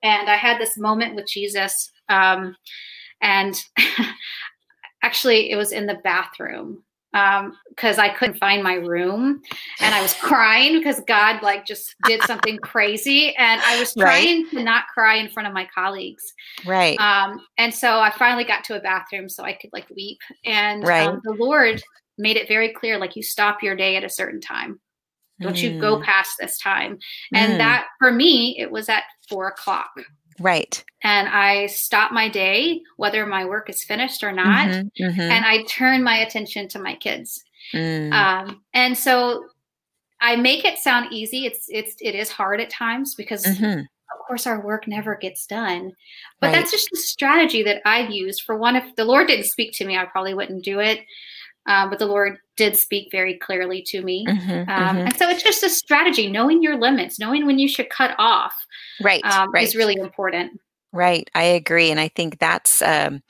and 0.03 0.29
I 0.29 0.37
had 0.37 0.61
this 0.61 0.77
moment 0.77 1.15
with 1.15 1.27
Jesus. 1.27 1.91
Um, 2.11 2.55
and 3.23 3.59
actually, 5.03 5.51
it 5.51 5.57
was 5.57 5.73
in 5.73 5.87
the 5.87 6.01
bathroom 6.05 6.85
because 7.13 7.99
um, 7.99 8.05
I 8.05 8.11
couldn't 8.11 8.39
find 8.39 8.63
my 8.63 8.75
room 8.75 9.41
and 9.81 9.95
I 9.95 10.03
was 10.03 10.13
crying 10.15 10.77
because 10.79 11.01
God 11.07 11.43
like 11.43 11.65
just 11.65 11.95
did 12.05 12.23
something 12.25 12.59
crazy 12.63 13.35
and 13.37 13.61
I 13.63 13.79
was 13.81 13.95
trying 13.95 14.43
right. 14.43 14.51
to 14.51 14.63
not 14.63 14.85
cry 14.93 15.17
in 15.17 15.31
front 15.31 15.47
of 15.47 15.55
my 15.55 15.67
colleagues. 15.75 16.35
Right. 16.67 16.99
Um, 17.01 17.41
and 17.57 17.75
so 17.75 17.99
I 18.01 18.11
finally 18.11 18.45
got 18.45 18.65
to 18.65 18.77
a 18.77 18.81
bathroom 18.81 19.29
so 19.29 19.43
I 19.43 19.55
could 19.55 19.71
like 19.73 19.89
weep. 19.95 20.19
And 20.45 20.87
right. 20.87 21.09
um, 21.09 21.21
the 21.25 21.33
Lord 21.33 21.83
made 22.19 22.37
it 22.37 22.49
very 22.49 22.73
clear 22.73 22.99
like 22.99 23.17
you 23.17 23.23
stop 23.23 23.63
your 23.63 23.75
day 23.75 23.97
at 23.97 24.05
a 24.05 24.11
certain 24.11 24.41
time. 24.41 24.79
Don't 25.41 25.55
mm. 25.55 25.63
you 25.63 25.81
go 25.81 25.97
mm. 25.97 26.05
past 26.05 26.37
this 26.39 26.59
time. 26.59 26.99
And 27.33 27.55
mm. 27.55 27.59
that 27.59 27.87
for 27.99 28.13
me, 28.13 28.59
it 28.59 28.71
was 28.71 28.89
at 28.89 29.05
four 29.29 29.49
o'clock. 29.49 29.91
Right. 30.41 30.85
And 31.03 31.29
I 31.29 31.67
stop 31.67 32.13
my 32.13 32.29
day, 32.29 32.83
whether 32.97 33.25
my 33.27 33.45
work 33.45 33.71
is 33.71 33.85
finished 33.85 34.23
or 34.23 34.33
not, 34.33 34.69
mm-hmm, 34.69 35.05
mm-hmm. 35.05 35.21
and 35.21 35.45
I 35.45 35.63
turn 35.65 36.03
my 36.03 36.19
attention 36.19 36.69
to 36.69 36.79
my 36.79 36.95
kids. 36.97 37.45
Mm. 37.73 38.13
Um, 38.13 38.63
and 38.75 38.97
so 38.97 39.45
I 40.21 40.37
make 40.37 40.65
it 40.65 40.79
sound 40.79 41.13
easy. 41.13 41.47
It's 41.47 41.67
it's 41.69 41.97
it 42.01 42.15
is 42.15 42.31
hard 42.31 42.61
at 42.61 42.71
times 42.71 43.15
because 43.15 43.45
mm-hmm. 43.45 43.81
of 43.81 44.27
course 44.27 44.47
our 44.47 44.65
work 44.65 44.89
never 44.89 45.15
gets 45.17 45.47
done. 45.47 45.93
But 46.41 46.49
right. 46.49 46.55
that's 46.55 46.73
just 46.73 46.93
a 46.93 46.97
strategy 46.97 47.63
that 47.63 47.83
I've 47.85 48.11
used. 48.11 48.43
For 48.43 48.57
one, 48.57 48.77
if 48.77 48.97
the 48.97 49.05
Lord 49.05 49.29
didn't 49.29 49.47
speak 49.47 49.73
to 49.75 49.85
me, 49.85 49.97
I 49.97 50.07
probably 50.07 50.35
wouldn't 50.35 50.65
do 50.65 50.81
it. 50.81 51.01
Um, 51.69 51.91
but 51.91 51.99
the 51.99 52.07
Lord 52.07 52.39
did 52.57 52.77
speak 52.77 53.09
very 53.13 53.39
clearly 53.39 53.83
to 53.89 54.03
me. 54.03 54.27
Mm-hmm, 54.27 54.51
um, 54.51 54.67
mm-hmm. 54.67 54.99
And 54.99 55.17
so 55.17 55.29
it's 55.29 55.43
just 55.43 55.63
a 55.63 55.71
strategy, 55.71 56.31
knowing 56.31 56.63
your 56.63 56.77
limits, 56.77 57.21
knowing 57.21 57.47
when 57.47 57.59
you 57.59 57.69
should 57.69 57.91
cut 57.91 58.15
off. 58.19 58.55
Right, 59.01 59.25
um, 59.25 59.51
right. 59.53 59.63
is 59.63 59.77
really 59.77 59.95
important. 59.95 60.61
Right, 60.91 61.29
I 61.35 61.43
agree, 61.43 61.91
and 61.91 62.01
I 62.01 62.09
think 62.09 62.39
that's 62.39 62.81
um, 62.81 63.23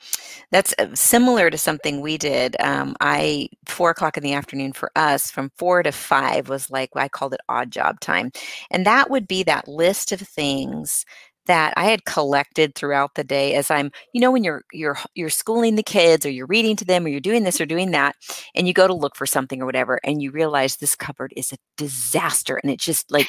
that's 0.49 0.73
uh, 0.79 0.95
similar 0.95 1.49
to 1.49 1.57
something 1.57 1.99
we 1.99 2.17
did. 2.17 2.55
Um, 2.61 2.95
I 3.01 3.49
four 3.65 3.89
o'clock 3.89 4.15
in 4.15 4.23
the 4.23 4.31
afternoon 4.31 4.71
for 4.71 4.93
us, 4.95 5.29
from 5.29 5.51
four 5.57 5.83
to 5.83 5.91
five 5.91 6.47
was 6.47 6.71
like 6.71 6.91
I 6.95 7.09
called 7.09 7.33
it 7.33 7.41
odd 7.49 7.69
job 7.69 7.99
time, 7.99 8.31
and 8.71 8.85
that 8.85 9.09
would 9.09 9.27
be 9.27 9.43
that 9.43 9.67
list 9.67 10.13
of 10.13 10.21
things 10.21 11.05
that 11.49 11.73
I 11.75 11.85
had 11.85 12.05
collected 12.05 12.75
throughout 12.75 13.15
the 13.15 13.23
day 13.23 13.55
as 13.55 13.71
I'm, 13.71 13.91
you 14.13 14.21
know, 14.21 14.31
when 14.31 14.43
you're 14.43 14.63
you're 14.71 14.97
you're 15.15 15.29
schooling 15.29 15.75
the 15.75 15.83
kids 15.83 16.25
or 16.25 16.29
you're 16.29 16.45
reading 16.45 16.75
to 16.77 16.85
them 16.85 17.05
or 17.05 17.09
you're 17.09 17.19
doing 17.19 17.43
this 17.43 17.59
or 17.59 17.65
doing 17.65 17.91
that, 17.91 18.15
and 18.55 18.67
you 18.67 18.73
go 18.73 18.87
to 18.87 18.93
look 18.93 19.15
for 19.15 19.25
something 19.25 19.61
or 19.61 19.65
whatever, 19.65 19.99
and 20.03 20.21
you 20.21 20.31
realize 20.31 20.77
this 20.77 20.95
cupboard 20.95 21.33
is 21.35 21.51
a 21.51 21.57
disaster 21.75 22.57
and 22.63 22.71
it 22.71 22.79
just 22.79 23.11
like 23.11 23.27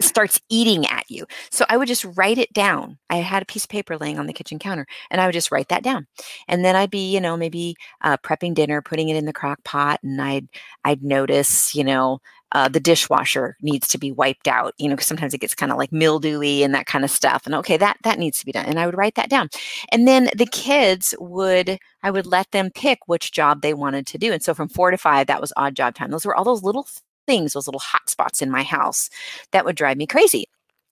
starts 0.00 0.40
eating 0.50 0.84
at 0.86 1.04
you. 1.08 1.24
So 1.50 1.64
I 1.68 1.76
would 1.76 1.88
just 1.88 2.04
write 2.16 2.38
it 2.38 2.52
down. 2.52 2.98
I 3.08 3.16
had 3.16 3.42
a 3.42 3.46
piece 3.46 3.64
of 3.64 3.70
paper 3.70 3.96
laying 3.96 4.18
on 4.18 4.26
the 4.26 4.32
kitchen 4.32 4.58
counter, 4.58 4.86
and 5.10 5.20
I 5.20 5.26
would 5.26 5.32
just 5.32 5.52
write 5.52 5.68
that 5.68 5.84
down. 5.84 6.06
And 6.48 6.64
then 6.64 6.74
I'd 6.76 6.90
be, 6.90 7.12
you 7.14 7.20
know, 7.20 7.36
maybe 7.36 7.76
uh, 8.02 8.16
prepping 8.18 8.54
dinner, 8.54 8.82
putting 8.82 9.08
it 9.08 9.16
in 9.16 9.26
the 9.26 9.32
crock 9.32 9.62
pot, 9.64 10.00
and 10.02 10.20
I'd 10.20 10.48
I'd 10.84 11.02
notice, 11.04 11.74
you 11.74 11.84
know, 11.84 12.18
uh, 12.52 12.68
the 12.68 12.80
dishwasher 12.80 13.56
needs 13.62 13.86
to 13.88 13.98
be 13.98 14.10
wiped 14.12 14.48
out, 14.48 14.74
you 14.78 14.88
know, 14.88 14.96
sometimes 14.96 15.34
it 15.34 15.40
gets 15.40 15.54
kind 15.54 15.70
of 15.72 15.78
like 15.78 15.92
mildewy 15.92 16.62
and 16.62 16.74
that 16.74 16.86
kind 16.86 17.04
of 17.04 17.10
stuff. 17.10 17.46
And 17.46 17.54
okay, 17.56 17.76
that 17.76 17.96
that 18.04 18.18
needs 18.18 18.38
to 18.40 18.46
be 18.46 18.52
done. 18.52 18.66
And 18.66 18.78
I 18.78 18.86
would 18.86 18.96
write 18.96 19.14
that 19.14 19.30
down. 19.30 19.48
And 19.92 20.06
then 20.08 20.30
the 20.36 20.46
kids 20.46 21.14
would, 21.18 21.78
I 22.02 22.10
would 22.10 22.26
let 22.26 22.50
them 22.50 22.70
pick 22.74 23.00
which 23.06 23.32
job 23.32 23.62
they 23.62 23.74
wanted 23.74 24.06
to 24.08 24.18
do. 24.18 24.32
And 24.32 24.42
so 24.42 24.54
from 24.54 24.68
four 24.68 24.90
to 24.90 24.98
five, 24.98 25.26
that 25.28 25.40
was 25.40 25.52
odd 25.56 25.74
job 25.76 25.94
time. 25.94 26.10
Those 26.10 26.26
were 26.26 26.34
all 26.34 26.44
those 26.44 26.62
little 26.62 26.86
things, 27.26 27.52
those 27.52 27.66
little 27.66 27.80
hot 27.80 28.10
spots 28.10 28.42
in 28.42 28.50
my 28.50 28.62
house 28.62 29.08
that 29.52 29.64
would 29.64 29.76
drive 29.76 29.96
me 29.96 30.06
crazy. 30.06 30.46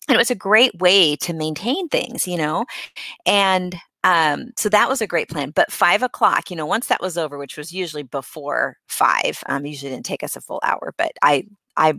And 0.09 0.15
it 0.15 0.19
was 0.19 0.31
a 0.31 0.35
great 0.35 0.79
way 0.79 1.17
to 1.17 1.35
maintain 1.35 1.89
things, 1.89 2.27
you 2.27 2.39
know. 2.39 2.65
And 3.27 3.77
um, 4.05 4.53
so 4.57 4.69
that 4.69 4.89
was 4.89 5.01
a 5.01 5.07
great 5.07 5.29
plan. 5.29 5.51
But 5.51 5.73
five 5.73 6.03
o'clock, 6.03 6.51
you 6.51 6.57
know, 6.57 6.67
once 6.67 6.87
that 6.87 7.01
was 7.01 7.19
over, 7.19 7.37
which 7.39 7.57
was 7.57 7.73
usually 7.73 8.05
before 8.05 8.77
five, 8.89 9.43
um, 9.47 9.67
usually 9.67 9.91
didn't 9.91 10.07
take 10.07 10.23
us 10.23 10.37
a 10.37 10.41
full 10.41 10.61
hour, 10.63 10.95
but 10.97 11.13
I 11.23 11.47
I 11.77 11.95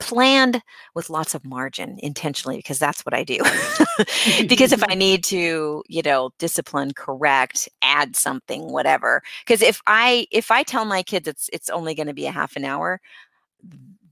planned 0.00 0.60
with 0.94 1.08
lots 1.08 1.34
of 1.34 1.44
margin 1.46 1.98
intentionally 2.02 2.56
because 2.56 2.78
that's 2.80 3.02
what 3.06 3.14
I 3.14 3.22
do. 3.24 3.38
because 4.48 4.72
if 4.72 4.82
I 4.88 4.94
need 4.96 5.22
to, 5.24 5.84
you 5.88 6.02
know, 6.02 6.30
discipline, 6.38 6.92
correct, 6.94 7.68
add 7.80 8.16
something, 8.16 8.72
whatever. 8.72 9.22
Because 9.46 9.62
if 9.62 9.80
I 9.86 10.26
if 10.32 10.50
I 10.50 10.62
tell 10.64 10.84
my 10.84 11.02
kids 11.02 11.28
it's 11.28 11.48
it's 11.52 11.70
only 11.70 11.94
going 11.94 12.08
to 12.08 12.14
be 12.14 12.26
a 12.26 12.32
half 12.32 12.56
an 12.56 12.64
hour, 12.64 13.00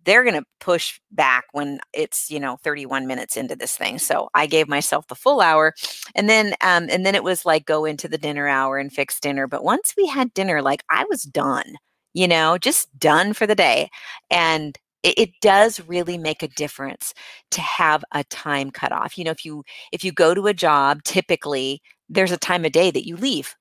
they're 0.08 0.24
going 0.24 0.34
to 0.34 0.46
push 0.58 1.00
back 1.12 1.44
when 1.52 1.78
it's 1.92 2.30
you 2.30 2.40
know 2.40 2.56
31 2.64 3.06
minutes 3.06 3.36
into 3.36 3.54
this 3.54 3.76
thing 3.76 3.98
so 3.98 4.28
i 4.34 4.46
gave 4.46 4.66
myself 4.66 5.06
the 5.08 5.14
full 5.14 5.40
hour 5.40 5.74
and 6.14 6.28
then 6.28 6.54
um, 6.62 6.88
and 6.90 7.04
then 7.04 7.14
it 7.14 7.22
was 7.22 7.44
like 7.44 7.66
go 7.66 7.84
into 7.84 8.08
the 8.08 8.18
dinner 8.18 8.48
hour 8.48 8.78
and 8.78 8.92
fix 8.92 9.20
dinner 9.20 9.46
but 9.46 9.62
once 9.62 9.94
we 9.96 10.06
had 10.06 10.32
dinner 10.32 10.62
like 10.62 10.82
i 10.90 11.04
was 11.10 11.22
done 11.22 11.76
you 12.14 12.26
know 12.26 12.56
just 12.56 12.88
done 12.98 13.34
for 13.34 13.46
the 13.46 13.54
day 13.54 13.90
and 14.30 14.78
it, 15.02 15.18
it 15.18 15.30
does 15.42 15.78
really 15.86 16.16
make 16.16 16.42
a 16.42 16.48
difference 16.48 17.12
to 17.50 17.60
have 17.60 18.02
a 18.12 18.24
time 18.24 18.70
cut 18.70 18.92
off 18.92 19.18
you 19.18 19.24
know 19.24 19.30
if 19.30 19.44
you 19.44 19.62
if 19.92 20.02
you 20.02 20.10
go 20.10 20.32
to 20.34 20.46
a 20.46 20.54
job 20.54 21.02
typically 21.04 21.82
there's 22.08 22.32
a 22.32 22.38
time 22.38 22.64
of 22.64 22.72
day 22.72 22.90
that 22.90 23.06
you 23.06 23.14
leave 23.14 23.54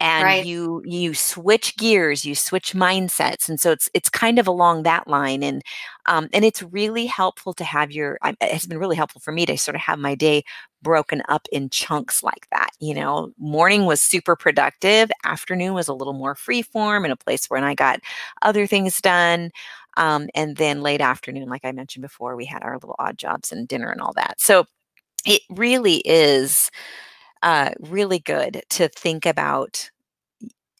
and 0.00 0.24
right. 0.24 0.46
you 0.46 0.82
you 0.84 1.14
switch 1.14 1.76
gears 1.76 2.24
you 2.24 2.34
switch 2.34 2.72
mindsets 2.72 3.48
and 3.48 3.58
so 3.58 3.70
it's 3.70 3.88
it's 3.94 4.10
kind 4.10 4.38
of 4.38 4.46
along 4.46 4.82
that 4.82 5.06
line 5.08 5.42
and 5.42 5.62
um, 6.06 6.28
and 6.32 6.44
it's 6.44 6.62
really 6.62 7.06
helpful 7.06 7.52
to 7.54 7.64
have 7.64 7.90
your 7.90 8.18
it's 8.40 8.66
been 8.66 8.78
really 8.78 8.96
helpful 8.96 9.20
for 9.20 9.32
me 9.32 9.46
to 9.46 9.56
sort 9.56 9.74
of 9.74 9.80
have 9.80 9.98
my 9.98 10.14
day 10.14 10.42
broken 10.82 11.22
up 11.28 11.46
in 11.50 11.70
chunks 11.70 12.22
like 12.22 12.46
that 12.50 12.70
you 12.80 12.94
know 12.94 13.32
morning 13.38 13.86
was 13.86 14.00
super 14.00 14.36
productive 14.36 15.10
afternoon 15.24 15.74
was 15.74 15.88
a 15.88 15.94
little 15.94 16.12
more 16.12 16.34
free 16.34 16.62
form 16.62 17.04
in 17.04 17.10
a 17.10 17.16
place 17.16 17.46
where 17.46 17.62
i 17.64 17.74
got 17.74 18.00
other 18.42 18.66
things 18.66 19.00
done 19.00 19.50
um, 19.98 20.28
and 20.34 20.58
then 20.58 20.82
late 20.82 21.00
afternoon 21.00 21.48
like 21.48 21.64
i 21.64 21.72
mentioned 21.72 22.02
before 22.02 22.36
we 22.36 22.44
had 22.44 22.62
our 22.62 22.74
little 22.74 22.96
odd 22.98 23.16
jobs 23.16 23.50
and 23.50 23.66
dinner 23.66 23.90
and 23.90 24.00
all 24.00 24.12
that 24.12 24.40
so 24.40 24.66
it 25.24 25.42
really 25.50 26.02
is 26.04 26.70
uh, 27.42 27.70
really 27.80 28.18
good 28.18 28.62
to 28.70 28.88
think 28.88 29.26
about 29.26 29.90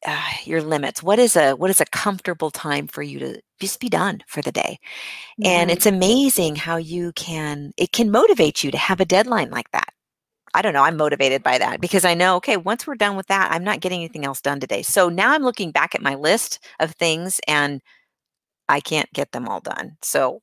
uh, 0.07 0.31
your 0.45 0.63
limits. 0.63 1.03
What 1.03 1.19
is 1.19 1.37
a 1.37 1.53
what 1.55 1.71
is 1.71 1.81
a 1.81 1.87
comfortable 1.87 2.51
time 2.51 2.87
for 2.87 3.03
you 3.03 3.19
to 3.19 3.41
just 3.61 3.81
be 3.81 3.89
done 3.89 4.23
for 4.29 4.43
the 4.43 4.53
day? 4.53 4.79
Mm-hmm. 5.41 5.47
And 5.47 5.71
it's 5.71 5.87
amazing 5.87 6.57
how 6.57 6.77
you 6.77 7.13
can 7.13 7.73
it 7.77 7.93
can 7.93 8.11
motivate 8.11 8.63
you 8.63 8.71
to 8.71 8.79
have 8.79 9.01
a 9.01 9.05
deadline 9.05 9.51
like 9.51 9.71
that. 9.73 9.89
I 10.55 10.63
don't 10.63 10.73
know, 10.73 10.85
I'm 10.85 10.97
motivated 10.97 11.43
by 11.43 11.59
that 11.59 11.81
because 11.83 12.05
I 12.05 12.15
know, 12.15 12.37
okay, 12.37 12.57
once 12.57 12.87
we're 12.87 12.95
done 12.95 13.17
with 13.17 13.27
that, 13.27 13.53
I'm 13.53 13.65
not 13.65 13.81
getting 13.81 14.01
anything 14.01 14.25
else 14.25 14.41
done 14.41 14.59
today. 14.59 14.83
So 14.83 15.11
now 15.11 15.33
I'm 15.33 15.43
looking 15.43 15.71
back 15.71 15.95
at 15.95 16.01
my 16.01 16.15
list 16.15 16.61
of 16.81 16.93
things 16.93 17.41
and 17.47 17.83
I 18.69 18.81
can't 18.81 19.13
get 19.13 19.33
them 19.33 19.49
all 19.49 19.61
done. 19.61 19.99
So 20.03 20.41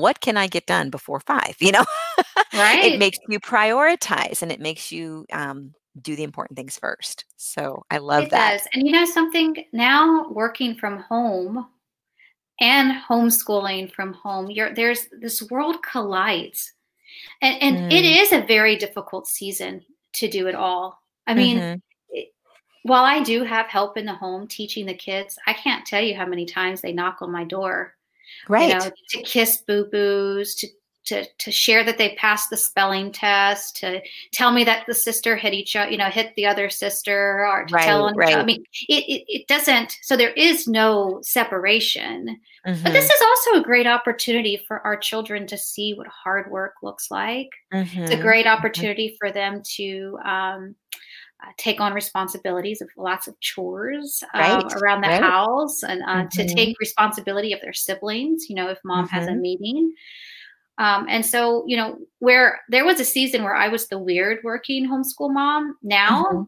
what 0.00 0.20
can 0.20 0.36
I 0.36 0.46
get 0.46 0.66
done 0.66 0.90
before 0.90 1.20
five? 1.20 1.56
You 1.60 1.72
know, 1.72 1.84
right? 2.54 2.84
it 2.84 2.98
makes 2.98 3.18
you 3.28 3.40
prioritize 3.40 4.42
and 4.42 4.50
it 4.50 4.60
makes 4.60 4.90
you 4.90 5.26
um, 5.32 5.74
do 6.00 6.16
the 6.16 6.22
important 6.22 6.56
things 6.56 6.78
first. 6.78 7.24
So 7.36 7.84
I 7.90 7.98
love 7.98 8.24
it 8.24 8.30
that. 8.30 8.52
Does. 8.52 8.68
And 8.74 8.86
you 8.86 8.92
know 8.92 9.04
something 9.04 9.64
now 9.72 10.28
working 10.30 10.74
from 10.74 10.98
home 10.98 11.66
and 12.60 12.92
homeschooling 13.08 13.92
from 13.92 14.12
home, 14.12 14.50
you're, 14.50 14.74
there's 14.74 15.08
this 15.20 15.42
world 15.50 15.82
collides. 15.82 16.72
And, 17.42 17.62
and 17.62 17.76
mm. 17.90 17.92
it 17.92 18.04
is 18.04 18.32
a 18.32 18.46
very 18.46 18.76
difficult 18.76 19.26
season 19.26 19.82
to 20.14 20.28
do 20.28 20.46
it 20.46 20.54
all. 20.54 21.02
I 21.26 21.34
mean, 21.34 21.58
mm-hmm. 21.58 21.78
it, 22.10 22.28
while 22.82 23.04
I 23.04 23.22
do 23.22 23.44
have 23.44 23.66
help 23.66 23.96
in 23.96 24.04
the 24.04 24.14
home 24.14 24.46
teaching 24.46 24.86
the 24.86 24.94
kids, 24.94 25.38
I 25.46 25.52
can't 25.52 25.86
tell 25.86 26.02
you 26.02 26.14
how 26.14 26.26
many 26.26 26.44
times 26.44 26.80
they 26.80 26.92
knock 26.92 27.18
on 27.20 27.32
my 27.32 27.44
door. 27.44 27.94
Right. 28.48 28.68
You 28.68 28.74
know, 28.74 28.90
to 29.10 29.22
kiss 29.22 29.58
boo 29.66 29.86
boos, 29.90 30.54
to 30.56 30.68
to 31.06 31.24
to 31.38 31.50
share 31.50 31.82
that 31.84 31.98
they 31.98 32.14
passed 32.16 32.50
the 32.50 32.56
spelling 32.56 33.10
test, 33.10 33.76
to 33.78 34.00
tell 34.32 34.52
me 34.52 34.64
that 34.64 34.84
the 34.86 34.94
sister 34.94 35.36
hit 35.36 35.54
each 35.54 35.74
other, 35.74 35.90
you 35.90 35.96
know, 35.96 36.10
hit 36.10 36.34
the 36.36 36.46
other 36.46 36.68
sister, 36.68 37.46
or 37.46 37.64
to 37.64 37.74
right, 37.74 37.84
tell 37.84 38.06
them. 38.06 38.16
Right. 38.16 38.36
I 38.36 38.44
mean, 38.44 38.62
it, 38.88 39.04
it, 39.08 39.24
it 39.26 39.48
doesn't. 39.48 39.96
So 40.02 40.16
there 40.16 40.32
is 40.32 40.68
no 40.68 41.20
separation. 41.22 42.38
Mm-hmm. 42.66 42.82
But 42.82 42.92
this 42.92 43.06
is 43.06 43.22
also 43.22 43.60
a 43.60 43.64
great 43.64 43.86
opportunity 43.86 44.62
for 44.68 44.80
our 44.80 44.96
children 44.96 45.46
to 45.46 45.56
see 45.56 45.94
what 45.94 46.06
hard 46.06 46.50
work 46.50 46.74
looks 46.82 47.10
like. 47.10 47.48
Mm-hmm. 47.72 48.02
It's 48.02 48.12
a 48.12 48.20
great 48.20 48.44
mm-hmm. 48.44 48.58
opportunity 48.58 49.08
mm-hmm. 49.08 49.26
for 49.26 49.32
them 49.32 49.62
to. 49.76 50.18
Um, 50.24 50.74
uh, 51.42 51.52
take 51.56 51.80
on 51.80 51.92
responsibilities 51.92 52.80
of 52.80 52.88
lots 52.96 53.28
of 53.28 53.38
chores 53.40 54.22
right, 54.34 54.50
um, 54.50 54.82
around 54.82 55.00
the 55.02 55.08
right. 55.08 55.22
house 55.22 55.82
and 55.82 56.02
uh, 56.02 56.06
mm-hmm. 56.06 56.28
to 56.28 56.54
take 56.54 56.76
responsibility 56.80 57.52
of 57.52 57.60
their 57.60 57.72
siblings 57.72 58.48
you 58.48 58.54
know 58.54 58.68
if 58.68 58.78
mom 58.84 59.06
mm-hmm. 59.06 59.14
has 59.14 59.26
a 59.26 59.30
mm-hmm. 59.30 59.40
meeting 59.40 59.92
um, 60.80 61.04
and 61.10 61.24
so, 61.24 61.62
you 61.66 61.76
know, 61.76 61.98
where 62.20 62.62
there 62.70 62.86
was 62.86 62.98
a 63.00 63.04
season 63.04 63.44
where 63.44 63.54
I 63.54 63.68
was 63.68 63.88
the 63.88 63.98
weird 63.98 64.38
working 64.42 64.88
homeschool 64.88 65.30
mom. 65.30 65.76
Now, 65.82 66.24
mm-hmm. 66.24 66.42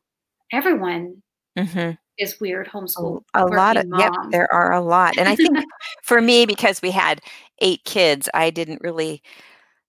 everyone 0.52 1.22
mm-hmm. 1.56 1.90
is 2.16 2.40
weird 2.40 2.66
homeschool. 2.66 3.20
A, 3.34 3.44
a 3.44 3.46
lot 3.46 3.76
of, 3.76 3.86
mom. 3.88 4.00
yep, 4.00 4.12
there 4.30 4.52
are 4.52 4.72
a 4.72 4.80
lot. 4.80 5.18
And 5.18 5.28
I 5.28 5.36
think 5.36 5.58
for 6.02 6.22
me, 6.22 6.46
because 6.46 6.80
we 6.80 6.90
had 6.90 7.20
eight 7.58 7.84
kids, 7.84 8.26
I 8.32 8.48
didn't 8.48 8.80
really 8.80 9.22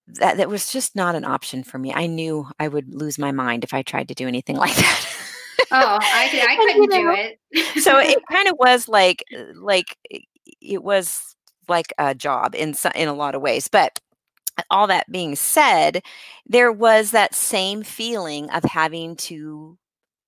that 0.08 0.38
that 0.38 0.49
was 0.49 0.72
just 0.72 0.95
not 0.95 1.16
an 1.16 1.26
option 1.26 1.64
for 1.64 1.78
me. 1.78 1.93
I 1.93 2.08
knew 2.08 2.47
I 2.60 2.68
would 2.68 2.93
lose 2.93 3.18
my 3.18 3.32
mind 3.32 3.64
if 3.64 3.74
I 3.74 3.82
tried 3.82 4.08
to 4.10 4.14
do 4.14 4.28
anything 4.28 4.56
like 4.58 4.76
that. 4.76 5.10
oh, 5.72 5.97
I, 6.01 6.45
I 6.47 6.56
couldn't 6.56 6.89
do 6.89 7.12
it. 7.12 7.84
so 7.84 7.97
it 7.99 8.18
kind 8.32 8.47
of 8.47 8.56
was 8.58 8.88
like 8.88 9.24
like 9.56 9.97
it 10.62 10.84
was 10.84 11.36
like 11.68 11.93
a 11.97 12.14
job 12.14 12.56
in 12.56 12.76
in 12.95 13.08
a 13.08 13.14
lot 13.14 13.36
of 13.36 13.41
ways, 13.41 13.68
but 13.68 13.99
all 14.70 14.88
that 14.88 15.12
being 15.12 15.36
said, 15.36 16.04
there 16.45 16.72
was 16.72 17.12
that 17.12 17.34
same 17.34 17.84
feeling 17.84 18.49
of 18.51 18.64
having 18.64 19.16
to 19.16 19.78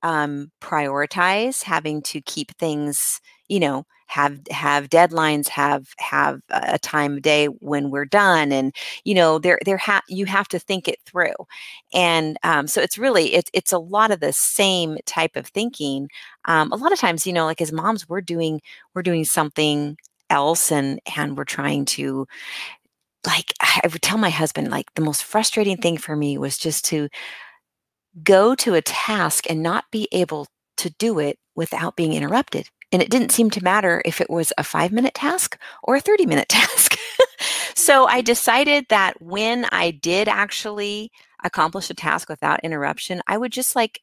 um, 0.01 0.51
prioritize, 0.61 1.63
having 1.63 2.01
to 2.03 2.21
keep 2.21 2.55
things, 2.57 3.19
you 3.47 3.59
know, 3.59 3.85
have 4.07 4.39
have 4.51 4.89
deadlines, 4.89 5.47
have 5.49 5.87
have 5.99 6.41
a 6.49 6.77
time 6.79 7.13
of 7.17 7.21
day 7.23 7.47
when 7.47 7.89
we're 7.91 8.05
done, 8.05 8.51
and 8.51 8.73
you 9.03 9.13
know, 9.15 9.39
there 9.39 9.59
there 9.65 9.77
ha- 9.77 10.01
you 10.07 10.25
have 10.25 10.47
to 10.49 10.59
think 10.59 10.87
it 10.87 10.99
through, 11.05 11.33
and 11.93 12.37
um, 12.43 12.67
so 12.67 12.81
it's 12.81 12.97
really 12.97 13.33
it's 13.33 13.49
it's 13.53 13.71
a 13.71 13.77
lot 13.79 14.11
of 14.11 14.19
the 14.19 14.33
same 14.33 14.97
type 15.05 15.35
of 15.35 15.47
thinking. 15.47 16.09
Um, 16.45 16.71
a 16.71 16.75
lot 16.75 16.91
of 16.93 16.99
times, 16.99 17.25
you 17.27 17.33
know, 17.33 17.45
like 17.45 17.61
as 17.61 17.71
moms, 17.71 18.07
we're 18.09 18.21
doing 18.21 18.61
we're 18.93 19.01
doing 19.03 19.25
something 19.25 19.97
else, 20.29 20.71
and 20.71 20.99
and 21.17 21.37
we're 21.37 21.43
trying 21.45 21.85
to 21.85 22.27
like 23.25 23.53
I 23.59 23.87
would 23.91 24.01
tell 24.01 24.17
my 24.17 24.29
husband 24.29 24.69
like 24.69 24.93
the 24.95 25.01
most 25.01 25.23
frustrating 25.23 25.77
thing 25.77 25.97
for 25.97 26.15
me 26.15 26.37
was 26.37 26.57
just 26.57 26.85
to 26.85 27.09
go 28.23 28.55
to 28.55 28.73
a 28.73 28.81
task 28.81 29.49
and 29.49 29.61
not 29.63 29.85
be 29.91 30.07
able 30.11 30.47
to 30.77 30.89
do 30.91 31.19
it 31.19 31.37
without 31.55 31.95
being 31.95 32.13
interrupted. 32.13 32.69
And 32.95 33.01
it 33.01 33.09
didn't 33.09 33.33
seem 33.33 33.49
to 33.49 33.61
matter 33.61 34.01
if 34.05 34.21
it 34.21 34.29
was 34.29 34.53
a 34.57 34.63
five 34.63 34.93
minute 34.93 35.15
task 35.15 35.59
or 35.83 35.97
a 35.97 35.99
30 35.99 36.27
minute 36.27 36.47
task. 36.49 36.97
so 37.75 38.05
I 38.07 38.21
decided 38.21 38.85
that 38.87 39.21
when 39.21 39.65
I 39.65 39.91
did 39.91 40.29
actually 40.29 41.11
accomplish 41.43 41.89
a 41.89 41.93
task 41.93 42.29
without 42.29 42.63
interruption, 42.63 43.21
I 43.27 43.37
would 43.37 43.51
just 43.51 43.75
like 43.75 43.99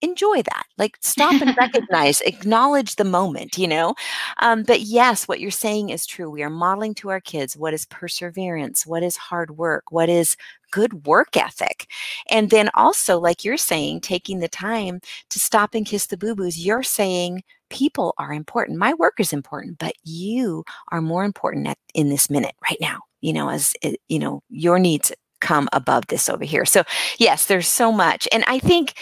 enjoy 0.00 0.42
that 0.42 0.64
like 0.76 0.98
stop 1.02 1.40
and 1.40 1.56
recognize 1.60 2.20
acknowledge 2.22 2.96
the 2.96 3.04
moment 3.04 3.56
you 3.56 3.68
know? 3.68 3.94
Um, 4.38 4.64
but 4.64 4.80
yes 4.80 5.28
what 5.28 5.38
you're 5.38 5.52
saying 5.52 5.90
is 5.90 6.04
true. 6.04 6.28
We 6.28 6.42
are 6.42 6.50
modeling 6.50 6.96
to 6.96 7.10
our 7.10 7.20
kids 7.20 7.56
what 7.56 7.72
is 7.72 7.86
perseverance 7.86 8.84
what 8.84 9.04
is 9.04 9.16
hard 9.16 9.52
work 9.56 9.92
what 9.92 10.08
is 10.08 10.36
good 10.72 11.06
work 11.06 11.36
ethic. 11.36 11.86
And 12.28 12.50
then 12.50 12.70
also 12.74 13.20
like 13.20 13.44
you're 13.44 13.56
saying 13.56 14.00
taking 14.00 14.40
the 14.40 14.48
time 14.48 15.00
to 15.30 15.38
stop 15.38 15.76
and 15.76 15.86
kiss 15.86 16.06
the 16.06 16.16
boo-boos 16.16 16.58
you're 16.58 16.82
saying 16.82 17.44
people 17.72 18.14
are 18.18 18.32
important 18.32 18.78
my 18.78 18.94
work 18.94 19.14
is 19.18 19.32
important 19.32 19.78
but 19.78 19.94
you 20.04 20.62
are 20.90 21.00
more 21.00 21.24
important 21.24 21.66
at, 21.66 21.78
in 21.94 22.08
this 22.08 22.30
minute 22.30 22.54
right 22.70 22.78
now 22.80 23.00
you 23.20 23.32
know 23.32 23.48
as 23.48 23.72
eh, 23.82 23.94
you 24.08 24.18
know 24.18 24.42
your 24.48 24.78
needs 24.78 25.12
come 25.40 25.68
above 25.72 26.06
this 26.06 26.28
over 26.28 26.44
here 26.44 26.64
so 26.64 26.84
yes 27.18 27.46
there's 27.46 27.66
so 27.66 27.90
much 27.90 28.28
and 28.32 28.44
i 28.46 28.58
think 28.58 28.94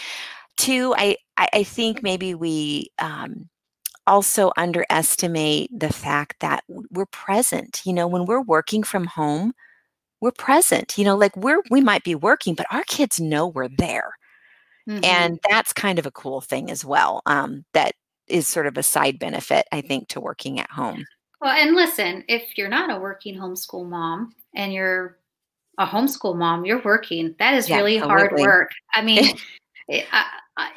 too, 0.61 0.93
I, 0.97 1.17
I 1.37 1.63
think 1.63 2.03
maybe 2.03 2.35
we 2.35 2.91
um, 2.99 3.49
also 4.05 4.51
underestimate 4.57 5.71
the 5.77 5.91
fact 5.91 6.39
that 6.41 6.63
we're 6.67 7.07
present. 7.07 7.81
You 7.83 7.93
know, 7.93 8.07
when 8.07 8.25
we're 8.25 8.41
working 8.43 8.83
from 8.83 9.07
home, 9.07 9.53
we're 10.19 10.31
present. 10.31 10.97
You 10.97 11.05
know, 11.05 11.15
like 11.15 11.35
we're 11.35 11.63
we 11.71 11.81
might 11.81 12.03
be 12.03 12.15
working, 12.15 12.53
but 12.53 12.67
our 12.71 12.83
kids 12.83 13.19
know 13.19 13.47
we're 13.47 13.69
there, 13.69 14.11
mm-hmm. 14.87 15.03
and 15.03 15.39
that's 15.49 15.73
kind 15.73 15.97
of 15.97 16.05
a 16.05 16.11
cool 16.11 16.41
thing 16.41 16.69
as 16.69 16.85
well. 16.85 17.23
Um, 17.25 17.65
that 17.73 17.93
is 18.27 18.47
sort 18.47 18.67
of 18.67 18.77
a 18.77 18.83
side 18.83 19.19
benefit, 19.19 19.65
I 19.71 19.81
think, 19.81 20.07
to 20.09 20.19
working 20.19 20.59
at 20.59 20.69
home. 20.69 21.05
Well, 21.41 21.51
and 21.51 21.75
listen, 21.75 22.23
if 22.27 22.57
you're 22.57 22.69
not 22.69 22.91
a 22.91 22.99
working 22.99 23.35
homeschool 23.35 23.89
mom 23.89 24.33
and 24.55 24.71
you're 24.71 25.17
a 25.77 25.85
homeschool 25.85 26.37
mom, 26.37 26.65
you're 26.65 26.81
working. 26.83 27.35
That 27.39 27.55
is 27.55 27.67
yeah, 27.67 27.77
really 27.77 27.99
totally. 27.99 28.19
hard 28.19 28.33
work. 28.39 28.71
I 28.93 29.01
mean, 29.01 29.35
it, 29.87 30.05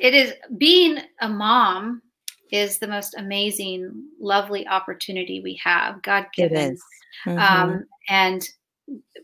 it 0.00 0.14
is 0.14 0.32
being 0.56 0.98
a 1.20 1.28
mom 1.28 2.02
is 2.50 2.78
the 2.78 2.86
most 2.86 3.14
amazing, 3.18 4.04
lovely 4.18 4.66
opportunity 4.66 5.40
we 5.40 5.60
have. 5.62 6.00
God 6.02 6.26
given. 6.34 6.78
Mm-hmm. 7.26 7.38
Um, 7.38 7.84
and 8.08 8.48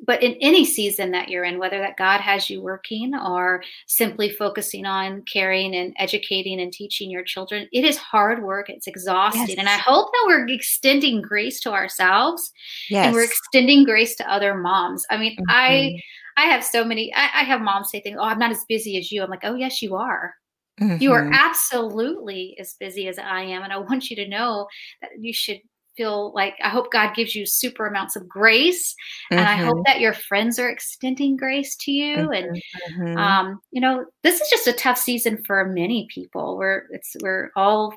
but 0.07 0.23
in 0.23 0.37
any 0.41 0.65
season 0.65 1.11
that 1.11 1.29
you're 1.29 1.45
in, 1.45 1.59
whether 1.59 1.79
that 1.79 1.97
God 1.97 2.21
has 2.21 2.49
you 2.49 2.63
working 2.63 3.15
or 3.15 3.63
simply 3.87 4.31
focusing 4.31 4.87
on 4.87 5.23
caring 5.31 5.75
and 5.75 5.95
educating 5.99 6.61
and 6.61 6.73
teaching 6.73 7.11
your 7.11 7.23
children, 7.23 7.69
it 7.73 7.85
is 7.85 7.97
hard 7.97 8.43
work. 8.43 8.71
It's 8.71 8.87
exhausting. 8.87 9.49
Yes. 9.49 9.59
And 9.59 9.69
I 9.69 9.77
hope 9.77 10.11
that 10.13 10.25
we're 10.27 10.49
extending 10.49 11.21
grace 11.21 11.61
to 11.61 11.73
ourselves 11.73 12.51
yes. 12.89 13.07
and 13.07 13.15
we're 13.15 13.25
extending 13.25 13.85
grace 13.85 14.17
to 14.17 14.31
other 14.31 14.55
moms. 14.55 15.05
I 15.11 15.19
mean, 15.19 15.33
mm-hmm. 15.33 15.51
I 15.51 16.01
I 16.37 16.45
have 16.45 16.65
so 16.65 16.85
many, 16.85 17.13
I, 17.15 17.25
I, 17.41 17.45
have 17.45 17.61
moms 17.61 17.91
say 17.91 18.01
things, 18.01 18.17
oh, 18.19 18.25
I'm 18.25 18.39
not 18.39 18.53
as 18.53 18.65
busy 18.67 18.97
as 18.97 19.13
you. 19.13 19.23
I'm 19.23 19.29
like, 19.29 19.41
oh, 19.43 19.57
yes, 19.57 19.83
you 19.83 19.97
are. 19.97 20.33
Mm-hmm. 20.81 21.03
You 21.03 21.13
are 21.13 21.25
mm-hmm. 21.25 21.35
absolutely 21.35 22.57
as 22.59 22.77
busy 22.81 23.09
as 23.09 23.19
I 23.19 23.43
am. 23.43 23.63
And 23.63 23.73
I 23.73 23.77
want 23.77 24.09
you 24.09 24.17
to 24.17 24.29
know 24.29 24.67
that 25.03 25.11
you 25.19 25.35
should 25.35 25.61
feel 26.01 26.33
like 26.35 26.55
I 26.63 26.71
hope 26.71 26.91
God 26.91 27.15
gives 27.15 27.35
you 27.35 27.45
super 27.45 27.87
amounts 27.87 28.17
of 28.17 28.27
grace. 28.27 28.95
Mm-hmm. 29.31 29.39
And 29.39 29.49
I 29.49 29.57
hope 29.57 29.75
mm-hmm. 29.75 29.83
that 29.87 30.01
your 30.01 30.15
friends 30.15 30.59
are 30.59 30.71
extending 30.71 31.37
grace 31.37 31.77
to 31.77 31.93
you. 31.93 32.17
Mm-hmm. 32.17 32.33
And 32.33 32.63
mm-hmm. 32.99 33.19
um, 33.19 33.61
you 33.71 33.83
know, 33.83 34.07
this 34.23 34.41
is 34.41 34.49
just 34.49 34.67
a 34.67 34.73
tough 34.73 34.97
season 34.97 35.43
for 35.47 35.63
many 35.67 36.09
people. 36.13 36.57
We're 36.57 36.85
it's 36.91 37.17
we're 37.23 37.51
all 37.55 37.93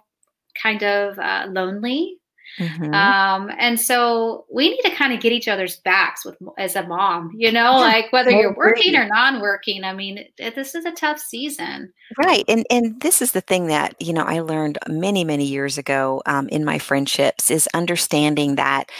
kind 0.61 0.83
of 0.83 1.17
uh, 1.17 1.47
lonely 1.49 2.17
Mm-hmm. 2.59 2.93
Um, 2.93 3.51
and 3.57 3.79
so 3.79 4.45
we 4.51 4.69
need 4.69 4.81
to 4.81 4.91
kind 4.91 5.13
of 5.13 5.19
get 5.19 5.31
each 5.31 5.47
other's 5.47 5.77
backs 5.77 6.23
with 6.23 6.37
as 6.57 6.75
a 6.75 6.85
mom, 6.85 7.31
you 7.35 7.51
know, 7.51 7.77
like 7.77 8.11
whether 8.11 8.31
you're 8.31 8.55
working 8.55 8.95
or 8.95 9.07
non-working. 9.07 9.83
I 9.83 9.93
mean, 9.93 10.25
this 10.37 10.75
is 10.75 10.85
a 10.85 10.91
tough 10.91 11.19
season, 11.19 11.91
right? 12.23 12.43
And 12.47 12.65
and 12.69 12.99
this 13.01 13.21
is 13.21 13.31
the 13.31 13.41
thing 13.41 13.67
that 13.67 13.95
you 13.99 14.13
know 14.13 14.23
I 14.23 14.41
learned 14.41 14.77
many 14.87 15.23
many 15.23 15.45
years 15.45 15.77
ago 15.77 16.21
um, 16.25 16.47
in 16.49 16.63
my 16.63 16.77
friendships 16.77 17.49
is 17.49 17.67
understanding 17.73 18.55
that 18.55 18.91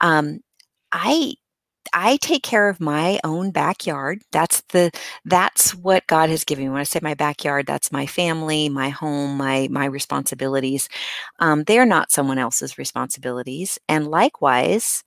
um, 0.00 0.40
I 0.92 1.34
I 1.92 2.18
take 2.18 2.42
care 2.42 2.68
of 2.68 2.80
my 2.80 3.18
own 3.24 3.50
backyard. 3.50 4.22
That's 4.32 4.60
the 4.72 4.90
that's 5.24 5.74
what 5.74 6.06
God 6.06 6.28
has 6.30 6.44
given 6.44 6.64
me. 6.64 6.70
When 6.70 6.80
I 6.80 6.84
say 6.84 7.00
my 7.02 7.14
backyard, 7.14 7.66
that's 7.66 7.90
my 7.92 8.06
family, 8.06 8.68
my 8.68 8.90
home, 8.90 9.36
my 9.36 9.68
my 9.70 9.86
responsibilities. 9.86 10.88
Um, 11.40 11.64
they 11.64 11.78
are 11.78 11.86
not 11.86 12.12
someone 12.12 12.38
else's 12.38 12.78
responsibilities. 12.78 13.78
And 13.88 14.06
likewise, 14.08 15.02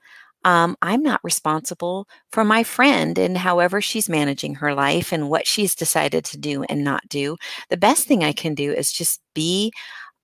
um, 0.45 0.75
I'm 0.81 1.01
not 1.03 1.21
responsible 1.23 2.07
for 2.31 2.43
my 2.43 2.63
friend 2.63 3.17
and 3.17 3.37
however 3.37 3.79
she's 3.81 4.09
managing 4.09 4.55
her 4.55 4.73
life 4.73 5.13
and 5.13 5.29
what 5.29 5.47
she's 5.47 5.75
decided 5.75 6.25
to 6.25 6.37
do 6.37 6.63
and 6.63 6.83
not 6.83 7.07
do. 7.07 7.37
The 7.69 7.77
best 7.77 8.07
thing 8.07 8.23
I 8.23 8.33
can 8.33 8.55
do 8.55 8.73
is 8.73 8.91
just 8.91 9.21
be 9.33 9.71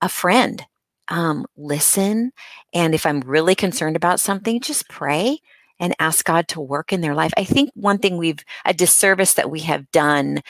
a 0.02 0.08
friend. 0.08 0.64
Um, 1.08 1.46
listen, 1.56 2.32
and 2.72 2.94
if 2.94 3.04
I'm 3.06 3.20
really 3.20 3.54
concerned 3.54 3.96
about 3.96 4.20
something, 4.20 4.60
just 4.60 4.88
pray 4.88 5.38
and 5.80 5.94
ask 5.98 6.24
God 6.24 6.46
to 6.48 6.60
work 6.60 6.92
in 6.92 7.00
their 7.00 7.14
life. 7.14 7.32
I 7.36 7.44
think 7.44 7.70
one 7.74 7.98
thing 7.98 8.18
we've, 8.18 8.44
a 8.64 8.74
disservice 8.74 9.34
that 9.34 9.50
we 9.50 9.60
have 9.60 9.90
done 9.90 10.40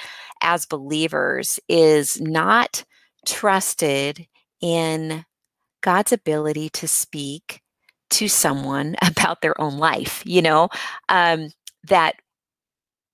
as 0.43 0.67
believers 0.67 1.61
is 1.69 2.21
not 2.21 2.85
trusted 3.25 4.27
in 4.61 5.25
God's 5.81 6.13
ability 6.13 6.69
to 6.71 6.89
speak 6.89 7.63
to 8.11 8.29
someone 8.29 8.97
about 9.07 9.41
their 9.41 9.59
own 9.61 9.79
life, 9.79 10.23
you 10.27 10.43
know, 10.43 10.69
um, 11.09 11.51
that 11.85 12.17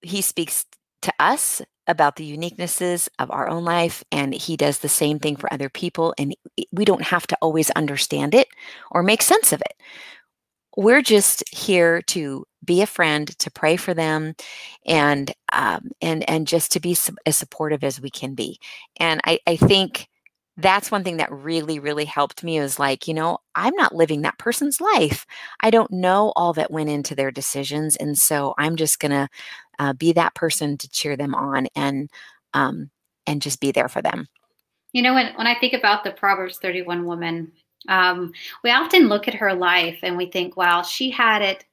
He 0.02 0.22
speaks 0.22 0.64
to 1.02 1.12
us 1.20 1.62
about 1.86 2.16
the 2.16 2.36
uniquenesses 2.36 3.08
of 3.18 3.30
our 3.30 3.48
own 3.48 3.64
life 3.64 4.02
and 4.10 4.34
he 4.34 4.56
does 4.56 4.78
the 4.78 4.88
same 4.88 5.18
thing 5.18 5.36
for 5.36 5.52
other 5.52 5.68
people 5.68 6.14
and 6.18 6.34
we 6.72 6.84
don't 6.84 7.02
have 7.02 7.26
to 7.26 7.38
always 7.40 7.70
understand 7.70 8.34
it 8.34 8.48
or 8.90 9.02
make 9.02 9.22
sense 9.22 9.52
of 9.52 9.60
it 9.60 9.80
we're 10.76 11.02
just 11.02 11.42
here 11.50 12.02
to 12.02 12.44
be 12.64 12.82
a 12.82 12.86
friend, 12.86 13.26
to 13.38 13.50
pray 13.50 13.76
for 13.76 13.94
them, 13.94 14.34
and 14.86 15.32
um, 15.52 15.90
and 16.00 16.28
and 16.28 16.46
just 16.46 16.72
to 16.72 16.80
be 16.80 16.96
as 17.24 17.36
supportive 17.36 17.82
as 17.82 18.00
we 18.00 18.10
can 18.10 18.34
be. 18.34 18.60
And 19.00 19.20
I, 19.24 19.40
I 19.46 19.56
think 19.56 20.08
that's 20.58 20.90
one 20.90 21.04
thing 21.04 21.18
that 21.18 21.30
really 21.30 21.78
really 21.78 22.04
helped 22.04 22.42
me 22.42 22.58
is 22.58 22.78
like 22.78 23.06
you 23.06 23.14
know 23.14 23.38
i'm 23.54 23.74
not 23.74 23.94
living 23.94 24.22
that 24.22 24.38
person's 24.38 24.80
life 24.80 25.26
i 25.60 25.70
don't 25.70 25.90
know 25.90 26.32
all 26.34 26.52
that 26.52 26.70
went 26.70 26.88
into 26.88 27.14
their 27.14 27.30
decisions 27.30 27.94
and 27.96 28.18
so 28.18 28.54
i'm 28.58 28.76
just 28.76 28.98
gonna 28.98 29.28
uh, 29.78 29.92
be 29.92 30.12
that 30.12 30.34
person 30.34 30.78
to 30.78 30.88
cheer 30.88 31.16
them 31.16 31.34
on 31.34 31.66
and 31.76 32.08
um, 32.54 32.90
and 33.26 33.42
just 33.42 33.60
be 33.60 33.70
there 33.70 33.88
for 33.88 34.00
them 34.00 34.26
you 34.92 35.02
know 35.02 35.12
when, 35.12 35.34
when 35.34 35.46
i 35.46 35.54
think 35.54 35.74
about 35.74 36.04
the 36.04 36.10
proverbs 36.12 36.58
31 36.58 37.04
woman 37.04 37.52
um, 37.88 38.32
we 38.62 38.70
often 38.70 39.08
look 39.08 39.28
at 39.28 39.34
her 39.34 39.54
life 39.54 39.98
and 40.02 40.16
we 40.16 40.26
think, 40.26 40.56
wow, 40.56 40.82
she 40.82 41.10
had 41.10 41.42
it 41.42 41.64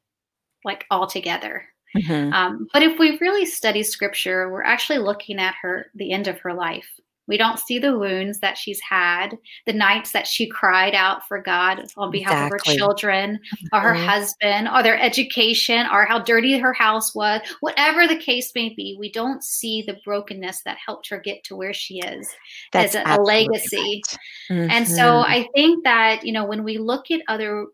like 0.63 0.85
all 0.89 1.07
together. 1.07 1.65
Mm-hmm. 1.95 2.33
Um, 2.33 2.67
but 2.73 2.81
if 2.81 2.97
we 2.97 3.17
really 3.19 3.45
study 3.45 3.83
scripture, 3.83 4.51
we're 4.51 4.63
actually 4.63 4.99
looking 4.99 5.39
at 5.39 5.55
her, 5.61 5.87
the 5.95 6.11
end 6.11 6.27
of 6.27 6.39
her 6.39 6.53
life. 6.53 6.87
We 7.27 7.37
don't 7.37 7.59
see 7.59 7.79
the 7.79 7.97
wounds 7.97 8.39
that 8.39 8.57
she's 8.57 8.81
had, 8.81 9.37
the 9.65 9.73
nights 9.73 10.11
that 10.11 10.27
she 10.27 10.47
cried 10.47 10.93
out 10.93 11.25
for 11.27 11.41
God 11.41 11.83
on 11.95 12.11
behalf 12.11 12.51
exactly. 12.51 12.73
of 12.73 12.79
her 12.79 12.85
children 12.85 13.39
or 13.71 13.79
her 13.79 13.93
mm-hmm. 13.93 14.05
husband 14.05 14.67
or 14.67 14.83
their 14.83 14.99
education 14.99 15.87
or 15.91 16.05
how 16.05 16.19
dirty 16.19 16.57
her 16.57 16.73
house 16.73 17.15
was, 17.15 17.41
whatever 17.61 18.07
the 18.07 18.17
case 18.17 18.51
may 18.55 18.69
be. 18.69 18.97
We 18.99 19.11
don't 19.11 19.43
see 19.43 19.83
the 19.83 19.97
brokenness 20.03 20.63
that 20.63 20.77
helped 20.85 21.07
her 21.09 21.19
get 21.19 21.43
to 21.45 21.55
where 21.55 21.73
she 21.73 21.99
is 21.99 22.29
That's 22.71 22.95
as 22.95 23.05
a, 23.05 23.21
a 23.21 23.23
legacy. 23.23 24.01
Right. 24.09 24.57
Mm-hmm. 24.57 24.71
And 24.71 24.87
so 24.87 25.19
I 25.19 25.47
think 25.55 25.83
that, 25.85 26.25
you 26.25 26.33
know, 26.33 26.45
when 26.45 26.63
we 26.63 26.77
look 26.77 27.09
at 27.09 27.21
other 27.27 27.67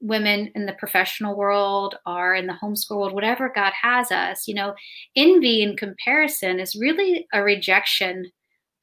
women 0.00 0.50
in 0.54 0.66
the 0.66 0.74
professional 0.74 1.36
world 1.36 1.96
or 2.06 2.34
in 2.34 2.46
the 2.46 2.56
homeschool 2.62 2.98
world, 2.98 3.12
whatever 3.12 3.50
God 3.54 3.72
has 3.80 4.10
us, 4.10 4.46
you 4.46 4.54
know, 4.54 4.74
envy 5.16 5.62
and 5.62 5.76
comparison 5.76 6.60
is 6.60 6.76
really 6.76 7.26
a 7.32 7.42
rejection 7.42 8.30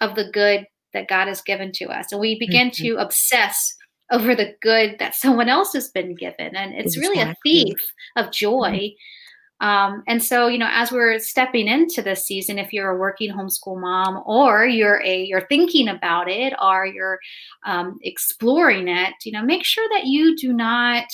of 0.03 0.15
the 0.15 0.29
good 0.31 0.65
that 0.93 1.07
God 1.07 1.27
has 1.27 1.41
given 1.41 1.71
to 1.73 1.85
us. 1.85 2.11
And 2.11 2.21
we 2.21 2.37
begin 2.37 2.69
mm-hmm. 2.69 2.83
to 2.83 2.97
obsess 2.97 3.75
over 4.11 4.35
the 4.35 4.55
good 4.61 4.97
that 4.99 5.15
someone 5.15 5.49
else 5.49 5.73
has 5.73 5.89
been 5.89 6.15
given. 6.15 6.55
And 6.55 6.73
it's 6.73 6.95
exactly. 6.95 7.19
really 7.19 7.31
a 7.31 7.35
thief 7.43 7.91
of 8.15 8.31
joy. 8.31 8.71
Mm-hmm. 8.71 9.67
Um, 9.67 10.03
and 10.07 10.21
so, 10.21 10.47
you 10.47 10.57
know, 10.57 10.69
as 10.69 10.91
we're 10.91 11.19
stepping 11.19 11.67
into 11.67 12.01
this 12.01 12.25
season, 12.25 12.59
if 12.59 12.73
you're 12.73 12.91
a 12.91 12.97
working 12.97 13.31
homeschool 13.31 13.79
mom, 13.79 14.21
or 14.25 14.65
you're 14.65 15.01
a 15.05 15.23
you're 15.23 15.47
thinking 15.47 15.87
about 15.87 16.29
it, 16.29 16.53
or 16.61 16.85
you're 16.85 17.19
um, 17.65 17.97
exploring 18.01 18.89
it, 18.89 19.13
you 19.23 19.31
know, 19.31 19.43
make 19.43 19.63
sure 19.63 19.87
that 19.93 20.05
you 20.05 20.35
do 20.35 20.51
not 20.51 21.05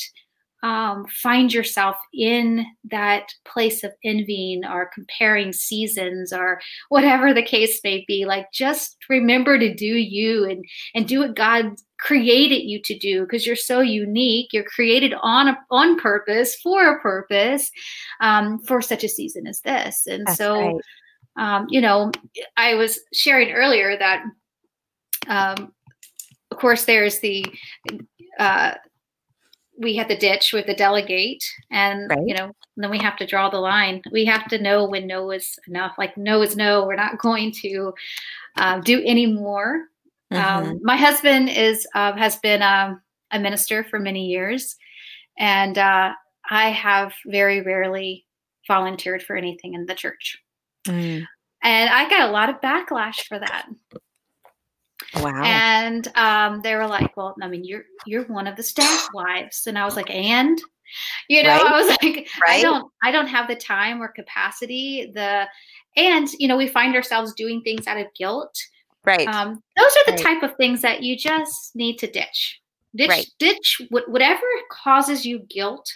um, 0.61 1.05
find 1.07 1.53
yourself 1.53 1.95
in 2.13 2.65
that 2.91 3.33
place 3.45 3.83
of 3.83 3.93
envying 4.03 4.65
or 4.65 4.91
comparing 4.93 5.53
seasons 5.53 6.33
or 6.33 6.59
whatever 6.89 7.33
the 7.33 7.43
case 7.43 7.79
may 7.83 8.03
be. 8.07 8.25
Like 8.25 8.51
just 8.51 8.97
remember 9.09 9.57
to 9.57 9.73
do 9.73 9.85
you 9.85 10.45
and 10.49 10.65
and 10.93 11.07
do 11.07 11.19
what 11.19 11.35
god 11.35 11.75
created 11.99 12.63
you 12.63 12.81
to 12.81 12.97
do 12.97 13.21
because 13.23 13.45
you're 13.45 13.55
so 13.55 13.79
unique. 13.81 14.53
You're 14.53 14.63
created 14.63 15.13
on 15.21 15.49
a, 15.49 15.57
on 15.69 15.99
purpose 15.99 16.55
for 16.55 16.95
a 16.95 17.01
purpose 17.01 17.69
um, 18.21 18.59
for 18.59 18.81
such 18.81 19.03
a 19.03 19.09
season 19.09 19.47
as 19.47 19.61
this. 19.61 20.07
And 20.07 20.25
That's 20.25 20.37
so 20.37 20.59
right. 20.59 20.75
um, 21.37 21.67
you 21.69 21.81
know 21.81 22.11
i 22.57 22.75
was 22.75 22.99
sharing 23.13 23.51
earlier 23.51 23.97
that 23.97 24.23
um, 25.27 25.73
of 26.51 26.57
course 26.57 26.85
there's 26.85 27.19
the 27.19 27.45
uh, 28.39 28.73
we 29.79 29.95
have 29.95 30.09
the 30.09 30.17
ditch 30.17 30.51
with 30.53 30.65
the 30.65 30.73
delegate 30.73 31.43
and 31.71 32.09
right. 32.09 32.19
you 32.25 32.35
know 32.35 32.51
then 32.75 32.89
we 32.91 32.99
have 32.99 33.17
to 33.17 33.25
draw 33.25 33.49
the 33.49 33.59
line. 33.59 34.01
We 34.11 34.25
have 34.25 34.47
to 34.49 34.61
know 34.61 34.85
when 34.85 35.07
no 35.07 35.31
is 35.31 35.57
enough. 35.67 35.95
Like 35.97 36.15
no 36.17 36.41
is 36.41 36.55
no. 36.55 36.85
We're 36.85 36.95
not 36.95 37.17
going 37.19 37.51
to 37.61 37.93
uh, 38.57 38.79
do 38.79 39.01
any 39.05 39.25
more. 39.25 39.85
Um, 40.31 40.37
mm-hmm. 40.37 40.69
um, 40.69 40.79
my 40.83 40.95
husband 40.95 41.49
is 41.49 41.87
uh, 41.95 42.13
has 42.15 42.37
been 42.37 42.61
um, 42.61 43.01
a 43.31 43.39
minister 43.39 43.83
for 43.83 43.99
many 43.99 44.27
years. 44.27 44.75
And 45.37 45.77
uh, 45.77 46.13
i 46.49 46.69
have 46.69 47.13
very 47.27 47.61
rarely 47.61 48.25
volunteered 48.67 49.23
for 49.23 49.35
anything 49.35 49.73
in 49.73 49.85
the 49.85 49.95
church. 49.95 50.37
Mm. 50.87 51.25
and 51.61 51.89
i 51.89 52.09
got 52.09 52.29
a 52.29 52.31
lot 52.31 52.49
of 52.49 52.61
backlash 52.61 53.27
for 53.27 53.37
that 53.37 53.67
Wow. 55.15 55.41
And 55.43 56.07
um, 56.15 56.61
they 56.61 56.75
were 56.75 56.87
like, 56.87 57.15
"Well, 57.15 57.35
I 57.41 57.47
mean, 57.47 57.63
you're 57.63 57.83
you're 58.05 58.25
one 58.25 58.47
of 58.47 58.55
the 58.55 58.63
staff 58.63 59.07
wives," 59.13 59.67
and 59.67 59.77
I 59.77 59.85
was 59.85 59.95
like, 59.95 60.09
"And." 60.09 60.59
You 61.27 61.43
know, 61.43 61.49
right. 61.49 61.61
I 61.61 61.79
was 61.79 61.87
like, 62.01 62.27
right. 62.41 62.57
I 62.57 62.61
don't, 62.63 62.91
I 63.03 63.11
don't 63.11 63.27
have 63.27 63.47
the 63.47 63.55
time 63.55 64.01
or 64.01 64.07
capacity. 64.07 65.11
The, 65.13 65.47
and 65.95 66.27
you 66.39 66.47
know, 66.47 66.57
we 66.57 66.67
find 66.67 66.95
ourselves 66.95 67.31
doing 67.35 67.61
things 67.61 67.85
out 67.85 67.99
of 67.99 68.07
guilt. 68.17 68.57
Right. 69.05 69.27
Um, 69.27 69.61
those 69.77 69.91
are 69.97 70.05
the 70.07 70.11
right. 70.13 70.41
type 70.41 70.41
of 70.41 70.57
things 70.57 70.81
that 70.81 71.03
you 71.03 71.15
just 71.15 71.75
need 71.75 71.97
to 71.99 72.07
ditch. 72.07 72.59
Ditch, 72.95 73.07
right. 73.07 73.27
ditch 73.37 73.83
whatever 73.91 74.41
causes 74.71 75.27
you 75.27 75.45
guilt, 75.47 75.87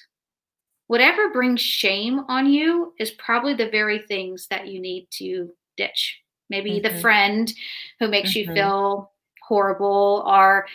whatever 0.86 1.32
brings 1.32 1.60
shame 1.60 2.20
on 2.28 2.46
you 2.46 2.94
is 3.00 3.10
probably 3.12 3.56
the 3.56 3.72
very 3.72 4.04
things 4.08 4.46
that 4.52 4.68
you 4.68 4.80
need 4.80 5.08
to 5.14 5.50
ditch 5.76 6.23
maybe 6.50 6.72
mm-hmm. 6.72 6.94
the 6.94 7.02
friend 7.02 7.54
who 8.00 8.08
makes 8.08 8.32
mm-hmm. 8.32 8.50
you 8.50 8.56
feel 8.56 9.12
horrible 9.48 10.24
or 10.26 10.66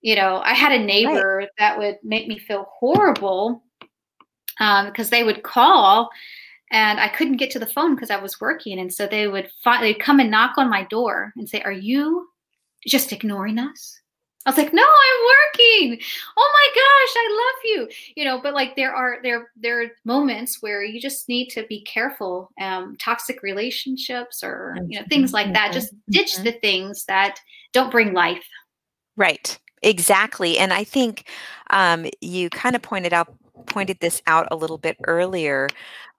you 0.00 0.16
know 0.16 0.40
i 0.44 0.54
had 0.54 0.72
a 0.72 0.84
neighbor 0.84 1.38
right. 1.38 1.48
that 1.58 1.78
would 1.78 1.98
make 2.02 2.26
me 2.26 2.38
feel 2.38 2.66
horrible 2.78 3.62
because 4.58 5.06
um, 5.06 5.10
they 5.10 5.24
would 5.24 5.42
call 5.42 6.10
and 6.72 6.98
i 6.98 7.08
couldn't 7.08 7.36
get 7.36 7.50
to 7.50 7.58
the 7.58 7.66
phone 7.66 7.94
because 7.94 8.10
i 8.10 8.16
was 8.16 8.40
working 8.40 8.78
and 8.78 8.92
so 8.92 9.06
they 9.06 9.28
would 9.28 9.50
fi- 9.62 9.80
they'd 9.80 10.00
come 10.00 10.20
and 10.20 10.30
knock 10.30 10.58
on 10.58 10.68
my 10.68 10.84
door 10.84 11.32
and 11.36 11.48
say 11.48 11.60
are 11.62 11.72
you 11.72 12.28
just 12.86 13.12
ignoring 13.12 13.58
us 13.58 13.99
I 14.46 14.50
was 14.50 14.56
like, 14.56 14.72
no, 14.72 14.82
I'm 14.82 15.88
working. 15.90 16.00
Oh 16.36 16.50
my 16.54 16.68
gosh, 16.74 17.14
I 17.16 17.28
love 17.32 17.64
you. 17.64 18.12
You 18.16 18.24
know, 18.24 18.40
but 18.40 18.54
like 18.54 18.74
there 18.74 18.94
are 18.94 19.18
there 19.22 19.50
there 19.54 19.82
are 19.82 19.86
moments 20.04 20.62
where 20.62 20.82
you 20.82 21.00
just 21.00 21.28
need 21.28 21.48
to 21.50 21.64
be 21.64 21.82
careful. 21.82 22.50
Um, 22.60 22.96
toxic 22.98 23.42
relationships 23.42 24.42
or 24.42 24.76
you 24.88 24.98
know 24.98 25.06
things 25.08 25.32
like 25.32 25.52
that. 25.52 25.72
Just 25.72 25.94
ditch 26.08 26.34
mm-hmm. 26.34 26.44
the 26.44 26.52
things 26.52 27.04
that 27.04 27.38
don't 27.72 27.90
bring 27.90 28.14
life. 28.14 28.46
Right. 29.16 29.58
Exactly. 29.82 30.58
And 30.58 30.72
I 30.72 30.84
think 30.84 31.28
um, 31.70 32.06
you 32.20 32.50
kind 32.50 32.76
of 32.76 32.82
pointed 32.82 33.12
out 33.12 33.34
pointed 33.66 33.98
this 34.00 34.22
out 34.26 34.48
a 34.50 34.56
little 34.56 34.78
bit 34.78 34.96
earlier. 35.06 35.68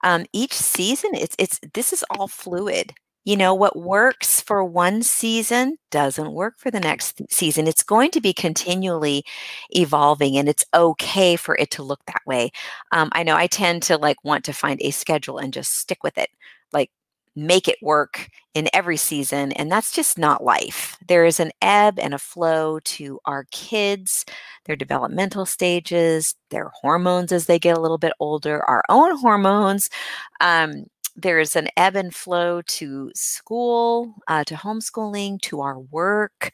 Um, 0.04 0.26
each 0.32 0.52
season, 0.52 1.10
it's 1.14 1.34
it's 1.38 1.60
this 1.74 1.92
is 1.92 2.04
all 2.10 2.28
fluid 2.28 2.94
you 3.24 3.36
know, 3.36 3.54
what 3.54 3.76
works 3.78 4.40
for 4.40 4.64
one 4.64 5.02
season 5.02 5.76
doesn't 5.90 6.32
work 6.32 6.54
for 6.58 6.70
the 6.70 6.80
next 6.80 7.20
season. 7.30 7.68
It's 7.68 7.82
going 7.82 8.10
to 8.12 8.20
be 8.20 8.32
continually 8.32 9.24
evolving 9.70 10.36
and 10.36 10.48
it's 10.48 10.64
okay 10.74 11.36
for 11.36 11.56
it 11.56 11.70
to 11.72 11.82
look 11.82 12.00
that 12.06 12.22
way. 12.26 12.50
Um, 12.90 13.10
I 13.12 13.22
know 13.22 13.36
I 13.36 13.46
tend 13.46 13.82
to 13.84 13.96
like 13.96 14.24
want 14.24 14.44
to 14.46 14.52
find 14.52 14.80
a 14.82 14.90
schedule 14.90 15.38
and 15.38 15.52
just 15.52 15.78
stick 15.78 16.02
with 16.02 16.18
it, 16.18 16.30
like 16.72 16.90
make 17.36 17.68
it 17.68 17.78
work 17.80 18.28
in 18.54 18.68
every 18.74 18.96
season. 18.96 19.52
And 19.52 19.70
that's 19.70 19.92
just 19.92 20.18
not 20.18 20.44
life. 20.44 20.98
There 21.06 21.24
is 21.24 21.40
an 21.40 21.52
ebb 21.62 21.98
and 21.98 22.14
a 22.14 22.18
flow 22.18 22.80
to 22.80 23.20
our 23.24 23.46
kids, 23.52 24.24
their 24.64 24.76
developmental 24.76 25.46
stages, 25.46 26.34
their 26.50 26.70
hormones 26.74 27.32
as 27.32 27.46
they 27.46 27.58
get 27.58 27.76
a 27.76 27.80
little 27.80 27.98
bit 27.98 28.12
older, 28.20 28.62
our 28.68 28.82
own 28.88 29.16
hormones. 29.16 29.88
Um, 30.40 30.86
there's 31.16 31.56
an 31.56 31.68
ebb 31.76 31.96
and 31.96 32.14
flow 32.14 32.62
to 32.62 33.10
school, 33.14 34.14
uh, 34.28 34.44
to 34.44 34.54
homeschooling, 34.54 35.40
to 35.42 35.60
our 35.60 35.78
work. 35.78 36.50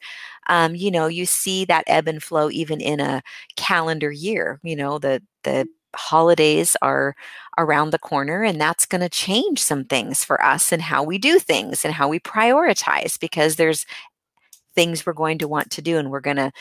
Um, 0.49 0.75
you 0.75 0.91
know, 0.91 1.07
you 1.07 1.25
see 1.25 1.65
that 1.65 1.83
ebb 1.87 2.07
and 2.07 2.21
flow 2.21 2.49
even 2.51 2.81
in 2.81 2.99
a 2.99 3.21
calendar 3.55 4.11
year. 4.11 4.59
You 4.63 4.75
know, 4.75 4.99
the 4.99 5.21
the 5.43 5.67
holidays 5.95 6.75
are 6.81 7.15
around 7.57 7.91
the 7.91 7.99
corner, 7.99 8.43
and 8.43 8.59
that's 8.59 8.85
going 8.85 9.01
to 9.01 9.09
change 9.09 9.61
some 9.61 9.85
things 9.85 10.23
for 10.23 10.43
us 10.43 10.71
and 10.71 10.81
how 10.81 11.03
we 11.03 11.17
do 11.17 11.39
things 11.39 11.83
and 11.85 11.93
how 11.93 12.07
we 12.09 12.19
prioritize 12.19 13.19
because 13.19 13.55
there's 13.55 13.85
things 14.75 15.05
we're 15.05 15.13
going 15.13 15.37
to 15.39 15.47
want 15.47 15.71
to 15.71 15.81
do, 15.81 15.97
and 15.97 16.09
we're 16.11 16.19
going 16.19 16.37
to 16.37 16.51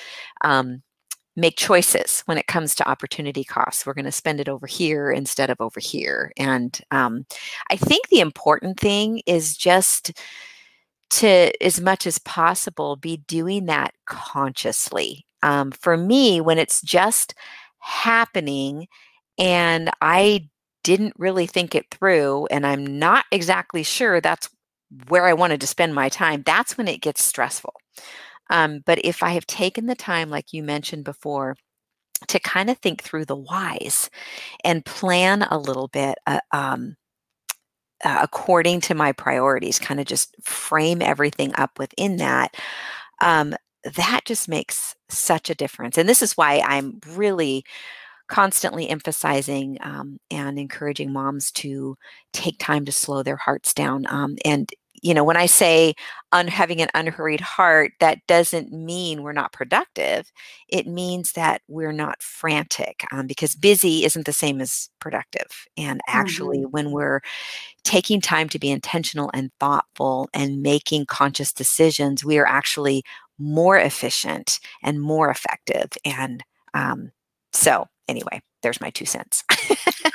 um, 0.42 0.82
make 1.38 1.56
choices 1.56 2.22
when 2.26 2.36
it 2.36 2.48
comes 2.48 2.74
to 2.74 2.88
opportunity 2.88 3.44
costs. 3.44 3.86
We're 3.86 3.94
going 3.94 4.04
to 4.04 4.12
spend 4.12 4.40
it 4.40 4.48
over 4.48 4.66
here 4.66 5.10
instead 5.10 5.50
of 5.50 5.60
over 5.60 5.78
here. 5.78 6.32
And 6.36 6.78
um, 6.90 7.26
I 7.70 7.76
think 7.76 8.08
the 8.08 8.20
important 8.20 8.80
thing 8.80 9.22
is 9.24 9.56
just 9.56 10.12
to, 11.10 11.64
as 11.64 11.80
much 11.80 12.06
as 12.06 12.18
possible, 12.18 12.96
be 12.96 13.18
doing 13.28 13.66
that 13.66 13.94
consciously. 14.06 15.24
Um, 15.42 15.70
for 15.70 15.96
me, 15.96 16.40
when 16.40 16.58
it's 16.58 16.82
just 16.82 17.34
happening 17.78 18.88
and 19.38 19.90
I 20.00 20.48
didn't 20.82 21.14
really 21.16 21.46
think 21.46 21.74
it 21.74 21.86
through, 21.90 22.46
and 22.46 22.66
I'm 22.66 22.98
not 22.98 23.26
exactly 23.30 23.84
sure 23.84 24.20
that's 24.20 24.48
where 25.08 25.26
I 25.26 25.34
wanted 25.34 25.60
to 25.60 25.66
spend 25.66 25.94
my 25.94 26.08
time, 26.08 26.42
that's 26.44 26.76
when 26.76 26.88
it 26.88 27.00
gets 27.00 27.22
stressful. 27.22 27.74
Um, 28.50 28.80
but 28.86 28.98
if 29.04 29.22
I 29.22 29.30
have 29.30 29.46
taken 29.46 29.86
the 29.86 29.94
time, 29.94 30.30
like 30.30 30.52
you 30.52 30.62
mentioned 30.62 31.04
before, 31.04 31.56
to 32.28 32.40
kind 32.40 32.70
of 32.70 32.78
think 32.78 33.02
through 33.02 33.26
the 33.26 33.36
whys 33.36 34.10
and 34.64 34.84
plan 34.84 35.42
a 35.50 35.58
little 35.58 35.88
bit 35.88 36.18
uh, 36.26 36.40
um, 36.52 36.96
uh, 38.04 38.18
according 38.22 38.80
to 38.82 38.94
my 38.94 39.12
priorities, 39.12 39.78
kind 39.78 40.00
of 40.00 40.06
just 40.06 40.34
frame 40.42 41.02
everything 41.02 41.52
up 41.56 41.78
within 41.78 42.16
that. 42.18 42.54
Um, 43.20 43.54
that 43.96 44.20
just 44.24 44.48
makes 44.48 44.94
such 45.08 45.50
a 45.50 45.54
difference. 45.54 45.98
And 45.98 46.08
this 46.08 46.22
is 46.22 46.36
why 46.36 46.62
I'm 46.64 47.00
really 47.08 47.64
constantly 48.28 48.88
emphasizing 48.88 49.78
um, 49.80 50.18
and 50.30 50.58
encouraging 50.58 51.12
moms 51.12 51.50
to 51.52 51.96
take 52.32 52.58
time 52.58 52.84
to 52.84 52.92
slow 52.92 53.22
their 53.22 53.36
hearts 53.36 53.74
down 53.74 54.06
um, 54.08 54.36
and 54.44 54.70
you 55.02 55.14
know, 55.14 55.24
when 55.24 55.36
I 55.36 55.46
say 55.46 55.94
un- 56.32 56.48
having 56.48 56.80
an 56.80 56.88
unhurried 56.94 57.40
heart, 57.40 57.92
that 58.00 58.18
doesn't 58.26 58.72
mean 58.72 59.22
we're 59.22 59.32
not 59.32 59.52
productive. 59.52 60.30
It 60.68 60.86
means 60.86 61.32
that 61.32 61.62
we're 61.68 61.92
not 61.92 62.22
frantic 62.22 63.04
um, 63.12 63.26
because 63.26 63.54
busy 63.54 64.04
isn't 64.04 64.26
the 64.26 64.32
same 64.32 64.60
as 64.60 64.90
productive. 65.00 65.66
And 65.76 66.00
actually, 66.08 66.58
Mm-hmm. 66.58 66.70
when 66.70 66.90
we're 66.90 67.20
taking 67.84 68.20
time 68.20 68.48
to 68.50 68.58
be 68.58 68.70
intentional 68.70 69.30
and 69.34 69.50
thoughtful 69.60 70.28
and 70.34 70.62
making 70.62 71.06
conscious 71.06 71.52
decisions, 71.52 72.24
we 72.24 72.38
are 72.38 72.46
actually 72.46 73.02
more 73.38 73.78
efficient 73.78 74.60
and 74.82 75.00
more 75.00 75.30
effective. 75.30 75.90
And 76.04 76.42
um, 76.74 77.12
so, 77.52 77.86
anyway, 78.08 78.42
there's 78.62 78.80
my 78.80 78.90
two 78.90 79.06
cents. 79.06 79.44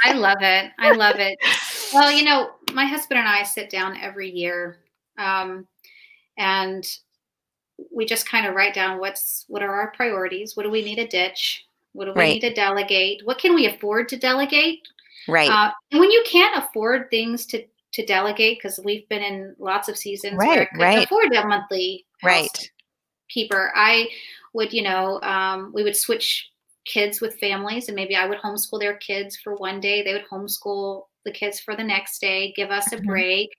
I 0.04 0.14
love 0.14 0.38
it. 0.42 0.72
I 0.78 0.92
love 0.92 1.16
it. 1.18 1.38
Well, 1.94 2.12
you 2.12 2.24
know, 2.26 2.50
my 2.74 2.86
husband 2.86 3.20
and 3.20 3.28
I 3.28 3.44
sit 3.44 3.70
down 3.70 3.98
every 3.98 4.30
year, 4.30 4.80
um, 5.18 5.68
and 6.38 6.86
we 7.92 8.06
just 8.06 8.28
kind 8.28 8.46
of 8.46 8.56
write 8.56 8.74
down 8.74 9.00
what's 9.00 9.46
what 9.48 9.64
are 9.64 9.74
our 9.74 9.92
priorities. 9.92 10.56
What 10.56 10.64
do 10.64 10.70
we 10.70 10.84
need 10.84 10.96
to 10.96 11.08
ditch? 11.08 11.66
What 11.94 12.06
do 12.06 12.14
we 12.14 12.20
Right. 12.20 12.34
need 12.34 12.42
to 12.42 12.54
delegate? 12.54 13.22
What 13.26 13.38
can 13.40 13.54
we 13.56 13.68
afford 13.68 14.10
to 14.10 14.18
delegate? 14.18 14.82
right. 15.28 15.50
Uh, 15.50 15.72
and 15.92 16.00
when 16.02 16.12
you 16.12 16.24
can't 16.26 16.58
afford 16.64 17.10
things 17.10 17.46
to 17.48 17.66
to 17.94 18.06
delegate, 18.06 18.58
because 18.58 18.80
we've 18.84 19.08
been 19.10 19.22
in 19.22 19.56
lots 19.60 19.88
of 19.88 19.98
seasons 19.98 20.38
where 20.38 20.48
I 20.50 20.58
Right, 20.58 20.70
couldn't 20.70 20.84
right. 20.84 21.06
afford 21.06 21.34
a 21.36 21.48
monthly 21.48 22.06
right. 22.24 22.50
housekeeper, 23.30 23.72
I 23.76 24.08
would, 24.54 24.74
you 24.74 24.82
know, 24.82 25.22
um, 25.22 25.72
we 25.76 25.84
would 25.84 25.96
switch 25.96 26.50
kids 26.86 27.22
with 27.22 27.40
families, 27.40 27.88
and 27.88 27.96
maybe 27.96 28.16
I 28.16 28.26
would 28.26 28.40
homeschool 28.40 28.80
their 28.80 28.96
kids 28.98 29.38
for 29.38 29.54
one 29.56 29.80
day. 29.80 30.02
They 30.02 30.14
would 30.14 30.26
homeschool 30.26 31.04
the 31.26 31.32
kids 31.32 31.60
for 31.60 31.76
the 31.76 31.84
next 31.84 32.20
day, 32.20 32.52
give 32.56 32.70
us 32.72 32.92
a 32.92 32.98
Mhm. 32.98 33.06
break. 33.06 33.50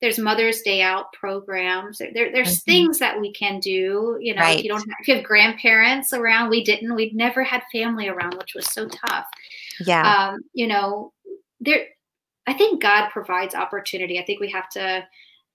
There's 0.00 0.18
Mother's 0.18 0.62
Day 0.62 0.82
out 0.82 1.12
programs. 1.12 1.98
There, 1.98 2.12
there- 2.12 2.32
there's 2.32 2.60
Mhm. 2.60 2.64
things 2.64 2.98
that 2.98 3.20
we 3.20 3.32
can 3.32 3.60
do. 3.60 4.18
You 4.20 4.34
know, 4.34 4.42
if 4.50 4.62
you 4.62 4.70
don't, 4.70 4.78
have, 4.80 4.96
if 5.00 5.08
you 5.08 5.14
have 5.16 5.24
grandparents 5.24 6.12
around, 6.12 6.50
we 6.50 6.64
didn't. 6.64 6.94
We'd 6.94 7.14
never 7.14 7.42
had 7.44 7.62
family 7.72 8.08
around, 8.08 8.34
which 8.38 8.54
was 8.54 8.66
so 8.72 8.88
tough 8.88 9.26
Yeah. 9.86 10.02
um, 10.02 10.40
you 10.54 10.66
know, 10.66 11.12
there. 11.60 11.86
I 12.46 12.54
think 12.54 12.82
God 12.82 13.10
provides 13.10 13.54
opportunity. 13.54 14.18
I 14.18 14.24
think 14.24 14.40
we 14.40 14.50
have 14.50 14.68
to, 14.70 15.06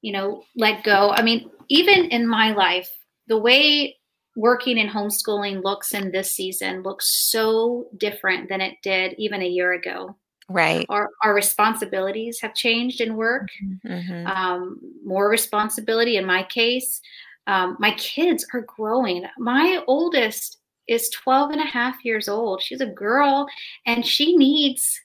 you 0.01 0.11
know, 0.13 0.43
let 0.55 0.83
go. 0.83 1.09
I 1.11 1.23
mean, 1.23 1.49
even 1.67 2.05
in 2.05 2.27
my 2.27 2.51
life, 2.51 2.89
the 3.27 3.37
way 3.37 3.97
working 4.37 4.77
and 4.79 4.89
homeschooling 4.89 5.63
looks 5.63 5.93
in 5.93 6.11
this 6.11 6.31
season 6.33 6.83
looks 6.83 7.29
so 7.31 7.87
different 7.97 8.49
than 8.49 8.61
it 8.61 8.75
did 8.83 9.15
even 9.17 9.41
a 9.41 9.47
year 9.47 9.73
ago. 9.73 10.15
Right. 10.49 10.85
Our 10.89 11.09
our 11.23 11.33
responsibilities 11.33 12.39
have 12.41 12.53
changed 12.53 13.01
in 13.01 13.15
work. 13.15 13.49
Mhm. 13.85 14.27
Um, 14.27 14.79
more 15.05 15.29
responsibility 15.29 16.17
in 16.17 16.25
my 16.25 16.43
case. 16.43 17.01
Um, 17.47 17.77
my 17.79 17.91
kids 17.95 18.45
are 18.53 18.61
growing. 18.61 19.25
My 19.37 19.83
oldest 19.87 20.59
is 20.87 21.09
12 21.09 21.51
and 21.51 21.61
a 21.61 21.65
half 21.65 22.03
years 22.05 22.27
old. 22.29 22.61
She's 22.61 22.81
a 22.81 22.85
girl 22.85 23.47
and 23.85 24.05
she 24.05 24.35
needs 24.37 24.99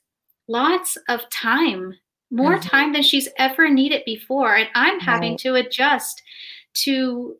lots 0.49 0.97
of 1.09 1.29
time, 1.31 1.95
more 2.31 2.57
Mhm. 2.57 2.63
time 2.69 2.93
than 2.93 3.03
she's 3.03 3.29
ever 3.39 3.69
needed 3.71 4.03
before. 4.05 4.57
And 4.57 4.69
I'm 4.75 5.01
having 5.01 5.33
Right. 5.33 5.39
to 5.41 5.55
adjust 5.57 6.23
to 6.85 7.37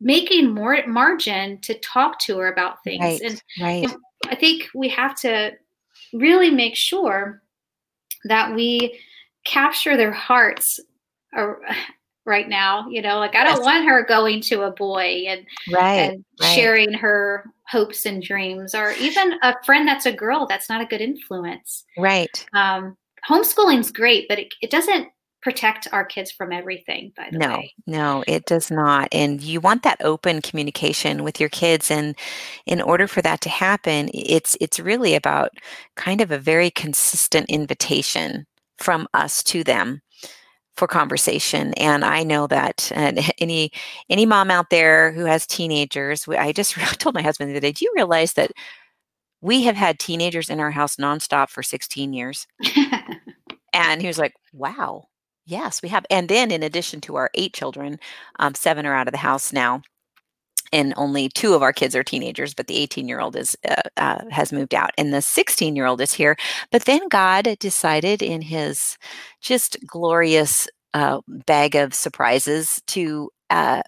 making 0.00 0.52
more 0.52 0.84
margin 0.86 1.60
to 1.62 1.74
talk 1.78 2.18
to 2.20 2.38
her 2.38 2.48
about 2.52 2.82
things. 2.84 3.02
Right. 3.02 3.20
And 3.22 3.42
right. 3.60 3.96
I 4.28 4.34
think 4.34 4.68
we 4.74 4.88
have 4.88 5.14
to 5.20 5.52
really 6.12 6.50
make 6.50 6.76
sure 6.76 7.42
that 8.24 8.54
we 8.54 8.98
capture 9.44 9.96
their 9.96 10.12
hearts 10.12 10.78
uh, 11.36 11.54
right 12.26 12.48
now. 12.48 12.88
You 12.88 13.02
know, 13.02 13.18
like 13.18 13.34
I 13.34 13.44
don't 13.44 13.56
Yes. 13.56 13.64
want 13.64 13.84
her 13.88 14.04
going 14.04 14.40
to 14.42 14.62
a 14.62 14.70
boy 14.70 15.24
and, 15.28 15.44
Right. 15.72 15.98
and 15.98 16.24
right. 16.40 16.54
sharing 16.54 16.92
her 16.92 17.44
hopes 17.68 18.06
and 18.06 18.22
dreams, 18.22 18.74
or 18.74 18.92
even 19.00 19.34
a 19.42 19.54
friend 19.64 19.88
that's 19.88 20.06
a 20.06 20.12
girl 20.12 20.46
that's 20.46 20.68
not 20.68 20.80
a 20.82 20.86
good 20.86 21.00
influence. 21.00 21.84
Right. 21.98 22.46
Um, 22.52 22.96
homeschooling's 23.28 23.90
great, 23.90 24.28
but 24.28 24.38
it, 24.38 24.54
it 24.62 24.70
doesn't 24.70 25.08
protect 25.42 25.88
our 25.92 26.04
kids 26.04 26.30
from 26.32 26.52
everything. 26.52 27.12
By 27.16 27.30
the 27.34 27.40
No, 27.40 27.48
way, 27.48 27.74
no, 27.86 28.22
it 28.26 28.44
does 28.46 28.70
not. 28.70 29.08
And 29.10 29.40
you 29.42 29.60
want 29.60 29.82
that 29.84 30.02
open 30.04 30.42
communication 30.42 31.24
with 31.24 31.40
your 31.40 31.48
kids. 31.48 31.90
And 31.90 32.14
in 32.66 32.80
order 32.82 33.06
for 33.08 33.22
that 33.22 33.40
to 33.42 33.48
happen, 33.48 34.10
it's 34.12 34.56
it's 34.60 34.78
really 34.78 35.14
about 35.14 35.50
kind 35.96 36.20
of 36.20 36.30
a 36.30 36.38
very 36.38 36.70
consistent 36.70 37.46
invitation 37.48 38.46
from 38.78 39.08
us 39.14 39.42
to 39.44 39.64
them 39.64 40.02
for 40.76 40.88
conversation. 40.88 41.74
And 41.74 42.04
I 42.04 42.24
know 42.24 42.46
that 42.48 42.90
any 43.40 43.72
any 44.10 44.26
mom 44.26 44.50
out 44.50 44.70
there 44.70 45.12
who 45.12 45.24
has 45.26 45.46
teenagers, 45.46 46.28
I 46.28 46.52
just 46.52 46.74
told 47.00 47.14
my 47.14 47.22
husband 47.22 47.50
the 47.50 47.54
other 47.54 47.60
day, 47.60 47.72
do 47.72 47.84
you 47.84 47.92
realize 47.96 48.34
that 48.34 48.52
we 49.42 49.62
have 49.64 49.76
had 49.76 49.98
teenagers 49.98 50.50
in 50.50 50.60
our 50.60 50.70
house 50.72 50.96
nonstop 50.96 51.50
for 51.50 51.62
16 51.62 52.12
years? 52.14 52.46
And 53.72 54.00
he 54.00 54.06
was 54.08 54.18
like, 54.18 54.34
wow, 54.52 55.04
yes, 55.52 55.82
we 55.82 55.88
have. 55.90 56.04
And 56.10 56.28
then, 56.28 56.50
in 56.50 56.62
addition 56.62 57.00
to 57.02 57.16
our 57.16 57.30
eight 57.34 57.54
children, 57.54 57.98
um, 58.38 58.54
seven 58.54 58.86
are 58.86 58.94
out 58.94 59.08
of 59.08 59.12
the 59.12 59.18
house 59.18 59.52
now. 59.52 59.82
And 60.72 60.94
only 60.96 61.28
two 61.28 61.52
of 61.52 61.62
our 61.62 61.72
kids 61.72 61.94
are 61.94 62.02
teenagers, 62.02 62.54
but 62.54 62.66
the 62.66 62.78
18 62.78 63.06
year 63.06 63.20
old 63.20 63.36
is 63.36 63.56
uh, 63.68 63.82
uh, 63.98 64.24
has 64.30 64.52
moved 64.52 64.74
out, 64.74 64.90
and 64.96 65.12
the 65.12 65.22
16 65.22 65.76
year 65.76 65.86
old 65.86 66.00
is 66.00 66.14
here. 66.14 66.36
But 66.70 66.86
then 66.86 67.08
God 67.08 67.56
decided, 67.60 68.22
in 68.22 68.42
His 68.42 68.96
just 69.40 69.76
glorious 69.86 70.68
uh, 70.94 71.20
bag 71.46 71.76
of 71.76 71.94
surprises, 71.94 72.80
to 72.88 73.30
uh, 73.50 73.82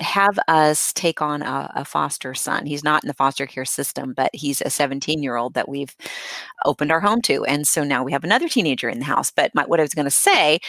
have 0.00 0.38
us 0.48 0.92
take 0.92 1.20
on 1.20 1.42
a, 1.42 1.70
a 1.76 1.84
foster 1.84 2.34
son. 2.34 2.66
He's 2.66 2.84
not 2.84 3.04
in 3.04 3.08
the 3.08 3.14
foster 3.14 3.46
care 3.46 3.64
system, 3.64 4.14
but 4.14 4.30
he's 4.34 4.60
a 4.62 4.70
17 4.70 5.22
year 5.22 5.36
old 5.36 5.54
that 5.54 5.68
we've 5.68 5.94
opened 6.64 6.90
our 6.90 7.00
home 7.00 7.22
to. 7.22 7.44
And 7.44 7.66
so 7.66 7.84
now 7.84 8.02
we 8.02 8.12
have 8.12 8.24
another 8.24 8.48
teenager 8.48 8.88
in 8.88 8.98
the 8.98 9.04
house. 9.04 9.30
But 9.30 9.54
my, 9.54 9.64
what 9.66 9.80
I 9.80 9.82
was 9.82 9.94
going 9.94 10.06
to 10.06 10.10
say 10.10 10.60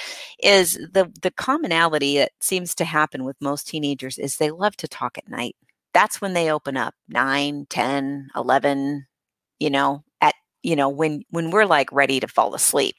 is 0.41 0.73
the, 0.93 1.11
the 1.21 1.31
commonality 1.31 2.17
that 2.17 2.31
seems 2.39 2.75
to 2.75 2.85
happen 2.85 3.23
with 3.23 3.37
most 3.41 3.67
teenagers 3.67 4.17
is 4.17 4.37
they 4.37 4.51
love 4.51 4.75
to 4.77 4.87
talk 4.87 5.17
at 5.17 5.29
night. 5.29 5.55
That's 5.93 6.19
when 6.21 6.33
they 6.33 6.51
open 6.51 6.75
up 6.75 6.95
9, 7.09 7.67
10, 7.69 8.29
11, 8.35 9.05
you 9.59 9.69
know, 9.69 10.03
at 10.21 10.35
you 10.63 10.75
know 10.75 10.89
when 10.89 11.23
when 11.29 11.51
we're 11.51 11.65
like 11.65 11.91
ready 11.91 12.19
to 12.21 12.27
fall 12.27 12.55
asleep 12.55 12.95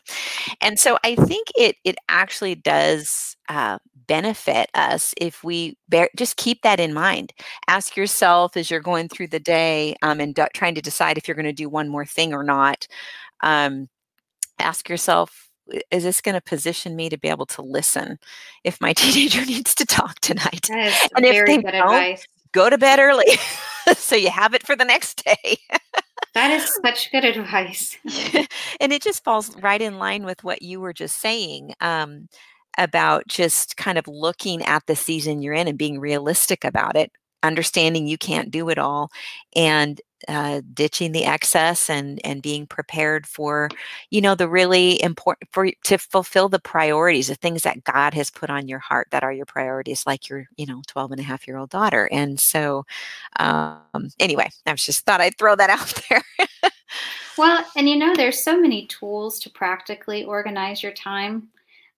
and 0.60 0.78
so 0.78 0.98
i 1.02 1.14
think 1.14 1.48
it 1.56 1.76
it 1.84 1.96
actually 2.08 2.54
does 2.54 3.36
uh, 3.48 3.78
benefit 4.06 4.68
us 4.74 5.14
if 5.18 5.42
we 5.44 5.76
bear, 5.88 6.08
just 6.16 6.36
keep 6.36 6.62
that 6.62 6.80
in 6.80 6.92
mind 6.94 7.32
ask 7.68 7.96
yourself 7.96 8.56
as 8.56 8.70
you're 8.70 8.80
going 8.80 9.08
through 9.08 9.28
the 9.28 9.40
day 9.40 9.94
um, 10.02 10.20
and 10.20 10.34
d- 10.34 10.42
trying 10.54 10.74
to 10.74 10.82
decide 10.82 11.16
if 11.18 11.26
you're 11.28 11.34
going 11.34 11.44
to 11.44 11.52
do 11.52 11.68
one 11.68 11.88
more 11.88 12.04
thing 12.06 12.32
or 12.34 12.42
not 12.44 12.86
um, 13.42 13.88
ask 14.58 14.88
yourself 14.88 15.48
is 15.90 16.02
this 16.04 16.20
going 16.20 16.34
to 16.34 16.40
position 16.42 16.94
me 16.94 17.08
to 17.08 17.16
be 17.18 17.28
able 17.28 17.46
to 17.46 17.62
listen 17.62 18.18
if 18.64 18.80
my 18.80 18.92
teenager 18.96 19.44
needs 19.46 19.74
to 19.74 19.86
talk 19.86 20.18
tonight 20.20 20.70
that 20.70 20.86
is 20.88 21.08
And 21.16 21.24
if 21.24 21.32
very 21.34 21.46
they 21.46 21.56
good 21.56 21.74
don't, 21.78 22.08
advice. 22.08 22.26
go 22.52 22.68
to 22.70 22.78
bed 22.78 22.98
early 23.00 23.38
so 23.96 24.14
you 24.16 24.30
have 24.30 24.54
it 24.54 24.66
for 24.66 24.76
the 24.76 24.84
next 24.84 25.24
day 25.24 25.56
That 26.34 26.50
is 26.50 26.78
such 26.84 27.10
good 27.12 27.24
advice. 27.24 27.96
and 28.80 28.92
it 28.92 29.02
just 29.02 29.24
falls 29.24 29.56
right 29.62 29.80
in 29.80 29.98
line 29.98 30.24
with 30.24 30.44
what 30.44 30.62
you 30.62 30.80
were 30.80 30.92
just 30.92 31.20
saying 31.20 31.74
um, 31.80 32.28
about 32.78 33.26
just 33.28 33.76
kind 33.76 33.98
of 33.98 34.06
looking 34.08 34.62
at 34.62 34.86
the 34.86 34.96
season 34.96 35.42
you're 35.42 35.54
in 35.54 35.68
and 35.68 35.78
being 35.78 36.00
realistic 36.00 36.64
about 36.64 36.96
it 36.96 37.12
understanding 37.42 38.06
you 38.06 38.18
can't 38.18 38.50
do 38.50 38.68
it 38.70 38.78
all 38.78 39.10
and 39.54 40.00
uh, 40.26 40.62
ditching 40.72 41.12
the 41.12 41.26
excess 41.26 41.90
and 41.90 42.18
and 42.24 42.40
being 42.40 42.66
prepared 42.66 43.26
for 43.26 43.68
you 44.08 44.22
know 44.22 44.34
the 44.34 44.48
really 44.48 45.00
important 45.02 45.46
for 45.52 45.68
to 45.84 45.98
fulfill 45.98 46.48
the 46.48 46.58
priorities 46.58 47.28
the 47.28 47.34
things 47.34 47.62
that 47.62 47.84
god 47.84 48.14
has 48.14 48.30
put 48.30 48.48
on 48.48 48.66
your 48.66 48.78
heart 48.78 49.06
that 49.10 49.22
are 49.22 49.32
your 49.32 49.44
priorities 49.44 50.04
like 50.06 50.30
your 50.30 50.46
you 50.56 50.64
know 50.64 50.80
12 50.86 51.12
and 51.12 51.20
a 51.20 51.24
half 51.24 51.46
year 51.46 51.58
old 51.58 51.68
daughter. 51.68 52.08
And 52.10 52.40
so 52.40 52.86
um 53.38 54.08
anyway 54.18 54.48
i 54.64 54.72
was 54.72 54.86
just 54.86 55.04
thought 55.04 55.20
i'd 55.20 55.36
throw 55.36 55.54
that 55.54 55.68
out 55.78 56.02
there. 56.08 56.22
Well, 57.36 57.64
and 57.76 57.88
you 57.88 57.96
know, 57.96 58.14
there's 58.14 58.44
so 58.44 58.60
many 58.60 58.86
tools 58.86 59.38
to 59.40 59.50
practically 59.50 60.24
organize 60.24 60.82
your 60.82 60.92
time 60.92 61.48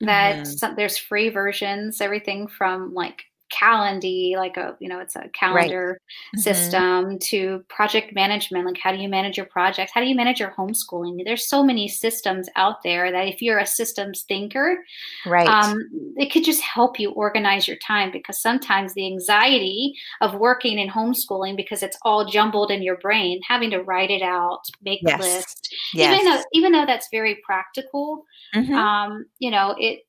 that 0.04 0.46
Mhm. 0.46 0.46
some, 0.46 0.76
there's 0.76 0.98
free 0.98 1.28
versions, 1.30 2.00
everything 2.00 2.48
from 2.48 2.94
like 2.94 3.24
Calendly, 3.52 4.34
like 4.36 4.56
a 4.56 4.76
you 4.80 4.88
know, 4.88 4.98
it's 5.00 5.14
a 5.16 5.28
calendar 5.28 6.00
Mhm. 6.34 6.40
system 6.40 7.18
to 7.20 7.64
project 7.68 8.12
management, 8.14 8.66
like 8.66 8.78
how 8.78 8.90
do 8.92 8.98
you 8.98 9.08
manage 9.08 9.36
your 9.36 9.46
projects? 9.46 9.92
How 9.94 10.00
do 10.00 10.08
you 10.08 10.16
manage 10.16 10.40
your 10.40 10.52
homeschooling? 10.58 11.24
There's 11.24 11.48
so 11.48 11.62
many 11.62 11.86
systems 11.88 12.48
out 12.56 12.82
there 12.82 13.12
that 13.12 13.28
if 13.28 13.40
you're 13.40 13.58
a 13.58 13.66
systems 13.66 14.24
thinker, 14.28 14.84
right 15.26 15.48
um, 15.48 15.78
it 16.16 16.32
could 16.32 16.44
just 16.44 16.60
help 16.62 16.98
you 16.98 17.10
organize 17.12 17.68
your 17.68 17.76
time 17.86 18.10
because 18.10 18.40
sometimes 18.42 18.94
the 18.94 19.06
anxiety 19.06 19.94
of 20.20 20.34
working 20.34 20.78
and 20.80 20.90
homeschooling 20.90 21.56
because 21.56 21.82
it's 21.82 21.98
all 22.02 22.24
jumbled 22.24 22.70
in 22.70 22.82
your 22.82 22.96
brain 22.98 23.40
having 23.46 23.70
to 23.70 23.82
write 23.82 24.10
it 24.10 24.22
out 24.22 24.60
make 24.82 25.00
Yes. 25.02 25.20
list. 25.20 25.74
yes 25.94 26.20
even 26.20 26.24
though 26.32 26.42
even 26.52 26.72
though 26.72 26.86
that's 26.86 27.08
very 27.12 27.36
practical 27.44 28.24
Mhm. 28.54 28.74
um, 28.74 29.24
you 29.38 29.50
know 29.50 29.74
it 29.78 30.00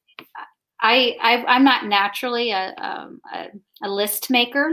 I, 0.82 1.18
I 1.22 1.56
am 1.56 1.64
not 1.64 1.86
naturally 1.86 2.52
a, 2.52 2.74
um, 2.78 3.22
a, 3.34 3.48
a 3.84 3.90
list 3.90 4.30
maker 4.30 4.72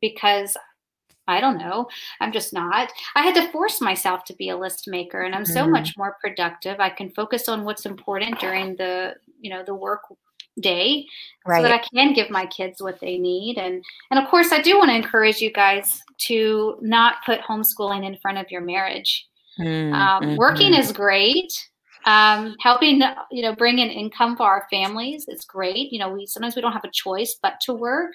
because 0.00 0.56
I 1.28 1.40
don't 1.40 1.58
know. 1.58 1.88
I'm 2.20 2.32
just 2.32 2.52
not. 2.52 2.92
I 3.14 3.22
had 3.22 3.34
to 3.36 3.50
force 3.52 3.80
myself 3.80 4.24
to 4.24 4.34
be 4.34 4.48
a 4.48 4.56
list 4.56 4.88
maker 4.88 5.22
and 5.22 5.34
I'm 5.34 5.44
so 5.44 5.64
mm. 5.64 5.70
much 5.70 5.96
more 5.96 6.16
productive. 6.20 6.80
I 6.80 6.90
can 6.90 7.10
focus 7.10 7.48
on 7.48 7.64
what's 7.64 7.86
important 7.86 8.40
during 8.40 8.74
the, 8.76 9.14
you 9.40 9.50
know, 9.50 9.62
the 9.64 9.74
work 9.74 10.02
day 10.58 11.06
right. 11.46 11.58
so 11.58 11.62
that 11.62 11.72
I 11.72 11.78
can 11.94 12.12
give 12.12 12.30
my 12.30 12.46
kids 12.46 12.82
what 12.82 12.98
they 13.00 13.16
need. 13.16 13.58
And 13.58 13.84
and 14.10 14.18
of 14.18 14.28
course 14.28 14.50
I 14.50 14.60
do 14.60 14.76
want 14.76 14.90
to 14.90 14.96
encourage 14.96 15.40
you 15.40 15.52
guys 15.52 16.02
to 16.26 16.76
not 16.80 17.16
put 17.24 17.40
homeschooling 17.40 18.04
in 18.04 18.16
front 18.16 18.38
of 18.38 18.50
your 18.50 18.60
marriage. 18.60 19.26
Mm, 19.58 19.92
um, 19.92 20.22
mm-hmm. 20.22 20.36
Working 20.36 20.74
is 20.74 20.90
great. 20.90 21.52
Um, 22.06 22.56
helping 22.60 23.02
you 23.30 23.42
know 23.42 23.54
bring 23.54 23.78
in 23.78 23.90
income 23.90 24.36
for 24.36 24.44
our 24.44 24.66
families 24.70 25.26
is 25.28 25.44
great. 25.44 25.92
You 25.92 25.98
know, 25.98 26.10
we 26.10 26.26
sometimes 26.26 26.56
we 26.56 26.62
don't 26.62 26.72
have 26.72 26.84
a 26.84 26.90
choice 26.90 27.36
but 27.42 27.60
to 27.62 27.74
work. 27.74 28.12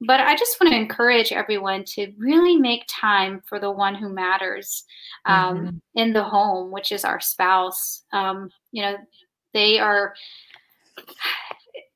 But 0.00 0.20
I 0.20 0.36
just 0.36 0.60
want 0.60 0.72
to 0.72 0.78
encourage 0.78 1.32
everyone 1.32 1.84
to 1.94 2.12
really 2.18 2.56
make 2.56 2.84
time 2.88 3.40
for 3.48 3.58
the 3.58 3.70
one 3.70 3.94
who 3.94 4.08
matters 4.08 4.84
um, 5.24 5.56
mm-hmm. 5.56 5.76
in 5.94 6.12
the 6.12 6.22
home, 6.22 6.72
which 6.72 6.92
is 6.92 7.04
our 7.04 7.20
spouse. 7.20 8.02
Um, 8.12 8.50
you 8.72 8.82
know, 8.82 8.96
they 9.54 9.78
are 9.78 10.14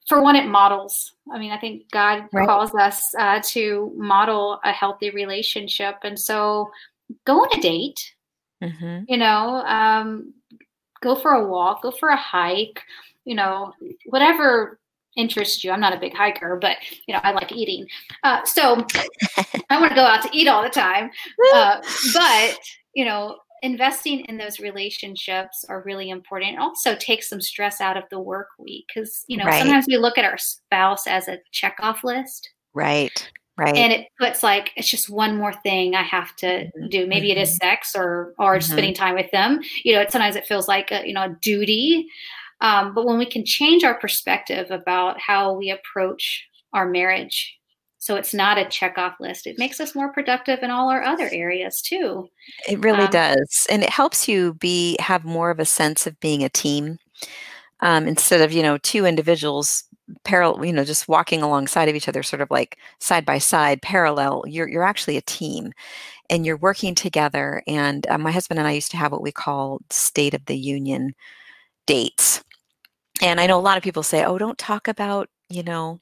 for 0.09 0.23
one, 0.23 0.37
it 0.37 0.47
models. 0.47 1.13
I 1.31 1.39
mean, 1.39 1.53
I 1.53 1.59
think 1.59 1.91
God 1.91 2.25
right. 2.33 2.47
calls 2.47 2.75
us 2.75 3.15
uh, 3.19 3.41
to 3.49 3.93
model 3.95 4.59
a 4.65 4.73
healthy 4.73 5.11
relationship, 5.11 5.97
and 6.03 6.19
so 6.19 6.71
go 7.27 7.41
on 7.41 7.59
a 7.59 7.61
date. 7.61 8.15
Mm-hmm. 8.63 9.05
You 9.07 9.19
know, 9.19 9.63
um, 9.67 10.33
go 11.03 11.15
for 11.15 11.33
a 11.33 11.47
walk, 11.47 11.83
go 11.83 11.91
for 11.91 12.11
a 12.11 12.17
hike. 12.17 12.83
You 13.25 13.35
know, 13.35 13.73
whatever 14.07 14.79
interests 15.17 15.63
you. 15.65 15.71
I'm 15.71 15.81
not 15.81 15.93
a 15.93 16.01
big 16.01 16.15
hiker, 16.15 16.57
but 16.57 16.77
you 17.07 17.15
know, 17.15 17.21
I 17.23 17.33
like 17.33 17.53
eating. 17.53 17.87
Uh, 18.23 18.45
so 18.45 18.87
I 19.71 19.81
want 19.81 19.91
to 19.91 19.97
go 19.97 20.05
out 20.05 20.23
to 20.23 20.31
eat 20.33 20.49
all 20.49 20.63
the 20.63 20.71
time. 20.71 21.11
Uh, 21.55 21.83
but 22.15 22.59
you 22.95 23.05
know, 23.05 23.37
investing 23.63 24.21
in 24.21 24.37
those 24.37 24.61
relationships 24.61 25.65
are 25.69 25.83
really 25.83 26.11
important. 26.11 26.55
It 26.55 26.61
also 26.61 26.95
takes 26.97 27.29
some 27.29 27.41
stress 27.41 27.81
out 27.81 27.97
of 27.97 28.05
the 28.11 28.21
work 28.21 28.49
week 28.59 28.87
because, 28.89 29.25
you 29.29 29.37
know, 29.37 29.45
right. 29.45 29.61
sometimes 29.61 29.87
we 29.87 29.97
look 29.97 30.19
at 30.19 30.25
our 30.25 30.39
spouse 30.39 31.07
as 31.07 31.29
a 31.29 31.39
checkoff 31.53 32.05
list. 32.05 32.51
Right. 32.75 33.31
Right. 33.59 33.75
And 33.77 33.93
it 33.93 34.07
puts 34.21 34.43
like 34.43 34.71
it's 34.77 34.89
just 34.89 35.11
one 35.11 35.37
more 35.37 35.53
thing 35.53 35.95
I 35.95 36.03
have 36.03 36.35
to 36.37 36.47
mm-hmm. 36.47 36.89
do. 36.89 37.07
Maybe 37.07 37.29
mm-hmm. 37.29 37.39
it 37.39 37.43
is 37.43 37.51
mm-hmm. 37.51 37.69
sex 37.69 37.93
or 37.97 38.35
or 38.39 38.57
mm-hmm. 38.57 38.73
spending 38.73 38.95
time 38.95 39.17
with 39.17 39.31
them. 39.33 39.61
You 39.85 39.95
know, 39.95 40.05
sometimes 40.09 40.37
it 40.37 40.47
feels 40.47 40.69
like 40.69 40.93
a, 40.93 41.07
you 41.07 41.13
know 41.13 41.25
a 41.25 41.37
duty. 41.43 42.09
Um, 42.61 42.95
but 42.95 43.07
when 43.07 43.19
we 43.19 43.27
can 43.27 43.45
change 43.45 43.85
our 43.85 43.95
perspective 43.95 44.71
about 44.71 45.21
how 45.21 45.53
we 45.53 45.71
approach 45.71 46.45
our 46.73 46.89
marriage 46.89 47.59
so 47.99 48.17
it's 48.17 48.33
not 48.33 48.59
a 48.59 48.65
checkoff 48.65 49.15
list. 49.21 49.47
It 49.47 49.59
makes 49.59 49.81
us 49.81 49.95
more 49.95 50.13
productive 50.13 50.61
in 50.63 50.71
all 50.71 50.89
our 50.89 51.03
other 51.03 51.29
areas 51.33 51.83
too. 51.83 52.29
It 52.69 52.79
really 52.79 53.05
um, 53.05 53.11
does. 53.11 53.67
And 53.69 53.83
it 53.83 53.91
helps 53.91 54.29
you 54.29 54.55
be 54.55 54.97
have 55.01 55.25
more 55.25 55.51
of 55.51 55.59
a 55.59 55.65
sense 55.65 56.07
of 56.07 56.19
being 56.21 56.45
a 56.45 56.49
team. 56.49 56.99
Um, 57.81 58.09
instead 58.09 58.41
of, 58.41 58.51
you 58.51 58.63
know, 58.63 58.79
two 58.79 59.05
individuals 59.05 59.85
parallel, 60.25 60.65
you 60.65 60.73
know, 60.73 60.85
just 60.85 61.09
walking 61.09 61.43
alongside 61.43 61.89
of 61.89 61.95
each 61.97 62.09
other, 62.09 62.23
sort 62.23 62.43
of 62.43 62.51
like 62.51 62.79
side 63.01 63.25
by 63.25 63.39
side, 63.39 63.83
parallel, 63.83 64.45
you're 64.47 64.69
you're 64.69 64.85
actually 64.85 65.17
a 65.17 65.23
team 65.23 65.73
and 66.31 66.47
you're 66.47 66.57
working 66.57 66.95
together. 66.95 67.63
And 67.67 68.07
uh, 68.09 68.19
my 68.19 68.31
husband 68.33 68.59
and 68.59 68.69
I 68.69 68.73
used 68.73 68.91
to 68.93 68.97
have 68.97 69.13
what 69.13 69.23
we 69.23 69.33
call 69.33 69.81
State 69.91 70.35
of 70.35 70.47
the 70.47 70.57
Union 70.57 71.15
dates. 71.87 72.43
And 73.23 73.41
I 73.41 73.47
know 73.47 73.59
a 73.59 73.61
lot 73.61 73.77
of 73.77 73.83
people 73.83 74.03
say, 74.03 74.25
oh, 74.25 74.39
don't 74.39 74.59
talk 74.59 74.89
about, 74.89 75.29
you 75.49 75.63
know, 75.63 76.01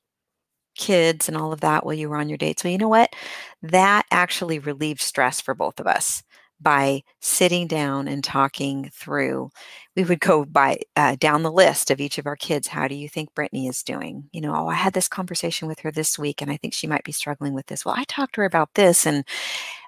kids 0.77 1.29
and 1.29 1.37
all 1.37 1.53
of 1.53 1.61
that 1.63 1.85
while 1.85 1.95
you 1.95 2.09
were 2.09 2.19
on 2.19 2.29
your 2.29 2.39
date. 2.39 2.61
So, 2.61 2.69
you 2.69 2.79
know 2.79 2.89
what? 2.89 3.15
That 3.63 4.05
actually 4.11 4.59
relieved 4.59 5.01
stress 5.01 5.41
for 5.41 5.55
both 5.55 5.81
of 5.81 5.87
us 5.87 6.23
by 6.61 7.03
sitting 7.21 7.67
down 7.67 8.09
and 8.09 8.25
talking 8.25 8.91
through. 8.93 9.51
We 9.95 10.05
would 10.05 10.21
go 10.21 10.45
by 10.45 10.79
uh, 10.97 11.17
down 11.19 11.43
the 11.43 11.53
list 11.53 11.91
of 11.91 12.01
each 12.01 12.19
of 12.19 12.27
our 12.27 12.37
kids. 12.37 12.69
How 12.69 12.89
do 12.89 12.95
you 12.95 13.09
think 13.09 13.35
Brittany 13.35 13.69
is 13.69 13.83
doing? 13.83 14.29
You 14.33 14.41
know, 14.41 14.55
oh, 14.55 14.69
I 14.69 14.75
had 14.75 14.95
this 14.95 15.09
conversation 15.09 15.69
with 15.69 15.81
her 15.81 15.93
this 15.93 16.19
week, 16.19 16.43
and 16.43 16.51
I 16.51 16.57
think 16.57 16.75
she 16.75 16.87
might 16.87 17.05
be 17.05 17.13
struggling 17.13 17.55
with 17.55 17.67
this. 17.67 17.85
Well, 17.85 17.95
I 17.97 18.05
talked 18.05 18.35
to 18.37 18.43
her 18.43 18.47
about 18.47 18.75
this, 18.75 19.07
and 19.07 19.25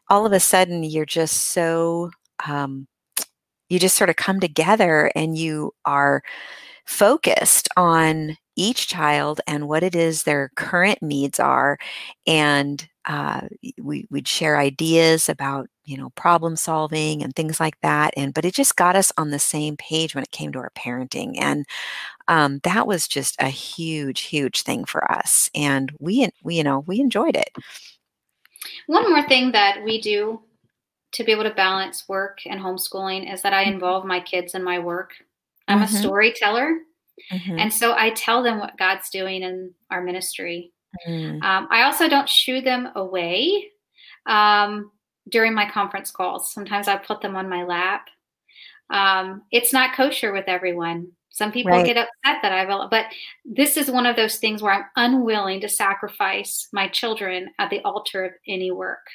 all 0.08 0.26
of 0.26 0.32
a 0.32 0.40
sudden, 0.40 0.84
you're 0.84 1.06
just 1.06 1.50
so 1.50 2.10
um, 2.46 2.86
you 3.68 3.78
just 3.78 3.96
sort 3.96 4.10
of 4.10 4.16
come 4.16 4.40
together, 4.40 5.10
and 5.14 5.36
you 5.38 5.72
are 5.84 6.22
focused 6.86 7.68
on 7.76 8.36
each 8.56 8.88
child 8.88 9.40
and 9.46 9.68
what 9.68 9.82
it 9.82 9.94
is 9.94 10.22
their 10.24 10.50
current 10.56 11.00
needs 11.02 11.38
are 11.38 11.78
and 12.26 12.88
uh, 13.04 13.42
we, 13.80 14.06
would 14.10 14.26
share 14.26 14.58
ideas 14.58 15.28
about 15.28 15.68
you 15.88 15.96
know 15.96 16.10
problem 16.10 16.56
solving 16.56 17.22
and 17.22 17.34
things 17.34 17.58
like 17.58 17.80
that 17.80 18.12
and 18.16 18.34
but 18.34 18.44
it 18.44 18.54
just 18.54 18.76
got 18.76 18.96
us 18.96 19.12
on 19.16 19.30
the 19.30 19.38
same 19.38 19.76
page 19.76 20.14
when 20.14 20.22
it 20.24 20.30
came 20.30 20.52
to 20.52 20.58
our 20.58 20.70
parenting 20.70 21.34
and 21.38 21.66
um, 22.28 22.60
that 22.62 22.86
was 22.86 23.08
just 23.08 23.36
a 23.40 23.48
huge 23.48 24.20
huge 24.20 24.62
thing 24.62 24.84
for 24.84 25.10
us 25.10 25.48
and 25.54 25.92
we, 25.98 26.28
we 26.42 26.56
you 26.56 26.64
know 26.64 26.80
we 26.86 27.00
enjoyed 27.00 27.36
it 27.36 27.50
one 28.86 29.08
more 29.10 29.26
thing 29.26 29.52
that 29.52 29.82
we 29.84 30.00
do 30.00 30.40
to 31.12 31.24
be 31.24 31.32
able 31.32 31.44
to 31.44 31.50
balance 31.50 32.06
work 32.08 32.40
and 32.46 32.60
homeschooling 32.60 33.32
is 33.32 33.42
that 33.42 33.54
i 33.54 33.64
mm-hmm. 33.64 33.74
involve 33.74 34.04
my 34.04 34.20
kids 34.20 34.54
in 34.54 34.62
my 34.62 34.78
work 34.78 35.12
i'm 35.68 35.80
mm-hmm. 35.80 35.94
a 35.94 35.98
storyteller 35.98 36.78
Mm-hmm. 37.32 37.58
And 37.58 37.72
so 37.72 37.94
I 37.96 38.10
tell 38.10 38.42
them 38.42 38.58
what 38.58 38.78
God's 38.78 39.10
doing 39.10 39.42
in 39.42 39.72
our 39.90 40.02
ministry. 40.02 40.72
Mm. 41.06 41.42
Um, 41.42 41.68
I 41.70 41.82
also 41.82 42.08
don't 42.08 42.28
shoo 42.28 42.60
them 42.60 42.88
away 42.94 43.70
um, 44.26 44.90
during 45.28 45.54
my 45.54 45.68
conference 45.68 46.10
calls. 46.10 46.52
Sometimes 46.52 46.88
I 46.88 46.96
put 46.96 47.20
them 47.20 47.36
on 47.36 47.48
my 47.48 47.64
lap. 47.64 48.08
Um, 48.90 49.42
it's 49.50 49.72
not 49.72 49.94
kosher 49.94 50.32
with 50.32 50.44
everyone. 50.46 51.12
Some 51.30 51.52
people 51.52 51.72
right. 51.72 51.86
get 51.86 51.96
upset 51.96 52.42
that 52.42 52.52
I've, 52.52 52.90
but 52.90 53.06
this 53.44 53.76
is 53.76 53.90
one 53.90 54.06
of 54.06 54.16
those 54.16 54.38
things 54.38 54.60
where 54.60 54.72
I'm 54.72 54.84
unwilling 54.96 55.60
to 55.60 55.68
sacrifice 55.68 56.68
my 56.72 56.88
children 56.88 57.50
at 57.58 57.70
the 57.70 57.80
altar 57.82 58.24
of 58.24 58.32
any 58.48 58.72
work. 58.72 59.06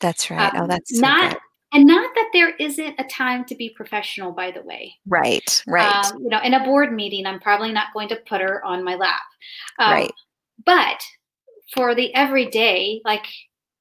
That's 0.00 0.30
right. 0.30 0.52
oh, 0.54 0.62
um, 0.62 0.68
that's 0.68 0.94
so 0.94 1.00
not 1.00 1.32
good. 1.32 1.40
And 1.74 1.86
not 1.86 2.10
that 2.14 2.30
there 2.32 2.56
isn't 2.56 2.98
a 2.98 3.04
time 3.04 3.44
to 3.44 3.54
be 3.54 3.68
professional, 3.68 4.32
by 4.32 4.50
the 4.50 4.62
way. 4.62 4.94
Right, 5.06 5.62
right. 5.66 6.06
Um, 6.06 6.22
you 6.22 6.30
know, 6.30 6.40
in 6.40 6.54
a 6.54 6.64
board 6.64 6.94
meeting, 6.94 7.26
I'm 7.26 7.40
probably 7.40 7.72
not 7.72 7.92
going 7.92 8.08
to 8.08 8.16
put 8.26 8.40
her 8.40 8.64
on 8.64 8.82
my 8.82 8.94
lap. 8.94 9.20
Um, 9.78 9.92
right. 9.92 10.12
But 10.64 11.02
for 11.74 11.94
the 11.94 12.14
everyday, 12.14 13.02
like 13.04 13.26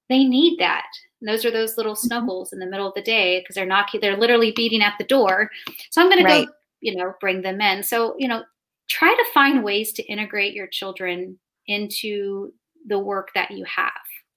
they 0.10 0.26
need 0.26 0.60
that. 0.60 0.88
And 1.22 1.28
those 1.28 1.46
are 1.46 1.52
those 1.52 1.78
little 1.78 1.94
mm-hmm. 1.94 2.08
snuggles 2.08 2.54
in 2.54 2.60
the 2.60 2.66
middle 2.66 2.88
of 2.88 2.94
the 2.94 3.02
day 3.02 3.40
because 3.40 3.56
they're 3.56 3.66
knocking, 3.66 4.02
they're 4.02 4.18
literally 4.18 4.52
beating 4.56 4.82
at 4.82 4.96
the 4.98 5.06
door. 5.06 5.50
So 5.92 6.02
I'm 6.02 6.10
going 6.10 6.24
right. 6.24 6.42
to 6.42 6.46
go, 6.46 6.52
you 6.82 6.96
know, 6.96 7.14
bring 7.20 7.42
them 7.42 7.62
in. 7.62 7.84
So, 7.84 8.16
you 8.18 8.28
know, 8.28 8.44
try 8.90 9.14
to 9.14 9.34
find 9.34 9.64
ways 9.64 9.94
to 9.94 10.04
integrate 10.04 10.54
your 10.54 10.68
children 10.68 11.38
into 11.68 12.54
the 12.88 13.00
work 13.00 13.30
that 13.36 13.52
you 13.52 13.66
have. 13.66 13.92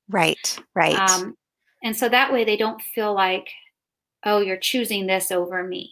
Right, 0.09 0.59
right. 0.75 0.97
Um, 0.97 1.37
and 1.83 1.97
so 1.97 2.09
that 2.09 2.33
way 2.33 2.45
they 2.45 2.57
don't 2.57 2.83
feel 2.83 3.15
like, 3.15 3.49
oh, 4.25 4.41
you're 4.41 4.57
choosing 4.57 5.07
this 5.07 5.31
over 5.31 5.63
me. 5.63 5.91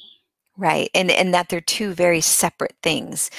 Right. 0.59 0.91
And 0.93 1.09
and 1.09 1.33
that 1.35 1.49
they're 1.49 1.61
two 1.61 1.93
very 1.93 2.21
separate 2.21 2.75
things. 2.83 3.31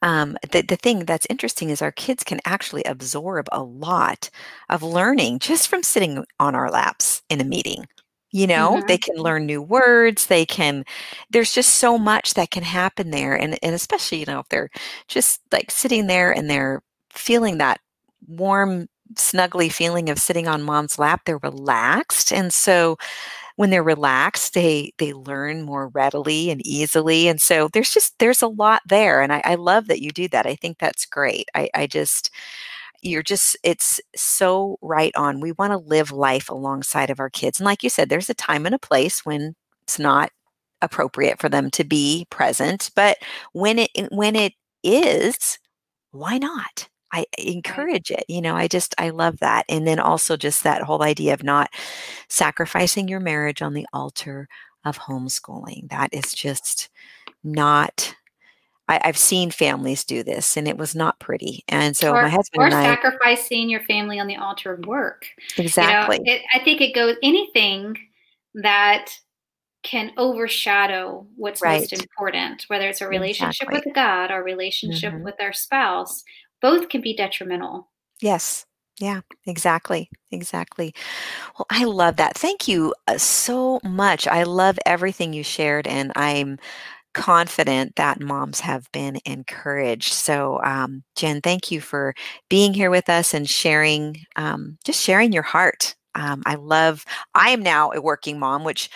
Um, 0.00 0.36
the, 0.52 0.62
the 0.62 0.76
thing 0.76 1.00
that's 1.06 1.26
interesting 1.28 1.70
is 1.70 1.82
our 1.82 1.90
kids 1.90 2.22
can 2.22 2.38
actually 2.44 2.84
absorb 2.84 3.48
a 3.50 3.64
lot 3.64 4.30
of 4.68 4.84
learning 4.84 5.40
just 5.40 5.66
from 5.66 5.82
sitting 5.82 6.24
on 6.38 6.54
our 6.54 6.70
laps 6.70 7.22
in 7.28 7.40
a 7.40 7.44
meeting. 7.44 7.86
You 8.30 8.46
know, 8.46 8.76
mm-hmm. 8.76 8.86
they 8.86 8.98
can 8.98 9.16
learn 9.16 9.44
new 9.46 9.60
words. 9.60 10.26
They 10.26 10.46
can, 10.46 10.84
there's 11.30 11.52
just 11.52 11.76
so 11.76 11.98
much 11.98 12.34
that 12.34 12.50
can 12.50 12.62
happen 12.62 13.10
there. 13.10 13.34
And, 13.34 13.58
and 13.62 13.74
especially, 13.74 14.18
you 14.18 14.26
know, 14.26 14.40
if 14.40 14.48
they're 14.50 14.68
just 15.08 15.40
like 15.50 15.70
sitting 15.70 16.06
there 16.06 16.30
and 16.30 16.48
they're 16.48 16.82
feeling 17.10 17.58
that 17.58 17.80
warm 18.28 18.86
snuggly 19.14 19.72
feeling 19.72 20.10
of 20.10 20.18
sitting 20.18 20.46
on 20.46 20.62
mom's 20.62 20.98
lap 20.98 21.22
they're 21.24 21.38
relaxed 21.38 22.30
and 22.30 22.52
so 22.52 22.98
when 23.58 23.70
they're 23.70 23.82
relaxed 23.82 24.54
they 24.54 24.92
they 24.98 25.12
learn 25.12 25.62
more 25.64 25.88
readily 25.88 26.48
and 26.48 26.64
easily 26.64 27.26
and 27.26 27.40
so 27.40 27.68
there's 27.72 27.92
just 27.92 28.16
there's 28.20 28.40
a 28.40 28.46
lot 28.46 28.80
there 28.86 29.20
and 29.20 29.32
i, 29.32 29.42
I 29.44 29.56
love 29.56 29.88
that 29.88 30.00
you 30.00 30.12
do 30.12 30.28
that 30.28 30.46
i 30.46 30.54
think 30.54 30.78
that's 30.78 31.04
great 31.04 31.48
i, 31.56 31.68
I 31.74 31.88
just 31.88 32.30
you're 33.02 33.22
just 33.24 33.56
it's 33.64 34.00
so 34.14 34.78
right 34.80 35.12
on 35.16 35.40
we 35.40 35.50
want 35.52 35.72
to 35.72 35.78
live 35.78 36.12
life 36.12 36.48
alongside 36.48 37.10
of 37.10 37.18
our 37.18 37.30
kids 37.30 37.58
and 37.58 37.64
like 37.64 37.82
you 37.82 37.90
said 37.90 38.08
there's 38.08 38.30
a 38.30 38.34
time 38.34 38.64
and 38.64 38.76
a 38.76 38.78
place 38.78 39.24
when 39.24 39.56
it's 39.82 39.98
not 39.98 40.30
appropriate 40.80 41.40
for 41.40 41.48
them 41.48 41.68
to 41.72 41.82
be 41.82 42.28
present 42.30 42.90
but 42.94 43.16
when 43.52 43.80
it 43.80 43.90
when 44.12 44.36
it 44.36 44.52
is 44.84 45.58
why 46.12 46.38
not 46.38 46.88
I 47.12 47.26
encourage 47.38 48.10
it. 48.10 48.24
You 48.28 48.42
know, 48.42 48.54
I 48.54 48.68
just, 48.68 48.94
I 48.98 49.10
love 49.10 49.38
that. 49.40 49.64
And 49.68 49.86
then 49.86 49.98
also 49.98 50.36
just 50.36 50.62
that 50.64 50.82
whole 50.82 51.02
idea 51.02 51.34
of 51.34 51.42
not 51.42 51.70
sacrificing 52.28 53.08
your 53.08 53.20
marriage 53.20 53.62
on 53.62 53.74
the 53.74 53.86
altar 53.92 54.48
of 54.84 54.98
homeschooling. 54.98 55.88
That 55.90 56.10
is 56.12 56.34
just 56.34 56.88
not, 57.42 58.14
I, 58.88 59.00
have 59.04 59.18
seen 59.18 59.50
families 59.50 60.04
do 60.04 60.22
this, 60.22 60.56
and 60.56 60.66
it 60.66 60.78
was 60.78 60.94
not 60.94 61.18
pretty. 61.18 61.64
And 61.68 61.96
so 61.96 62.12
or, 62.12 62.22
my 62.22 62.28
husband 62.28 62.62
or 62.62 62.66
and 62.66 62.74
I, 62.74 62.84
sacrificing 62.84 63.68
your 63.68 63.82
family 63.82 64.18
on 64.18 64.26
the 64.26 64.36
altar 64.36 64.72
of 64.72 64.86
work. 64.86 65.26
Exactly. 65.56 66.20
You 66.24 66.24
know, 66.24 66.38
it, 66.38 66.42
I 66.54 66.64
think 66.64 66.80
it 66.80 66.94
goes 66.94 67.16
anything 67.22 67.96
that 68.54 69.10
can 69.82 70.10
overshadow 70.16 71.26
what's 71.36 71.62
right. 71.62 71.80
most 71.80 71.92
important, 71.92 72.64
whether 72.68 72.88
it's 72.88 73.00
a 73.00 73.08
relationship 73.08 73.68
exactly. 73.68 73.90
with 73.90 73.94
God 73.94 74.30
or 74.30 74.42
relationship 74.42 75.14
mm-hmm. 75.14 75.24
with 75.24 75.36
our 75.40 75.52
spouse. 75.52 76.24
Both 76.60 76.88
can 76.88 77.00
be 77.00 77.14
detrimental. 77.14 77.88
Yes. 78.20 78.64
Yeah, 79.00 79.20
exactly. 79.46 80.10
Exactly. 80.32 80.92
Well, 81.58 81.66
I 81.70 81.84
love 81.84 82.16
that. 82.16 82.36
Thank 82.36 82.66
you 82.66 82.94
uh, 83.06 83.18
so 83.18 83.80
much. 83.84 84.26
I 84.26 84.42
love 84.42 84.78
everything 84.86 85.32
you 85.32 85.44
shared, 85.44 85.86
and 85.86 86.12
I'm 86.16 86.58
confident 87.14 87.96
that 87.96 88.20
moms 88.20 88.60
have 88.60 88.90
been 88.92 89.18
encouraged. 89.24 90.12
So, 90.12 90.60
um, 90.64 91.04
Jenn, 91.16 91.40
thank 91.40 91.70
you 91.70 91.80
for 91.80 92.14
being 92.48 92.74
here 92.74 92.90
with 92.90 93.08
us 93.08 93.34
and 93.34 93.48
sharing, 93.48 94.18
um, 94.36 94.78
just 94.84 95.02
sharing 95.02 95.32
your 95.32 95.42
heart. 95.42 95.96
Um, 96.14 96.42
I 96.46 96.56
love, 96.56 97.04
I 97.34 97.50
am 97.50 97.62
now 97.62 97.90
a 97.92 98.00
working 98.00 98.38
mom, 98.38 98.64
which 98.64 98.90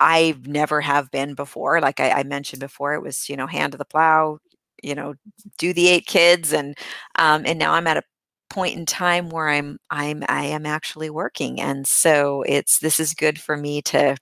I've 0.00 0.46
never 0.46 0.80
have 0.80 1.10
been 1.10 1.34
before. 1.34 1.80
Like 1.80 2.00
I, 2.00 2.10
I, 2.10 2.22
mentioned 2.24 2.60
before, 2.60 2.94
it 2.94 3.02
was, 3.02 3.28
you 3.28 3.36
know, 3.36 3.46
hand 3.46 3.72
to 3.72 3.78
the 3.78 3.84
plow, 3.84 4.38
you 4.84 4.94
know, 4.94 5.14
do 5.58 5.72
the 5.72 5.88
eight 5.88 6.06
kids. 6.06 6.52
And, 6.52 6.76
um, 7.18 7.44
and 7.46 7.58
now 7.58 7.72
I'm 7.72 7.86
at 7.86 7.96
a 7.96 8.02
point 8.50 8.76
in 8.76 8.86
time 8.86 9.30
where 9.30 9.48
I'm, 9.48 9.78
I'm, 9.90 10.22
I 10.28 10.44
am 10.46 10.66
actually 10.66 11.10
working. 11.10 11.60
And 11.60 11.86
so 11.86 12.42
it's, 12.42 12.78
this 12.78 13.00
is 13.00 13.14
good 13.14 13.40
for 13.40 13.56
me 13.56 13.82
to, 13.82 14.16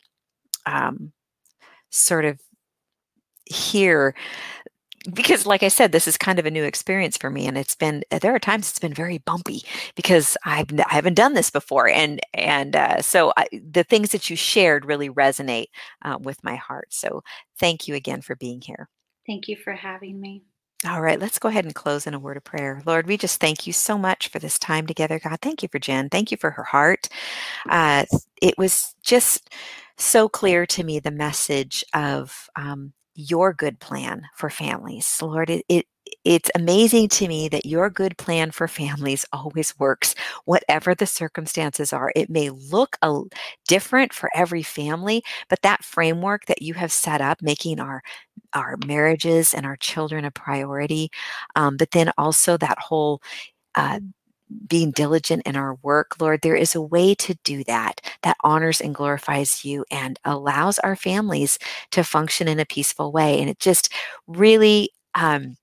um, 0.66 1.12
sort 1.90 2.24
of 2.24 2.40
hear 3.46 4.14
because 5.14 5.46
like 5.46 5.62
i 5.62 5.68
said 5.68 5.90
this 5.90 6.06
is 6.06 6.16
kind 6.16 6.38
of 6.38 6.46
a 6.46 6.50
new 6.50 6.64
experience 6.64 7.16
for 7.16 7.30
me 7.30 7.46
and 7.46 7.58
it's 7.58 7.74
been 7.74 8.04
there 8.20 8.34
are 8.34 8.38
times 8.38 8.68
it's 8.68 8.78
been 8.78 8.94
very 8.94 9.18
bumpy 9.18 9.62
because 9.96 10.36
i've 10.44 10.68
i 10.78 10.94
haven't 10.94 11.14
done 11.14 11.34
this 11.34 11.50
before 11.50 11.88
and 11.88 12.20
and 12.34 12.76
uh, 12.76 13.00
so 13.02 13.32
I, 13.36 13.48
the 13.52 13.84
things 13.84 14.10
that 14.10 14.30
you 14.30 14.36
shared 14.36 14.84
really 14.84 15.10
resonate 15.10 15.66
uh, 16.04 16.18
with 16.20 16.42
my 16.44 16.56
heart 16.56 16.88
so 16.90 17.22
thank 17.58 17.88
you 17.88 17.94
again 17.94 18.22
for 18.22 18.36
being 18.36 18.60
here 18.60 18.88
thank 19.26 19.48
you 19.48 19.56
for 19.56 19.72
having 19.72 20.20
me 20.20 20.44
all 20.86 21.00
right, 21.02 21.20
let's 21.20 21.38
go 21.38 21.48
ahead 21.48 21.64
and 21.64 21.74
close 21.74 22.06
in 22.06 22.14
a 22.14 22.18
word 22.18 22.36
of 22.36 22.44
prayer. 22.44 22.82
Lord, 22.86 23.06
we 23.06 23.16
just 23.16 23.40
thank 23.40 23.66
you 23.66 23.72
so 23.72 23.96
much 23.96 24.28
for 24.28 24.38
this 24.38 24.58
time 24.58 24.86
together, 24.86 25.20
God. 25.20 25.38
Thank 25.40 25.62
you 25.62 25.68
for 25.70 25.78
Jenn. 25.78 26.08
Thank 26.08 26.30
you 26.30 26.36
for 26.36 26.50
her 26.50 26.64
heart. 26.64 27.08
Uh, 27.68 28.04
it 28.40 28.58
was 28.58 28.94
just 29.02 29.50
so 29.96 30.28
clear 30.28 30.66
to 30.66 30.84
me 30.84 30.98
the 31.00 31.10
message 31.12 31.84
of 31.94 32.48
um, 32.56 32.92
your 33.14 33.52
good 33.52 33.78
plan 33.80 34.22
for 34.36 34.50
families. 34.50 35.18
Lord, 35.22 35.50
it, 35.50 35.64
it 35.68 35.86
it's 36.24 36.50
amazing 36.54 37.08
to 37.10 37.28
me 37.28 37.48
that 37.48 37.66
your 37.66 37.90
good 37.90 38.16
plan 38.18 38.50
for 38.50 38.68
families 38.68 39.24
always 39.32 39.78
works, 39.78 40.14
whatever 40.44 40.94
the 40.94 41.06
circumstances 41.06 41.92
are. 41.92 42.12
It 42.16 42.30
may 42.30 42.50
look 42.50 42.96
a, 43.02 43.22
different 43.68 44.12
for 44.12 44.30
every 44.34 44.62
family, 44.62 45.22
but 45.48 45.62
that 45.62 45.84
framework 45.84 46.46
that 46.46 46.62
you 46.62 46.74
have 46.74 46.92
set 46.92 47.20
up, 47.20 47.42
making 47.42 47.80
our 47.80 48.02
our 48.54 48.76
marriages 48.86 49.54
and 49.54 49.64
our 49.66 49.76
children 49.76 50.24
a 50.26 50.30
priority, 50.30 51.10
um, 51.56 51.76
but 51.76 51.90
then 51.92 52.12
also 52.18 52.56
that 52.58 52.78
whole 52.78 53.22
uh, 53.76 54.00
being 54.68 54.90
diligent 54.90 55.42
in 55.46 55.56
our 55.56 55.76
work, 55.82 56.20
Lord, 56.20 56.40
there 56.42 56.54
is 56.56 56.74
a 56.74 56.80
way 56.82 57.14
to 57.16 57.34
do 57.44 57.64
that 57.64 58.00
that 58.22 58.36
honors 58.44 58.80
and 58.80 58.94
glorifies 58.94 59.64
you 59.64 59.84
and 59.90 60.18
allows 60.24 60.78
our 60.80 60.96
families 60.96 61.58
to 61.92 62.04
function 62.04 62.48
in 62.48 62.60
a 62.60 62.66
peaceful 62.66 63.12
way. 63.12 63.40
And 63.40 63.48
it 63.48 63.58
just 63.58 63.90
really, 64.26 64.90
um, 65.14 65.56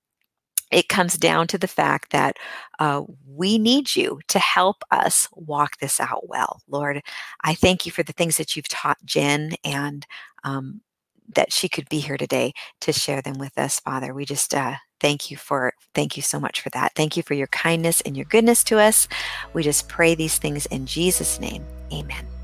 it 0.70 0.88
comes 0.88 1.16
down 1.18 1.46
to 1.48 1.58
the 1.58 1.68
fact 1.68 2.10
that 2.10 2.36
uh, 2.78 3.02
we 3.26 3.58
need 3.58 3.94
you 3.94 4.20
to 4.28 4.38
help 4.38 4.82
us 4.90 5.28
walk 5.32 5.78
this 5.78 6.00
out 6.00 6.28
well. 6.28 6.60
Lord, 6.68 7.02
I 7.42 7.54
thank 7.54 7.86
you 7.86 7.92
for 7.92 8.02
the 8.02 8.12
things 8.12 8.36
that 8.36 8.56
you've 8.56 8.68
taught 8.68 8.98
Jenn 9.04 9.52
and 9.64 10.06
um, 10.44 10.80
that 11.34 11.52
she 11.52 11.68
could 11.68 11.88
be 11.88 11.98
here 11.98 12.16
today 12.16 12.52
to 12.80 12.92
share 12.92 13.22
them 13.22 13.38
with 13.38 13.56
us, 13.58 13.80
Father. 13.80 14.14
We 14.14 14.24
just 14.24 14.54
uh, 14.54 14.74
thank 15.00 15.30
you 15.30 15.36
for 15.36 15.74
thank 15.94 16.16
you 16.16 16.22
so 16.22 16.40
much 16.40 16.60
for 16.60 16.70
that. 16.70 16.92
Thank 16.94 17.16
you 17.16 17.22
for 17.22 17.34
your 17.34 17.46
kindness 17.48 18.00
and 18.02 18.16
your 18.16 18.26
goodness 18.26 18.64
to 18.64 18.78
us. 18.78 19.08
We 19.52 19.62
just 19.62 19.88
pray 19.88 20.14
these 20.14 20.38
things 20.38 20.66
in 20.66 20.86
Jesus' 20.86 21.40
name. 21.40 21.64
Amen. 21.92 22.39